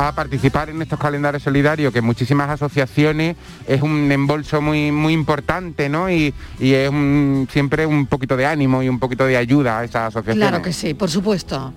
a 0.00 0.12
participar 0.12 0.70
en 0.70 0.80
estos 0.80 0.96
calendarios 0.96 1.42
solidarios, 1.42 1.92
que 1.92 2.00
muchísimas 2.00 2.48
asociaciones 2.48 3.34
es 3.66 3.82
un 3.82 4.10
embolso 4.12 4.62
muy 4.62 4.92
muy 4.92 5.12
importante, 5.12 5.88
¿no? 5.88 6.08
Y, 6.08 6.32
y 6.60 6.72
es 6.72 6.88
un- 6.88 7.48
siempre 7.50 7.84
un 7.84 8.06
poquito 8.06 8.36
de 8.36 8.46
ánimo 8.46 8.80
y 8.80 8.88
un 8.88 9.00
poquito 9.00 9.26
de 9.26 9.36
ayuda 9.36 9.80
a 9.80 9.84
esas 9.84 10.08
asociaciones. 10.14 10.48
Claro 10.48 10.62
que 10.62 10.72
sí, 10.72 10.94
por 10.94 11.10
supuesto. 11.10 11.74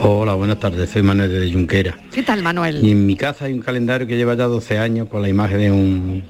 Hola, 0.00 0.32
buenas 0.32 0.58
tardes, 0.60 0.88
soy 0.88 1.02
Manuel 1.02 1.30
de 1.30 1.52
Junquera. 1.52 1.98
¿Qué 2.10 2.22
tal, 2.22 2.42
Manuel? 2.42 2.82
Y 2.82 2.92
en 2.92 3.04
mi 3.04 3.16
casa 3.16 3.44
hay 3.44 3.52
un 3.52 3.60
calendario 3.60 4.06
que 4.06 4.16
lleva 4.16 4.34
ya 4.34 4.44
12 4.44 4.78
años 4.78 5.08
con 5.10 5.20
la 5.20 5.28
imagen 5.28 5.58
de 5.58 5.70
un, 5.70 6.24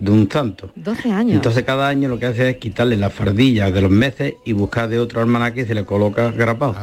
de 0.00 0.10
un 0.10 0.28
santo. 0.28 0.70
12 0.74 1.12
años. 1.12 1.34
Entonces 1.36 1.62
cada 1.62 1.86
año 1.86 2.08
lo 2.08 2.18
que 2.18 2.26
hace 2.26 2.50
es 2.50 2.56
quitarle 2.56 2.96
las 2.96 3.12
fardillas 3.12 3.72
de 3.72 3.82
los 3.82 3.90
meses 3.90 4.34
y 4.44 4.52
buscar 4.52 4.88
de 4.88 4.98
otro 4.98 5.20
almanaque 5.20 5.60
y 5.60 5.64
se 5.66 5.74
le 5.74 5.84
coloca 5.84 6.30
grapado. 6.32 6.74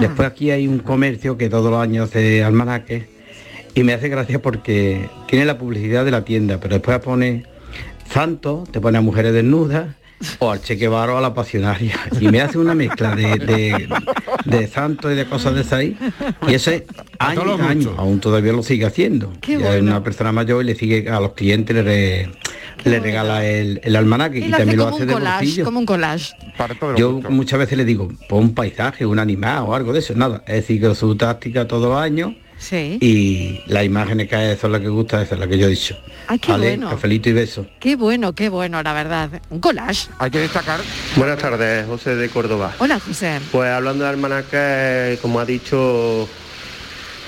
Después 0.00 0.28
aquí 0.28 0.50
hay 0.50 0.66
un 0.66 0.80
comercio 0.80 1.38
que 1.38 1.48
todos 1.48 1.70
los 1.70 1.80
años 1.80 2.10
hace 2.10 2.44
almanaques 2.44 3.04
y 3.74 3.84
me 3.84 3.94
hace 3.94 4.08
gracia 4.08 4.42
porque 4.42 5.08
tiene 5.26 5.44
la 5.44 5.56
publicidad 5.58 6.04
de 6.04 6.10
la 6.10 6.24
tienda, 6.24 6.58
pero 6.58 6.74
después 6.74 6.98
pone 6.98 7.44
santo, 8.12 8.64
te 8.70 8.80
pone 8.80 8.98
a 8.98 9.00
mujeres 9.00 9.32
desnudas 9.32 9.86
o 10.38 10.50
al 10.50 10.60
Che 10.62 10.74
Guevara 10.76 11.14
o 11.14 11.18
a 11.18 11.20
la 11.20 11.32
pasionaria. 11.34 11.94
Y 12.20 12.28
me 12.28 12.40
hace 12.40 12.58
una 12.58 12.74
mezcla 12.74 13.14
de, 13.16 13.36
de, 13.38 13.88
de 14.44 14.66
santos 14.68 15.12
y 15.12 15.14
de 15.14 15.24
cosas 15.26 15.54
de 15.54 15.60
esas 15.62 15.72
ahí. 15.74 15.96
Y 16.48 16.54
año 17.18 17.44
los 17.44 17.56
tras 17.56 17.70
año, 17.70 17.80
gustos. 17.84 17.98
aún 17.98 18.20
todavía 18.20 18.52
lo 18.52 18.62
sigue 18.62 18.84
haciendo. 18.86 19.32
Qué 19.40 19.52
Ya 19.52 19.58
es 19.58 19.62
bueno. 19.76 19.90
una 19.92 20.02
persona 20.04 20.32
mayor 20.32 20.62
y 20.62 20.66
le 20.66 20.74
sigue 20.74 21.08
a 21.08 21.20
los 21.20 21.32
clientes 21.32 21.74
le, 21.74 21.82
re- 21.82 22.30
le 22.84 23.00
regala 23.00 23.44
el, 23.46 23.80
el 23.84 23.96
almanaque 23.96 24.38
y, 24.40 24.44
hace 24.44 24.50
también 24.58 24.78
lo 24.78 24.84
como 24.84 24.96
hace 24.96 25.02
un 25.02 25.08
de 25.08 25.14
collage, 25.14 25.38
bolsillo. 25.44 25.64
como 25.64 25.78
un 25.80 25.86
collage. 25.86 26.32
Yo 26.96 27.20
muchas 27.30 27.58
veces 27.58 27.76
le 27.78 27.84
digo, 27.84 28.08
pon 28.28 28.40
un 28.44 28.54
paisaje, 28.54 29.06
un 29.06 29.18
animal 29.18 29.64
o 29.66 29.74
algo 29.74 29.92
de 29.92 30.00
eso, 30.00 30.14
nada. 30.14 30.42
Es 30.46 30.54
decir, 30.54 30.80
que 30.80 30.94
su 30.94 31.14
táctica 31.16 31.66
todos 31.66 31.88
los 31.88 31.98
años 31.98 32.32
Sí. 32.60 32.98
Y 33.00 33.62
las 33.72 33.84
imágenes 33.84 34.28
que 34.28 34.36
hay 34.36 34.56
son 34.56 34.70
las 34.72 34.82
que 34.82 34.88
gusta, 34.88 35.22
esa 35.22 35.34
es 35.34 35.40
la 35.40 35.48
que 35.48 35.56
yo 35.58 35.66
he 35.66 35.70
dicho. 35.70 35.96
Ay, 36.28 36.38
qué 36.38 36.52
vale, 36.52 36.68
bueno. 36.76 36.90
cafelito 36.90 37.30
y 37.30 37.32
beso. 37.32 37.66
Qué 37.80 37.96
bueno, 37.96 38.34
qué 38.34 38.50
bueno, 38.50 38.82
la 38.82 38.92
verdad. 38.92 39.30
Un 39.48 39.60
collage. 39.60 40.08
Hay 40.18 40.30
que 40.30 40.38
destacar. 40.40 40.78
Buenas 41.16 41.38
tardes, 41.38 41.86
José 41.86 42.14
de 42.16 42.28
Córdoba. 42.28 42.74
Hola, 42.78 43.00
José. 43.00 43.40
Pues 43.50 43.70
hablando 43.70 44.04
de 44.04 44.10
almanaque, 44.10 45.18
como 45.22 45.40
ha 45.40 45.46
dicho, 45.46 46.28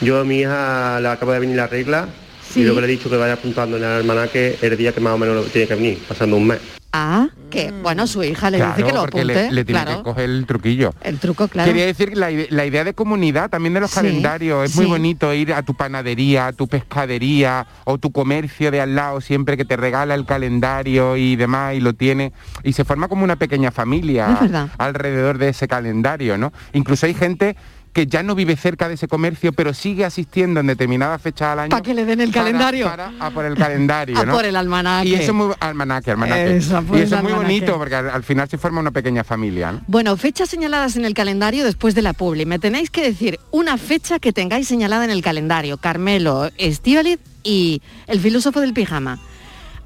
yo 0.03 0.21
a 0.21 0.25
mi 0.25 0.41
hija 0.41 1.01
le 1.01 1.09
acaba 1.09 1.35
de 1.35 1.41
venir 1.41 1.57
la 1.57 1.67
regla 1.67 2.09
Sí. 2.49 2.61
y 2.61 2.65
lo 2.65 2.75
que 2.75 2.83
le 2.83 2.87
he 2.89 2.91
dicho 2.91 3.09
que 3.09 3.17
vaya 3.17 3.33
apuntando 3.33 3.79
en 3.79 3.85
el 3.85 3.89
almanaque 3.91 4.59
el 4.61 4.77
día 4.77 4.93
que 4.93 5.01
más 5.01 5.15
o 5.15 5.19
menos 5.19 5.35
lo 5.35 5.43
tiene 5.45 5.67
que 5.67 5.75
venir, 5.75 5.99
pasando 6.07 6.37
un 6.37 6.47
mes. 6.49 6.59
Ah, 6.95 7.29
que 7.51 7.71
bueno, 7.83 8.07
su 8.07 8.23
hija 8.23 8.51
le 8.51 8.59
dice 8.59 8.83
que 8.85 8.93
lo 8.93 9.01
porque 9.01 9.21
apunte. 9.21 9.45
le, 9.49 9.53
le 9.53 9.65
tiene 9.65 9.81
claro. 9.83 9.99
que 9.99 10.03
coger 10.05 10.25
el 10.29 10.45
truquillo. 10.47 10.93
El 11.03 11.19
truco, 11.19 11.49
claro. 11.49 11.67
Quería 11.71 11.87
decir 11.87 12.11
que 12.11 12.17
la, 12.17 12.29
la 12.51 12.67
idea 12.67 12.85
de 12.85 12.93
comunidad 12.93 13.49
también 13.49 13.73
de 13.73 13.81
los 13.81 13.91
Sí, 13.91 13.97
calendarios. 13.97 14.71
Es 14.71 14.77
muy 14.77 14.85
bonito 14.87 15.33
ir 15.33 15.55
a 15.55 15.63
tu 15.63 15.75
panadería, 15.75 16.49
a 16.49 16.53
tu 16.53 16.69
pescadería 16.69 17.67
o 17.85 17.97
tu 17.99 18.13
comercio 18.13 18.71
de 18.71 18.81
al 18.83 18.95
lado 18.95 19.21
siempre 19.23 19.57
que 19.57 19.65
te 19.65 19.77
regala 19.77 20.15
el 20.15 20.27
calendario 20.27 21.17
y 21.17 21.37
demás 21.37 21.75
y 21.75 21.81
lo 21.81 21.95
tiene. 21.95 22.33
Y 22.63 22.75
se 22.75 22.85
forma 22.85 23.09
como 23.09 23.25
una 23.25 23.37
pequeña 23.37 23.71
familia 23.71 24.39
alrededor 24.77 25.39
de 25.39 25.49
ese 25.49 25.69
calendario, 25.69 26.37
¿no? 26.37 26.53
Incluso 26.75 27.07
hay 27.07 27.15
gente 27.15 27.57
que 27.93 28.07
ya 28.07 28.23
no 28.23 28.35
vive 28.35 28.57
cerca 28.57 28.89
de 28.89 28.95
ese 28.95 29.07
comercio, 29.07 29.53
pero 29.53 29.75
sigue 29.75 30.05
asistiendo 30.07 30.61
en 30.61 30.67
determinadas 30.67 31.21
fechas 31.21 31.49
al 31.53 31.59
año. 31.59 31.71
Para 31.71 31.83
que 31.83 31.93
le 31.93 32.05
den 32.07 32.21
el 32.23 32.31
para- 32.31 32.45
calendario. 32.47 32.87
Para, 32.89 33.13
a 33.21 33.31
por 33.31 33.45
el 33.45 33.55
calendario, 33.55 34.19
A 34.21 34.25
¿no? 34.25 34.33
por 34.33 34.45
el 34.47 34.57
almanaque. 34.57 35.09
Y 35.09 35.15
eso 35.15 35.25
es 35.25 35.33
muy 35.35 35.55
almanaque, 35.61 36.11
almanaque. 36.13 36.57
Eso, 36.57 36.83
y 36.95 37.01
eso 37.01 37.17
es 37.17 37.23
muy 37.23 37.33
almanaque. 37.33 37.35
bonito 37.61 37.77
porque 37.79 37.95
al, 37.97 38.09
al 38.11 38.23
final 38.23 38.49
se 38.49 38.57
forma 38.57 38.81
una 38.81 38.91
pequeña 38.93 39.25
familia, 39.25 39.73
¿no? 39.73 39.81
Bueno, 39.89 40.17
fechas 40.17 40.49
señaladas 40.49 40.97
en 40.97 41.05
el 41.05 41.13
calendario 41.13 41.65
después 41.65 41.95
de 41.95 42.01
la 42.03 42.15
publi. 42.15 42.47
Me 42.47 42.59
tenéis 42.59 42.89
que 42.91 43.03
decir 43.03 43.39
una 43.51 43.77
fecha 43.77 44.19
que 44.19 44.33
tengáis 44.33 44.67
señalada 44.69 45.05
en 45.05 45.11
el 45.11 45.21
calendario. 45.23 45.77
Carmelo, 45.77 46.51
Estíbaliz 46.57 47.19
y 47.43 47.83
el 48.07 48.21
filósofo 48.21 48.61
del 48.61 48.73
pijama. 48.73 49.19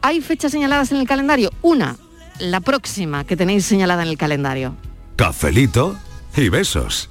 ¿Hay 0.03 0.21
fechas 0.21 0.53
señaladas 0.53 0.93
en 0.93 0.99
el 0.99 1.09
calendario? 1.09 1.51
Una, 1.63 1.97
la 2.39 2.61
próxima 2.61 3.25
que 3.25 3.37
tenéis 3.37 3.65
señalada 3.65 4.05
en 4.05 4.11
el 4.11 4.17
calendario. 4.19 4.77
Cafelito 5.17 5.97
y 6.37 6.51
besos. 6.51 7.11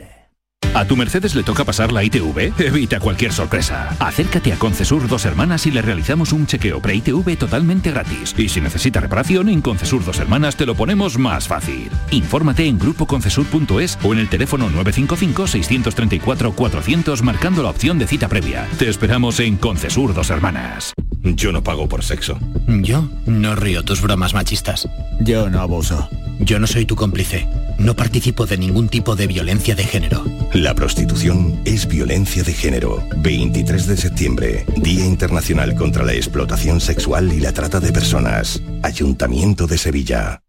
¿A 0.73 0.85
tu 0.85 0.95
Mercedes 0.95 1.35
le 1.35 1.43
toca 1.43 1.65
pasar 1.65 1.91
la 1.91 2.01
ITV? 2.03 2.53
Evita 2.57 2.99
cualquier 3.01 3.33
sorpresa. 3.33 3.89
Acércate 3.99 4.53
a 4.53 4.55
Concesur 4.55 5.05
Dos 5.07 5.25
Hermanas 5.25 5.67
y 5.67 5.71
le 5.71 5.81
realizamos 5.81 6.31
un 6.31 6.47
chequeo 6.47 6.81
pre-ITV 6.81 7.35
totalmente 7.37 7.91
gratis. 7.91 8.33
Y 8.37 8.47
si 8.47 8.61
necesita 8.61 9.01
reparación, 9.01 9.49
en 9.49 9.59
Concesur 9.61 10.05
Dos 10.05 10.19
Hermanas 10.19 10.55
te 10.55 10.65
lo 10.65 10.73
ponemos 10.73 11.17
más 11.17 11.45
fácil. 11.47 11.89
Infórmate 12.11 12.65
en 12.67 12.79
grupoconcesur.es 12.79 13.99
o 14.01 14.13
en 14.13 14.19
el 14.19 14.29
teléfono 14.29 14.69
955-634-400 14.69 17.21
marcando 17.21 17.63
la 17.63 17.69
opción 17.69 17.99
de 17.99 18.07
cita 18.07 18.29
previa. 18.29 18.65
Te 18.79 18.87
esperamos 18.87 19.41
en 19.41 19.57
Concesur 19.57 20.13
Dos 20.13 20.29
Hermanas. 20.29 20.93
Yo 21.21 21.51
no 21.51 21.63
pago 21.63 21.89
por 21.89 22.03
sexo. 22.03 22.39
Yo 22.67 23.09
no 23.25 23.55
río 23.55 23.83
tus 23.83 24.01
bromas 24.01 24.33
machistas. 24.33 24.87
Yo 25.19 25.49
no 25.49 25.59
abuso. 25.59 26.07
Yo 26.39 26.59
no 26.59 26.65
soy 26.65 26.85
tu 26.85 26.95
cómplice. 26.95 27.45
No 27.81 27.95
participo 27.95 28.45
de 28.45 28.59
ningún 28.59 28.89
tipo 28.89 29.15
de 29.15 29.25
violencia 29.25 29.73
de 29.73 29.83
género. 29.83 30.23
La 30.53 30.75
prostitución 30.75 31.59
es 31.65 31.87
violencia 31.87 32.43
de 32.43 32.53
género. 32.53 33.03
23 33.17 33.87
de 33.87 33.97
septiembre, 33.97 34.65
Día 34.77 35.03
Internacional 35.03 35.73
contra 35.75 36.03
la 36.03 36.13
Explotación 36.13 36.79
Sexual 36.79 37.33
y 37.33 37.39
la 37.39 37.53
Trata 37.53 37.79
de 37.79 37.91
Personas. 37.91 38.61
Ayuntamiento 38.83 39.65
de 39.65 39.79
Sevilla. 39.79 40.43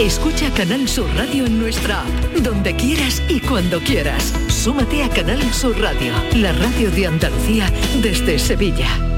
Escucha 0.00 0.50
Canal 0.54 0.88
Sur 0.88 1.08
Radio 1.14 1.44
en 1.44 1.58
nuestra 1.58 2.02
app, 2.02 2.36
donde 2.42 2.74
quieras 2.74 3.22
y 3.28 3.40
cuando 3.40 3.80
quieras. 3.80 4.32
Súmate 4.48 5.02
a 5.02 5.10
Canal 5.10 5.42
Sur 5.52 5.78
Radio, 5.78 6.12
la 6.36 6.52
radio 6.52 6.90
de 6.90 7.06
Andalucía 7.06 7.70
desde 8.00 8.38
Sevilla. 8.38 9.17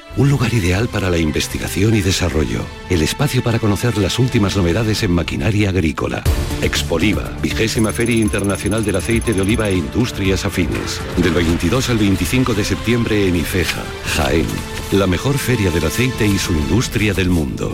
Un 0.17 0.29
lugar 0.29 0.53
ideal 0.53 0.89
para 0.89 1.09
la 1.09 1.17
investigación 1.17 1.95
y 1.95 2.01
desarrollo. 2.01 2.65
El 2.89 3.01
espacio 3.01 3.41
para 3.41 3.59
conocer 3.59 3.97
las 3.97 4.19
últimas 4.19 4.57
novedades 4.57 5.03
en 5.03 5.11
maquinaria 5.11 5.69
agrícola. 5.69 6.21
Expoliva, 6.61 7.31
vigésima 7.41 7.93
Feria 7.93 8.17
Internacional 8.17 8.83
del 8.83 8.97
Aceite 8.97 9.33
de 9.33 9.41
Oliva 9.41 9.69
e 9.69 9.77
Industrias 9.77 10.43
Afines. 10.43 10.99
Del 11.15 11.33
22 11.33 11.89
al 11.89 11.97
25 11.97 12.53
de 12.53 12.65
septiembre 12.65 13.27
en 13.27 13.37
Ifeja, 13.37 13.83
Jaén. 14.17 14.47
La 14.91 15.07
mejor 15.07 15.37
feria 15.37 15.71
del 15.71 15.85
aceite 15.85 16.27
y 16.27 16.37
su 16.37 16.51
industria 16.51 17.13
del 17.13 17.29
mundo. 17.29 17.73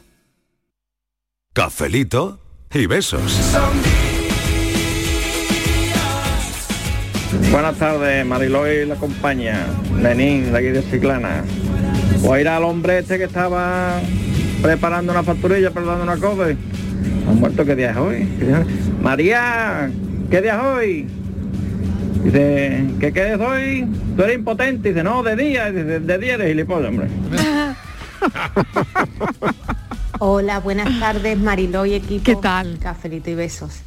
Cafelito 1.53 2.39
y 2.73 2.85
besos. 2.87 3.55
Buenas 7.51 7.75
tardes, 7.77 8.25
Mariló 8.25 8.71
y 8.71 8.85
la 8.85 8.95
compañía. 8.95 9.65
Lenín, 10.01 10.51
de 10.51 10.57
aquí 10.57 10.67
de 10.67 10.81
Ciclana. 10.81 11.43
Voy 12.21 12.39
a 12.39 12.41
ir 12.41 12.47
al 12.47 12.63
hombre 12.63 12.99
este 12.99 13.17
que 13.17 13.25
estaba 13.25 13.99
preparando 14.61 15.11
una 15.11 15.23
facturilla, 15.23 15.69
preparando 15.71 16.03
una 16.03 16.17
cosa. 16.17 16.47
¿Han 17.27 17.39
muerto 17.39 17.65
qué 17.65 17.75
día 17.75 17.91
es 17.91 17.97
hoy? 17.97 18.27
¿Qué 18.39 18.45
día? 18.47 18.65
María, 19.01 19.91
¿qué 20.31 20.41
día 20.41 20.55
es 20.55 20.63
hoy? 20.63 21.07
Dice, 22.23 22.85
¿qué 22.99 23.13
qué 23.13 23.33
es 23.33 23.39
hoy? 23.39 23.87
Tú 24.15 24.23
eres 24.23 24.37
impotente. 24.37 24.89
Dice, 24.89 25.03
no, 25.03 25.23
de 25.23 25.35
día. 25.35 25.71
Dice, 25.71 25.99
de 25.99 26.17
día 26.17 26.33
eres 26.35 26.47
gilipollas, 26.49 26.89
hombre. 26.89 27.07
Hola, 30.19 30.59
buenas 30.59 30.99
tardes, 30.99 31.37
Mariló 31.37 31.85
y 31.85 31.93
equipo. 31.93 32.23
¿Qué 32.23 32.35
tal? 32.35 32.79
Cafelito 32.79 33.29
y 33.29 33.35
besos. 33.35 33.81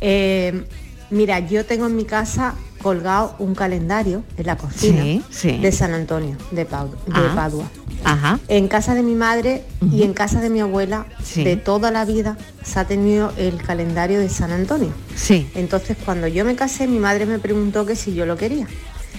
Eh, 0.00 0.64
Mira, 1.10 1.38
yo 1.40 1.64
tengo 1.64 1.86
en 1.86 1.96
mi 1.96 2.04
casa 2.04 2.54
colgado 2.82 3.34
un 3.38 3.54
calendario 3.54 4.22
en 4.36 4.46
la 4.46 4.56
cocina 4.56 5.02
Sí, 5.02 5.22
sí. 5.30 5.58
de 5.58 5.72
San 5.72 5.94
Antonio, 5.94 6.36
de. 6.50 6.64
Padua. 6.66 7.64
Ajá. 8.04 8.38
En 8.48 8.68
casa 8.68 8.94
de 8.94 9.02
mi 9.02 9.14
madre 9.14 9.62
y 9.90 10.02
en 10.02 10.12
casa 10.12 10.40
de 10.40 10.50
mi 10.50 10.60
abuela, 10.60 11.06
Sí. 11.22 11.42
de 11.44 11.56
toda 11.56 11.90
la 11.90 12.04
vida, 12.04 12.36
se 12.62 12.78
ha 12.78 12.84
tenido 12.86 13.32
el 13.38 13.56
calendario 13.62 14.20
de 14.20 14.28
San 14.28 14.52
Antonio. 14.52 14.90
Sí. 15.16 15.48
Entonces, 15.54 15.96
cuando 16.04 16.26
yo 16.26 16.44
me 16.44 16.54
casé, 16.56 16.86
mi 16.86 16.98
madre 16.98 17.24
me 17.26 17.38
preguntó 17.38 17.86
que 17.86 17.96
si 17.96 18.14
yo 18.14 18.26
lo 18.26 18.36
quería. 18.36 18.66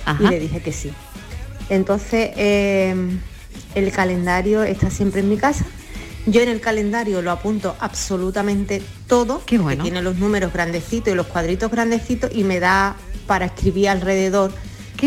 Ajá. 0.05 0.23
Y 0.23 0.27
le 0.27 0.39
dije 0.39 0.61
que 0.61 0.71
sí. 0.71 0.91
Entonces, 1.69 2.31
eh, 2.35 2.95
el 3.73 3.91
calendario 3.91 4.63
está 4.63 4.91
siempre 4.91 5.21
en 5.21 5.29
mi 5.29 5.37
casa. 5.37 5.65
Yo 6.27 6.41
en 6.41 6.49
el 6.49 6.59
calendario 6.59 7.21
lo 7.21 7.31
apunto 7.31 7.75
absolutamente 7.79 8.81
todo, 9.07 9.43
que 9.45 9.59
tiene 9.81 10.01
los 10.01 10.17
números 10.17 10.51
grandecitos 10.51 11.13
y 11.13 11.15
los 11.15 11.27
cuadritos 11.27 11.69
grandecitos 11.69 12.31
y 12.33 12.43
me 12.43 12.59
da 12.59 12.95
para 13.27 13.45
escribir 13.45 13.89
alrededor 13.89 14.51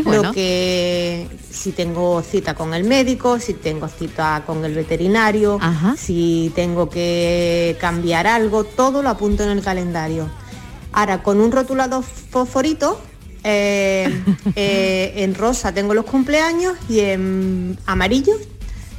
bueno. 0.02 0.22
lo 0.22 0.32
que 0.32 1.28
si 1.50 1.72
tengo 1.72 2.22
cita 2.22 2.54
con 2.54 2.74
el 2.74 2.84
médico, 2.84 3.40
si 3.40 3.54
tengo 3.54 3.88
cita 3.88 4.42
con 4.46 4.64
el 4.64 4.74
veterinario, 4.74 5.58
si 5.96 6.52
tengo 6.54 6.88
que 6.88 7.76
cambiar 7.80 8.26
algo, 8.26 8.64
todo 8.64 9.02
lo 9.02 9.08
apunto 9.08 9.42
en 9.42 9.50
el 9.50 9.62
calendario. 9.62 10.28
Ahora, 10.92 11.22
con 11.22 11.40
un 11.40 11.52
rotulador 11.52 12.02
fosforito, 12.02 13.00
eh, 13.44 14.22
eh, 14.56 15.12
en 15.16 15.34
rosa 15.34 15.72
tengo 15.72 15.94
los 15.94 16.04
cumpleaños 16.04 16.76
y 16.88 17.00
en 17.00 17.78
amarillo 17.86 18.34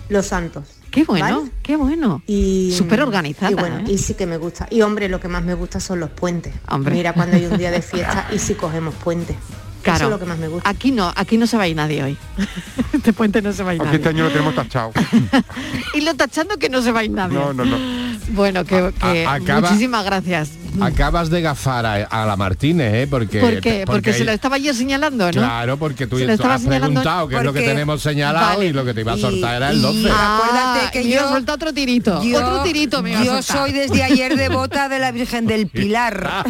los 0.09 0.27
santos. 0.27 0.78
Qué 0.99 1.05
bueno, 1.05 1.37
¿vale? 1.39 1.51
qué 1.63 1.75
bueno. 1.77 2.21
Y 2.27 2.73
Súper 2.77 3.01
organizada, 3.01 3.51
Y 3.51 3.55
bueno, 3.55 3.79
¿eh? 3.79 3.83
y 3.87 3.97
sí 3.97 4.13
que 4.15 4.25
me 4.25 4.37
gusta. 4.37 4.67
Y 4.69 4.81
hombre, 4.81 5.07
lo 5.09 5.19
que 5.19 5.27
más 5.27 5.43
me 5.43 5.53
gusta 5.53 5.79
son 5.79 5.99
los 5.99 6.09
puentes. 6.09 6.53
Hombre. 6.67 6.93
Mira 6.95 7.13
cuando 7.13 7.37
hay 7.37 7.45
un 7.45 7.57
día 7.57 7.71
de 7.71 7.81
fiesta 7.81 8.27
y 8.33 8.39
si 8.39 8.55
cogemos 8.55 8.93
puentes. 8.95 9.35
Claro. 9.81 9.95
Eso 9.97 10.05
es 10.05 10.11
lo 10.11 10.19
que 10.19 10.25
más 10.25 10.37
me 10.37 10.49
gusta. 10.49 10.69
Aquí 10.69 10.91
no, 10.91 11.11
aquí 11.15 11.37
no 11.37 11.47
se 11.47 11.55
va 11.55 11.63
a 11.63 11.67
ir 11.69 11.75
nadie 11.77 12.03
hoy. 12.03 12.17
este 12.93 13.13
puente 13.13 13.41
no 13.41 13.53
se 13.53 13.63
va 13.63 13.71
a 13.71 13.75
ir 13.75 13.81
Aquí 13.81 13.85
nadie. 13.85 13.97
este 13.97 14.09
año 14.09 14.23
lo 14.25 14.29
tenemos 14.31 14.55
tachado. 14.55 14.91
Y 15.93 16.01
lo 16.01 16.13
tachando 16.15 16.57
que 16.57 16.69
no 16.69 16.81
se 16.81 16.91
va 16.91 16.99
a 16.99 17.03
ir 17.05 17.11
nadie. 17.11 17.35
No, 17.37 17.53
no, 17.53 17.63
no. 17.65 17.77
Bueno, 18.31 18.63
que, 18.65 18.91
que 18.99 19.25
A- 19.25 19.33
acaba- 19.35 19.61
muchísimas 19.61 20.03
gracias. 20.05 20.51
Acabas 20.81 21.29
de 21.29 21.41
gafar 21.41 21.85
a, 21.85 21.93
a 22.05 22.25
la 22.25 22.35
Martínez, 22.35 22.93
¿eh? 22.93 23.07
Porque, 23.09 23.39
¿Por 23.39 23.59
qué? 23.61 23.83
Porque, 23.85 24.13
se 24.13 24.23
lo 24.25 24.31
estaba 24.31 24.57
yo 24.57 24.73
señalando, 24.73 25.25
¿no? 25.25 25.31
Claro, 25.31 25.77
porque 25.77 26.07
tú, 26.07 26.17
tú 26.19 26.47
has 26.47 26.61
preguntado 26.63 27.27
qué 27.27 27.35
es 27.37 27.43
lo 27.43 27.53
que 27.53 27.59
porque- 27.59 27.69
tenemos 27.71 28.01
señalado 28.01 28.57
Vale. 28.57 28.65
y 28.67 28.73
lo 28.73 28.85
que 28.85 28.93
te 28.93 29.01
iba 29.01 29.13
a 29.13 29.17
Y- 29.17 29.21
soltar 29.21 29.55
era 29.55 29.69
el 29.71 29.77
y 29.77 29.81
12. 29.81 30.09
acuérdate 30.11 30.91
que 30.91 30.99
a 30.99 31.01
yo- 31.03 31.29
soltar 31.29 31.55
otro 31.55 31.73
tirito. 31.73 32.23
Yo- 32.23 32.37
otro 32.45 32.63
tirito 32.63 33.01
me 33.03 33.11
Yo 33.23 33.41
soy 33.41 33.71
desde 33.71 34.03
ayer 34.03 34.35
devota 34.35 34.89
de 34.89 34.99
la 34.99 35.11
Virgen 35.11 35.45
del 35.47 35.67
Pilar. 35.71 36.45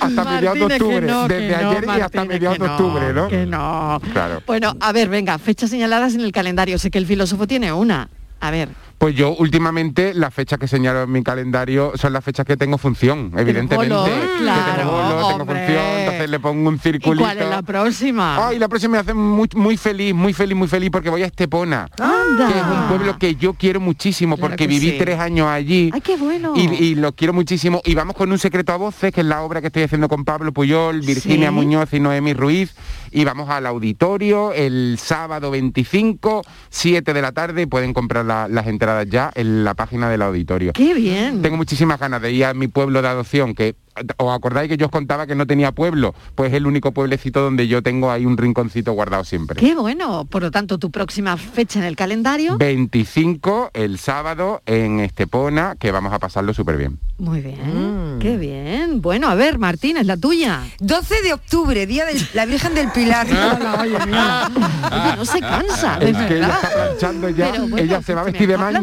Hasta 0.00 0.24
mediados 0.24 0.54
de 0.58 0.60
Martínez, 0.60 0.80
octubre. 0.82 1.00
no, 1.06 1.28
Desde 1.28 1.62
no, 1.62 1.70
ayer 1.70 1.84
y 1.84 1.88
hasta 1.90 2.00
Martínez, 2.00 2.28
mediados 2.28 2.58
de 2.58 2.66
no, 2.66 2.72
octubre, 2.76 3.12
¿no? 3.12 3.28
que 3.28 3.46
no. 3.46 4.00
Claro. 4.12 4.42
Bueno, 4.46 4.76
a 4.80 4.92
ver, 4.92 5.08
venga, 5.08 5.38
fechas 5.38 5.70
señaladas 5.70 6.14
en 6.14 6.20
el 6.22 6.32
calendario. 6.32 6.78
Sé 6.78 6.90
que 6.90 6.98
el 6.98 7.06
filósofo 7.06 7.46
tiene 7.46 7.72
una. 7.72 8.08
A 8.40 8.50
ver. 8.50 8.68
Pues 9.00 9.14
yo 9.14 9.34
últimamente 9.34 10.12
las 10.12 10.34
fechas 10.34 10.58
que 10.58 10.68
señalo 10.68 11.04
en 11.04 11.10
mi 11.10 11.22
calendario 11.22 11.92
son 11.94 12.12
las 12.12 12.22
fechas 12.22 12.44
que 12.44 12.58
tengo 12.58 12.76
función, 12.76 13.32
evidentemente. 13.34 13.94
bolo, 13.94 14.04
Que 14.04 14.10
tengo 14.10 14.36
claro, 14.40 14.90
bolo, 14.90 15.26
tengo 15.28 15.46
función, 15.46 15.84
entonces 16.00 16.28
le 16.30 16.38
pongo 16.38 16.68
un 16.68 16.74
¿Y 16.74 16.78
circulito. 16.80 17.24
cuál 17.24 17.38
es 17.38 17.48
la 17.48 17.62
próxima? 17.62 18.48
Ay, 18.48 18.58
la 18.58 18.68
próxima 18.68 18.92
me 18.92 18.98
hace 18.98 19.14
muy, 19.14 19.48
muy 19.54 19.78
feliz, 19.78 20.14
muy 20.14 20.34
feliz, 20.34 20.54
muy 20.54 20.68
feliz 20.68 20.90
porque 20.90 21.08
voy 21.08 21.22
a 21.22 21.26
Estepona, 21.26 21.88
que 21.96 22.02
es 22.02 22.62
un 22.66 22.88
pueblo 22.88 23.18
que 23.18 23.36
yo 23.36 23.54
quiero 23.54 23.80
muchísimo 23.80 24.36
Claro 24.36 24.50
porque 24.50 24.64
que 24.64 24.68
viví 24.68 24.90
sí. 24.90 24.96
tres 24.98 25.18
años 25.18 25.46
allí. 25.48 25.90
Ay, 25.94 26.02
qué 26.02 26.18
bueno. 26.18 26.52
Y, 26.54 26.66
y 26.84 26.94
lo 26.94 27.12
quiero 27.12 27.32
muchísimo. 27.32 27.80
Y 27.86 27.94
vamos 27.94 28.14
con 28.14 28.30
un 28.30 28.38
secreto 28.38 28.74
a 28.74 28.76
voces, 28.76 29.14
que 29.14 29.22
es 29.22 29.26
la 29.26 29.40
obra 29.40 29.62
que 29.62 29.68
estoy 29.68 29.84
haciendo 29.84 30.10
con 30.10 30.26
Pablo 30.26 30.52
Puyol, 30.52 31.00
Virginia 31.00 31.48
Sí. 31.48 31.54
Muñoz 31.54 31.90
y 31.94 32.00
Noemi 32.00 32.34
Ruiz. 32.34 32.74
Y 33.12 33.24
vamos 33.24 33.48
al 33.50 33.66
auditorio 33.66 34.52
el 34.52 34.96
sábado 34.98 35.50
25, 35.50 36.42
7 36.68 37.12
de 37.12 37.22
la 37.22 37.32
tarde. 37.32 37.66
Pueden 37.66 37.92
comprar 37.92 38.24
la- 38.24 38.46
las 38.48 38.66
entradas 38.66 39.06
ya 39.08 39.30
en 39.34 39.64
la 39.64 39.74
página 39.74 40.08
del 40.08 40.22
auditorio. 40.22 40.72
Qué 40.72 40.94
bien. 40.94 41.42
Tengo 41.42 41.56
muchísimas 41.56 41.98
ganas 41.98 42.22
de 42.22 42.32
ir 42.32 42.44
a 42.44 42.54
mi 42.54 42.68
pueblo 42.68 43.02
de 43.02 43.08
adopción, 43.08 43.54
que 43.54 43.74
os 44.16 44.32
acordáis 44.32 44.68
que 44.68 44.76
yo 44.76 44.86
os 44.86 44.92
contaba 44.92 45.26
que 45.26 45.34
no 45.34 45.46
tenía 45.46 45.72
pueblo, 45.72 46.14
pues 46.34 46.50
es 46.50 46.56
el 46.56 46.66
único 46.66 46.92
pueblecito 46.92 47.40
donde 47.40 47.68
yo 47.68 47.82
tengo 47.82 48.10
ahí 48.10 48.24
un 48.24 48.36
rinconcito 48.36 48.92
guardado 48.92 49.24
siempre. 49.24 49.60
Qué 49.60 49.74
bueno. 49.74 50.24
Por 50.24 50.42
lo 50.42 50.50
tanto, 50.50 50.78
tu 50.78 50.90
próxima 50.90 51.36
fecha 51.36 51.78
en 51.78 51.84
el 51.84 51.96
calendario. 51.96 52.58
25 52.58 53.70
el 53.74 53.98
sábado 53.98 54.62
en 54.66 55.00
Estepona, 55.00 55.76
que 55.78 55.90
vamos 55.90 56.12
a 56.12 56.18
pasarlo 56.18 56.54
súper 56.54 56.76
bien. 56.76 56.98
Muy 57.18 57.40
bien. 57.40 58.16
Mm. 58.16 58.18
Qué 58.18 58.36
bien. 58.38 59.02
Bueno, 59.02 59.28
a 59.28 59.34
ver, 59.34 59.58
Martín, 59.58 59.98
es 59.98 60.06
la 60.06 60.16
tuya. 60.16 60.62
12 60.80 61.22
de 61.22 61.34
octubre, 61.34 61.86
día 61.86 62.06
de 62.06 62.14
la 62.32 62.46
Virgen 62.46 62.74
del 62.74 62.90
Pilar. 62.90 63.26
Oye, 63.80 65.16
no 65.16 65.24
se 65.24 65.40
cansa, 65.40 65.98
de 65.98 66.10
Es 66.10 66.16
que 66.16 66.36
ella 66.36 66.48
está 66.48 66.70
planchando 66.70 67.28
ya, 67.28 67.50
bueno, 67.50 67.76
ella 67.76 68.02
se 68.02 68.14
va 68.14 68.22
a 68.22 68.24
vestir 68.24 68.48
de 68.48 68.56
maña, 68.56 68.78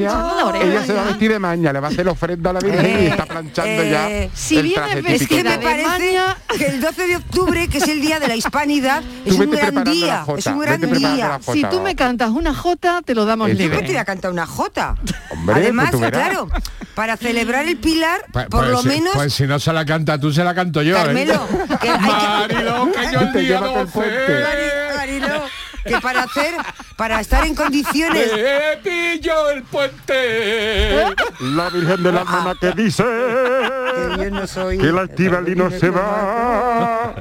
ella 0.62 0.86
se 0.86 0.94
va 0.94 1.02
a 1.02 1.06
vestir 1.06 1.32
de 1.32 1.40
maña, 1.40 1.74
le 1.74 1.80
va 1.80 1.88
a 1.88 1.92
hacer 1.92 2.08
ofrenda 2.08 2.52
a 2.52 2.54
la 2.54 2.60
Virgen 2.60 3.04
y 3.04 3.06
está 3.08 3.26
planchando 3.26 3.84
ya 3.84 4.10
eh, 4.10 4.30
si 4.34 4.58
el 4.58 4.64
viene 4.64 4.76
traje 4.76 4.96
vestida 4.96 4.97
típico. 4.97 4.97
Es 5.06 5.28
que 5.28 5.44
me 5.44 5.58
parece 5.60 6.18
que 6.58 6.66
el 6.68 6.82
12 6.82 7.08
de 7.08 7.16
octubre, 7.18 7.68
que 7.68 7.78
es 7.78 7.88
el 7.88 8.02
día 8.02 8.20
de 8.20 8.28
la 8.28 8.36
hispanidad, 8.36 9.04
es 9.26 9.34
un 9.36 9.50
gran 9.52 9.84
día. 9.84 10.26
Es 10.38 10.46
un 10.48 10.60
gran 10.60 10.82
día. 10.82 11.40
Si 11.52 11.64
tú 11.66 11.82
me 11.82 11.96
cantas 11.96 12.30
una 12.32 12.54
jota, 12.54 13.02
te 13.04 13.14
lo 13.16 13.26
damos 13.26 13.50
Eso. 13.50 13.58
Yo 13.58 13.64
libre. 13.66 13.80
te 13.82 13.88
voy 13.88 13.98
a 13.98 14.06
cantar 14.06 14.32
una 14.32 14.46
jota. 14.48 14.96
Hombre, 15.32 15.56
Además, 15.56 15.90
pues 15.92 16.02
verás. 16.02 16.30
claro, 16.30 16.50
para 16.96 17.18
celebrar 17.18 17.68
el 17.68 17.78
Pilar, 17.78 18.26
Pues- 18.32 18.46
por 18.48 18.62
pues 18.62 18.72
lo 18.72 18.82
si- 18.82 18.88
menos, 18.88 19.14
Pues 19.14 19.34
si 19.34 19.44
no 19.44 19.60
se 19.60 19.72
la 19.74 19.86
canta 19.86 20.20
tú, 20.20 20.32
se 20.34 20.44
la 20.44 20.56
canto 20.56 20.82
yo. 20.82 20.96
¿eh? 20.98 21.02
Carmelo, 21.04 21.48
que 21.82 21.90
hay 21.90 22.00
que- 22.00 22.06
Marilo, 24.96 25.44
que 25.84 25.92
yo 25.92 25.98
el 25.98 26.02
Te 26.02 26.02
día 26.02 26.02
llévate 26.02 26.02
el 26.02 26.02
12. 26.02 26.02
puente. 26.02 26.02
Marilo, 26.02 26.02
que 26.02 26.02
para 26.02 26.24
hacer, 26.24 26.54
para 26.96 27.20
estar 27.22 27.46
en 27.46 27.56
condiciones 27.56 28.32
Me 28.34 28.78
pillo 28.84 29.50
el 29.52 29.64
puente. 29.64 31.06
La 31.42 31.70
Virgen 31.70 32.04
del 32.04 32.18
Alma 32.18 32.56
que 32.60 32.72
dice 32.72 33.04
que 33.04 34.24
yo 34.24 34.32
no 34.32 34.48
soy 34.48 34.78
que 34.78 34.88
el 34.88 34.98
altivalino 34.98 35.70
se 35.72 35.90
va. 35.90 37.14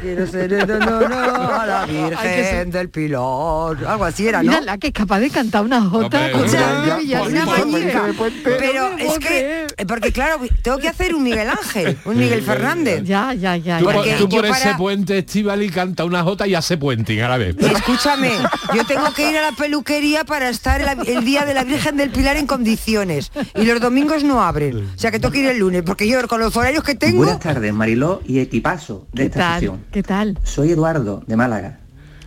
Quiero 0.00 0.26
ser 0.26 0.52
el 0.52 0.70
honor 0.70 1.12
a 1.12 1.66
la 1.66 1.86
Virgen 1.86 2.70
del 2.70 2.88
Pilar. 2.90 3.76
Algo 3.86 4.04
así 4.04 4.28
era, 4.28 4.42
¿no? 4.42 4.50
Mírala, 4.50 4.78
que 4.78 4.88
es 4.88 4.92
capaz 4.92 5.20
de 5.20 5.30
cantar 5.30 5.62
una 5.62 5.80
jota 5.82 6.18
hombre, 6.26 6.34
una. 6.34 7.24
Una 7.24 7.44
Puente, 7.44 7.64
mañica. 7.66 8.00
puente, 8.00 8.14
puente. 8.42 8.50
Pero 8.58 8.90
No 8.90 8.98
es 8.98 9.12
que, 9.18 9.26
creer. 9.26 9.74
eh, 9.76 9.86
porque 9.86 10.12
claro, 10.12 10.40
tengo 10.62 10.78
que 10.78 10.88
hacer 10.88 11.14
un 11.14 11.22
Miguel 11.22 11.48
Ángel, 11.48 11.98
un 12.04 12.16
Miguel 12.18 12.42
Fernández. 12.42 13.02
Ya, 13.04 13.32
ya, 13.34 13.56
ya. 13.56 13.78
Tú, 13.78 13.84
por- 13.86 14.04
tú 14.18 14.28
por 14.28 14.46
ese 14.46 14.74
puente 14.76 15.18
estival 15.18 15.62
y 15.62 15.70
canta 15.70 16.04
una 16.04 16.22
jota 16.22 16.46
y 16.46 16.54
hace 16.54 16.76
puenting 16.76 17.20
a 17.22 17.28
la 17.28 17.36
vez. 17.38 17.56
Escúchame, 18.04 18.32
yo 18.74 18.84
tengo 18.86 19.12
que 19.14 19.30
ir 19.30 19.36
a 19.38 19.42
la 19.50 19.52
peluquería 19.56 20.24
para 20.24 20.48
estar 20.48 20.80
el, 20.80 21.08
el 21.08 21.24
día 21.24 21.44
de 21.44 21.54
la 21.54 21.64
Virgen 21.64 21.96
del 21.96 22.10
Pilar 22.10 22.36
en 22.36 22.46
condiciones. 22.46 23.32
Y 23.54 23.64
los 23.64 23.80
domingos 23.80 24.22
no 24.24 24.42
abren. 24.42 24.90
O 24.94 24.98
sea 24.98 25.10
que 25.10 25.18
tengo 25.18 25.32
que 25.32 25.40
ir 25.40 25.46
el 25.46 25.58
lunes, 25.58 25.82
porque 25.82 26.06
yo 26.08 26.26
con 26.28 26.40
los 26.40 26.56
horarios 26.56 26.84
que 26.84 26.94
tengo... 26.94 27.18
Buenas 27.18 27.40
tardes, 27.40 27.72
Mariló 27.72 28.22
y 28.26 28.40
equipazo 28.40 29.06
de 29.12 29.22
¿Qué 29.22 29.26
esta 29.26 29.38
tal? 29.38 29.54
sesión. 29.54 29.84
¿Qué 29.90 30.02
tal? 30.02 30.38
Soy 30.42 30.70
Eduardo, 30.72 31.22
de 31.26 31.36
Málaga. 31.36 31.78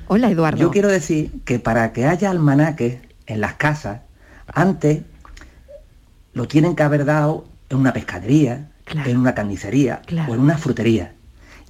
Hola, 0.08 0.32
Eduardo. 0.32 0.58
Yo 0.60 0.72
quiero 0.72 0.88
decir 0.88 1.32
que 1.46 1.60
para 1.60 1.94
que 1.94 2.06
haya 2.06 2.30
almanaques 2.32 3.00
en 3.26 3.42
las 3.42 3.54
casas, 3.56 4.02
antes 4.54 5.02
lo 6.34 6.48
tienen 6.48 6.76
que 6.76 6.84
haber 6.84 7.06
dado 7.06 7.46
en 7.70 7.78
una 7.78 7.94
pescadería, 7.94 8.70
en 9.06 9.18
una 9.18 9.36
carnicería 9.36 10.02
Claro. 10.06 10.32
o 10.32 10.36
en 10.36 10.42
una 10.42 10.58
frutería. 10.58 11.14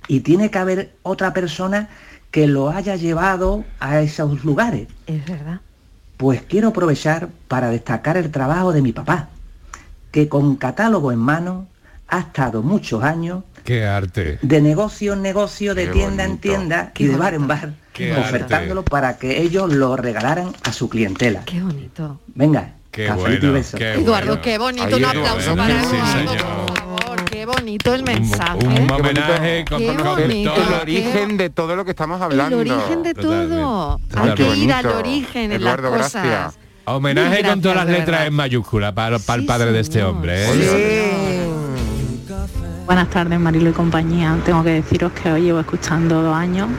Y 0.08 0.22
tiene 0.22 0.50
que 0.50 0.58
haber 0.58 0.96
otra 1.04 1.34
persona 1.34 1.90
que 2.32 2.48
lo 2.48 2.70
haya 2.70 2.96
llevado 2.96 3.64
a 3.80 4.02
esos 4.02 4.44
lugares. 4.44 4.88
Es 5.06 5.26
verdad. 5.26 5.62
Pues 6.18 6.42
quiero 6.42 6.70
aprovechar 6.70 7.30
para 7.48 7.70
destacar 7.70 8.18
el 8.18 8.32
trabajo 8.32 8.74
de 8.74 8.82
mi 8.82 8.92
papá, 8.92 9.30
que 10.12 10.28
con 10.28 10.56
catálogo 10.56 11.12
en 11.12 11.20
mano 11.20 11.68
ha 12.08 12.20
estado 12.20 12.64
muchos 12.64 13.04
años 13.04 13.44
Qué 13.64 13.86
arte. 13.86 14.40
de 14.42 14.62
negocio 14.62 15.14
en 15.14 15.22
negocio, 15.22 15.76
de 15.76 15.88
Qué 15.88 15.92
tienda 15.92 16.24
en 16.24 16.38
tienda 16.38 16.92
Qué 16.94 17.04
y 17.04 17.08
de 17.08 17.18
bar 17.18 17.34
en 17.34 17.48
bar, 17.48 17.74
Qué 17.94 18.16
ofertándolo 18.16 18.84
para 18.84 19.18
que 19.18 19.42
ellos 19.42 19.72
lo 19.74 19.96
regalaran 19.98 20.54
a 20.64 20.72
su 20.72 20.90
clientela. 20.90 21.44
Qué 21.46 21.62
bonito. 21.62 22.20
Venga, 22.34 22.74
Qué 22.92 23.06
cafelito 23.08 23.48
y 23.48 23.50
bueno, 23.50 23.66
qué 23.78 23.94
Eduardo, 23.94 24.28
bueno. 24.28 24.42
qué 24.42 24.58
bonito. 24.58 24.98
Un 24.98 25.06
aplauso 25.06 25.56
para 25.56 25.84
sí, 25.84 25.96
Eduardo, 25.96 26.32
señor. 26.32 26.77
Bonito 27.48 27.94
el 27.96 28.04
mensaje. 28.04 28.60
Un, 28.66 28.68
un 28.74 28.88
Qué 28.88 28.94
homenaje 28.94 29.66
con, 29.68 29.80
bonito. 29.80 30.04
todo. 30.04 30.18
El 30.18 30.32
Qué- 30.68 30.78
origen 30.82 31.38
de 31.38 31.50
todo 31.50 31.76
lo 31.76 31.84
que 31.86 31.92
estamos 31.92 32.18
El 32.18 32.24
hablando. 32.24 32.58
origen 32.60 33.04
de 33.04 33.14
todo. 33.16 33.98
Totalmente. 34.10 34.44
Hay 34.44 34.50
que 34.52 34.58
ir 34.58 34.74
al 34.74 34.86
origen 34.88 35.52
en 35.52 35.62
Eduardo, 35.62 35.90
las 35.92 36.02
cosas. 36.04 36.24
gracias. 36.26 36.60
Homenaje 36.86 37.44
con 37.44 37.62
todas 37.62 37.78
las 37.78 37.88
de 37.88 37.94
letras 37.94 38.28
en 38.28 38.34
mayúscula 38.34 38.94
para, 38.94 39.20
para 39.20 39.42
el 39.42 39.46
padre 39.46 39.72
de 39.74 39.80
este 39.82 40.04
hombre. 40.04 40.46
¿eh? 40.48 41.48
Buenas 42.86 43.10
tardes, 43.10 43.38
Marilo 43.40 43.70
y 43.72 43.74
compañía. 43.74 44.38
Tengo 44.46 44.64
que 44.64 44.70
deciros 44.72 45.12
que 45.12 45.30
os 45.32 45.40
llevo 45.40 45.60
escuchando 45.60 46.22
dos 46.22 46.36
años 46.36 46.70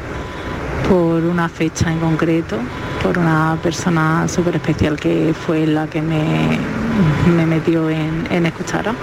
por 0.89 1.23
una 1.23 1.51
fecha 1.51 1.93
en 1.93 1.99
concreto, 1.99 2.57
por 3.03 3.19
una 3.19 3.59
persona 3.63 4.27
súper 4.27 4.57
especial 4.57 4.99
que 4.99 5.35
fue 5.35 5.67
la 5.67 5.87
que 5.87 6.01
me, 6.01 6.59
me 7.37 7.45
metió 7.45 7.91
en, 7.91 8.27
en 8.31 8.47
escucharos. 8.47 8.95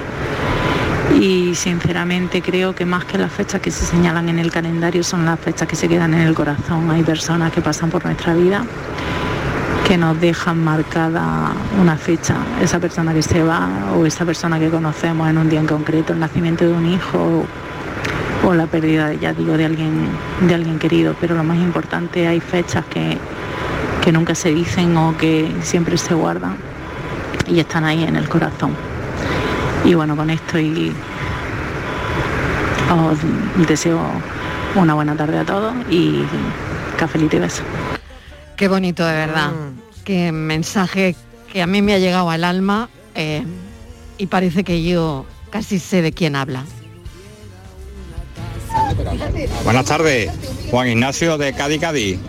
Y 1.19 1.55
sinceramente 1.55 2.41
creo 2.41 2.75
que 2.75 2.85
más 2.85 3.05
que 3.05 3.17
las 3.17 3.31
fechas 3.31 3.61
que 3.61 3.71
se 3.71 3.85
señalan 3.85 4.29
en 4.29 4.39
el 4.39 4.51
calendario 4.51 5.03
son 5.03 5.25
las 5.25 5.39
fechas 5.39 5.67
que 5.67 5.75
se 5.75 5.87
quedan 5.87 6.13
en 6.13 6.21
el 6.21 6.33
corazón. 6.33 6.89
Hay 6.91 7.03
personas 7.03 7.51
que 7.51 7.61
pasan 7.61 7.89
por 7.89 8.03
nuestra 8.05 8.33
vida 8.33 8.65
que 9.87 9.97
nos 9.97 10.19
dejan 10.19 10.63
marcada 10.63 11.53
una 11.79 11.95
fecha, 11.95 12.35
esa 12.59 12.79
persona 12.79 13.13
que 13.13 13.21
se 13.21 13.43
va 13.43 13.69
o 13.95 14.05
esa 14.05 14.25
persona 14.25 14.59
que 14.59 14.69
conocemos 14.69 15.29
en 15.29 15.37
un 15.37 15.47
día 15.47 15.59
en 15.59 15.67
concreto, 15.67 16.13
el 16.13 16.19
nacimiento 16.19 16.65
de 16.65 16.73
un 16.73 16.87
hijo 16.87 17.45
o, 18.43 18.53
la 18.53 18.65
pérdida, 18.65 19.13
ya 19.13 19.31
digo, 19.31 19.57
de 19.57 19.65
alguien, 19.65 20.07
de 20.41 20.55
alguien 20.55 20.79
querido. 20.79 21.15
Pero 21.21 21.35
lo 21.35 21.43
más 21.43 21.57
importante, 21.57 22.27
hay 22.27 22.39
fechas 22.39 22.83
que, 22.85 23.17
que 24.01 24.11
nunca 24.11 24.33
se 24.33 24.49
dicen 24.49 24.97
o 24.97 25.15
que 25.17 25.51
siempre 25.61 25.97
se 25.97 26.15
guardan 26.15 26.57
y 27.47 27.59
están 27.59 27.85
ahí 27.85 28.03
en 28.03 28.15
el 28.15 28.27
corazón. 28.27 28.94
Y 29.86 29.93
bueno, 29.93 30.15
con 30.15 30.29
esto 30.29 30.59
y 30.59 30.91
os 32.91 33.67
deseo 33.67 33.99
una 34.75 34.93
buena 34.95 35.15
tarde 35.15 35.39
a 35.39 35.45
todos 35.45 35.75
y 35.89 36.23
cafelito 36.97 37.38
y 37.38 37.39
beso. 37.39 37.63
Qué 38.55 38.67
bonito 38.67 39.05
de 39.05 39.13
verdad. 39.13 39.51
Qué 40.03 40.31
mensaje 40.31 41.15
que 41.51 41.61
a 41.61 41.67
mí 41.67 41.81
me 41.81 41.93
ha 41.93 41.99
llegado 41.99 42.29
al 42.29 42.43
alma 42.43 42.89
eh, 43.13 43.43
y 44.17 44.27
parece 44.27 44.63
que 44.63 44.83
yo 44.83 45.25
casi 45.49 45.79
sé 45.79 46.01
de 46.01 46.11
quién 46.11 46.36
habla. 46.36 46.65
Buenas 49.63 49.86
tardes, 49.86 50.31
Juan 50.69 50.89
Ignacio 50.89 51.38
de 51.38 51.53
Cádiz 51.53 51.79
Cádiz. 51.79 52.19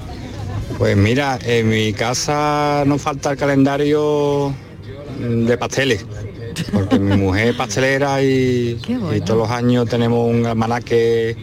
Pues 0.78 0.96
mira, 0.96 1.38
en 1.42 1.68
mi 1.68 1.92
casa 1.92 2.84
no 2.86 2.98
falta 2.98 3.32
el 3.32 3.36
calendario 3.38 4.54
de 5.18 5.56
pasteles, 5.56 6.04
porque 6.72 6.98
mi 6.98 7.16
mujer 7.16 7.48
es 7.48 7.54
pastelera 7.56 8.22
y, 8.22 8.78
y 9.14 9.20
todos 9.20 9.38
los 9.38 9.50
años 9.50 9.88
tenemos 9.88 10.30
un 10.30 10.46
almanaque 10.46 11.36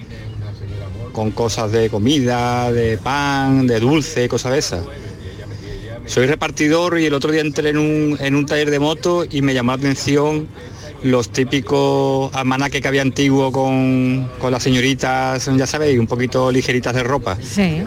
con 1.12 1.32
cosas 1.32 1.72
de 1.72 1.90
comida, 1.90 2.72
de 2.72 2.98
pan, 2.98 3.68
de 3.68 3.80
dulce, 3.80 4.28
cosas 4.28 4.54
de 4.54 4.60
esas. 4.60 4.84
Soy 6.06 6.26
repartidor 6.26 7.00
y 7.00 7.06
el 7.06 7.14
otro 7.14 7.32
día 7.32 7.42
entré 7.42 7.70
en 7.70 7.78
un, 7.78 8.18
en 8.20 8.36
un 8.36 8.46
taller 8.46 8.70
de 8.70 8.80
moto 8.80 9.24
y 9.30 9.42
me 9.42 9.54
llamó 9.54 9.72
la 9.72 9.78
atención 9.78 10.48
los 11.04 11.30
típicos 11.30 12.34
almanaques 12.34 12.82
que 12.82 12.88
había 12.88 13.02
antiguo 13.02 13.52
con, 13.52 14.30
con 14.40 14.52
las 14.52 14.64
señoritas, 14.64 15.50
ya 15.56 15.68
sabéis, 15.68 16.00
un 16.00 16.08
poquito 16.08 16.52
ligeritas 16.52 16.94
de 16.96 17.04
ropa. 17.04 17.38
Sí. 17.42 17.84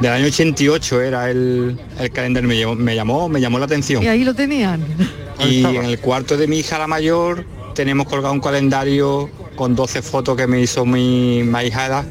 Del 0.00 0.12
año 0.12 0.26
88 0.26 1.02
era 1.02 1.30
el, 1.30 1.78
el 1.98 2.10
calendario, 2.10 2.48
me 2.48 2.58
llamó, 2.58 2.74
me 2.76 2.94
llamó, 2.94 3.28
me 3.28 3.40
llamó 3.40 3.58
la 3.58 3.66
atención. 3.66 4.02
Y 4.02 4.08
ahí 4.08 4.24
lo 4.24 4.34
tenían. 4.34 4.82
Y 5.48 5.64
en 5.64 5.84
el 5.84 5.98
cuarto 6.00 6.36
de 6.36 6.46
mi 6.46 6.58
hija 6.58 6.78
la 6.78 6.86
mayor 6.86 7.44
tenemos 7.74 8.06
colgado 8.06 8.32
un 8.34 8.40
calendario 8.40 9.30
con 9.56 9.74
12 9.74 10.02
fotos 10.02 10.36
que 10.36 10.46
me 10.46 10.60
hizo 10.60 10.84
mi, 10.84 11.42
mi 11.44 11.56
ahijada 11.58 12.04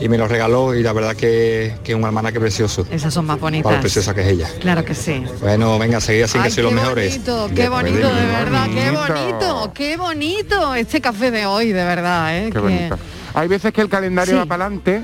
y 0.00 0.08
me 0.08 0.18
lo 0.18 0.26
regaló 0.26 0.74
y 0.74 0.82
la 0.82 0.92
verdad 0.92 1.14
que, 1.14 1.74
que 1.84 1.92
es 1.92 1.98
un 1.98 2.04
almanaque 2.04 2.40
precioso. 2.40 2.86
Esas 2.90 3.12
son 3.14 3.26
más 3.26 3.38
Para 3.38 3.56
lo 3.56 3.62
bonitas. 3.62 3.80
preciosa 3.80 4.14
que 4.14 4.22
es 4.22 4.26
ella. 4.28 4.48
Claro 4.60 4.84
que 4.84 4.94
sí. 4.94 5.22
Bueno, 5.40 5.78
venga, 5.78 6.00
seguid 6.00 6.22
así 6.22 6.38
que 6.38 6.50
sois 6.50 6.64
los 6.64 6.72
mejores. 6.72 7.12
bonito, 7.24 7.50
qué 7.54 7.68
bonito, 7.68 8.08
de 8.08 8.26
verdad, 8.26 8.66
qué 8.72 8.90
bonito. 8.90 9.14
bonito, 9.14 9.72
qué 9.74 9.96
bonito 9.96 10.74
este 10.74 11.00
café 11.00 11.30
de 11.30 11.46
hoy, 11.46 11.68
de 11.72 11.84
verdad, 11.84 12.36
¿eh? 12.38 12.44
Qué 12.46 12.52
que- 12.52 12.58
bonito. 12.58 12.98
Hay 13.34 13.48
veces 13.48 13.72
que 13.72 13.80
el 13.80 13.88
calendario 13.88 14.34
Sí. 14.34 14.38
va 14.38 14.46
para 14.46 14.66
adelante 14.66 15.02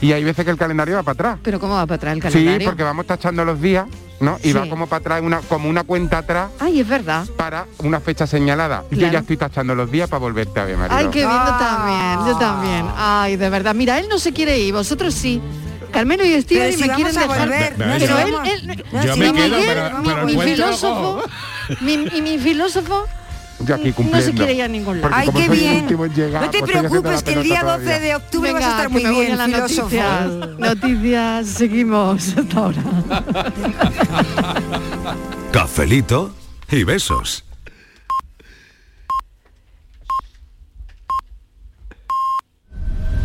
y 0.00 0.12
hay 0.12 0.24
veces 0.24 0.44
que 0.44 0.50
el 0.50 0.56
calendario 0.58 0.94
va 0.96 1.02
para 1.02 1.12
atrás. 1.14 1.38
Pero 1.42 1.58
¿cómo 1.60 1.74
va 1.74 1.86
para 1.86 1.96
atrás 1.96 2.12
el 2.14 2.22
Sí, 2.22 2.28
calendario? 2.28 2.66
porque 2.68 2.82
vamos 2.82 3.06
tachando 3.06 3.44
los 3.44 3.60
días, 3.60 3.86
¿no? 4.20 4.38
Y 4.42 4.52
va 4.52 4.64
Sí. 4.64 4.68
como 4.70 4.86
para 4.86 5.00
atrás, 5.00 5.22
una, 5.22 5.40
como 5.40 5.68
una 5.68 5.84
cuenta 5.84 6.18
atrás 6.18 6.50
Ay, 6.60 6.80
es 6.80 6.88
verdad. 6.88 7.26
para 7.36 7.66
una 7.78 8.00
fecha 8.00 8.26
señalada. 8.26 8.84
Yo 8.90 9.08
ya 9.08 9.20
estoy 9.20 9.36
tachando 9.36 9.74
los 9.74 9.90
días 9.90 10.08
para 10.08 10.20
volverte 10.20 10.60
a 10.60 10.64
ver, 10.64 10.76
Mariló. 10.76 10.98
Ay, 10.98 11.06
qué 11.10 11.20
bien, 11.20 11.30
yo 11.30 11.56
también, 11.58 12.26
yo 12.26 12.38
también. 12.38 12.86
Ay, 12.96 13.36
de 13.36 13.48
verdad. 13.50 13.74
Mira, 13.74 13.98
él 13.98 14.06
no 14.08 14.18
se 14.18 14.32
quiere 14.32 14.58
ir, 14.58 14.72
vosotros 14.74 15.14
sí. 15.14 15.40
Carmelo 15.92 16.24
y 16.26 16.42
Pero 16.42 16.72
si 16.72 16.78
me 16.78 16.94
quieren 16.94 17.14
dejar. 17.14 17.28
volver, 17.38 17.78
no, 17.78 17.84
pero 17.98 18.06
yo- 18.06 18.42
él, 18.42 18.70
él- 18.70 18.84
Yo 19.06 19.16
mi 19.16 19.22
me 19.22 19.32
quedo, 19.32 19.56
Miguel, 19.56 19.62
pero- 19.66 19.98
mi, 20.00 20.04
pero 20.08 20.20
el 20.20 20.26
mi 20.26 20.34
puente 20.34 20.56
lo 20.58 20.66
filósofo, 20.66 21.22
mi, 21.80 21.92
y 22.12 22.22
mi 22.22 22.38
filósofo 22.38 23.04
Yo 23.60 23.74
aquí 23.74 23.88
no 23.88 23.94
cumpliendo. 23.94 24.26
se 24.26 24.34
quiere 24.34 24.52
ir 24.54 24.62
a 24.62 24.68
ningún 24.68 25.00
lado. 25.00 25.14
Ay, 25.16 25.28
qué 25.34 25.48
bien. 25.48 25.88
llegar, 26.14 26.42
no 26.42 26.50
te 26.50 26.58
pues 26.58 26.70
preocupes 26.70 27.22
que 27.22 27.32
el 27.32 27.42
día 27.42 27.60
pelota 27.60 27.78
12 27.78 27.84
todavía. 27.84 28.06
de 28.06 28.14
octubre 28.16 28.52
vas 28.52 28.62
a 28.62 28.66
Venga, 28.66 28.76
estar 28.76 28.90
muy 28.90 29.04
bien, 29.06 29.32
a 29.32 29.36
las 29.36 29.48
noticias. 29.48 30.26
Noticias, 30.58 31.46
seguimos 31.46 32.36
hasta 32.36 32.58
ahora. 32.58 32.82
Cafelito 35.52 36.34
y 36.70 36.84
besos. 36.84 37.44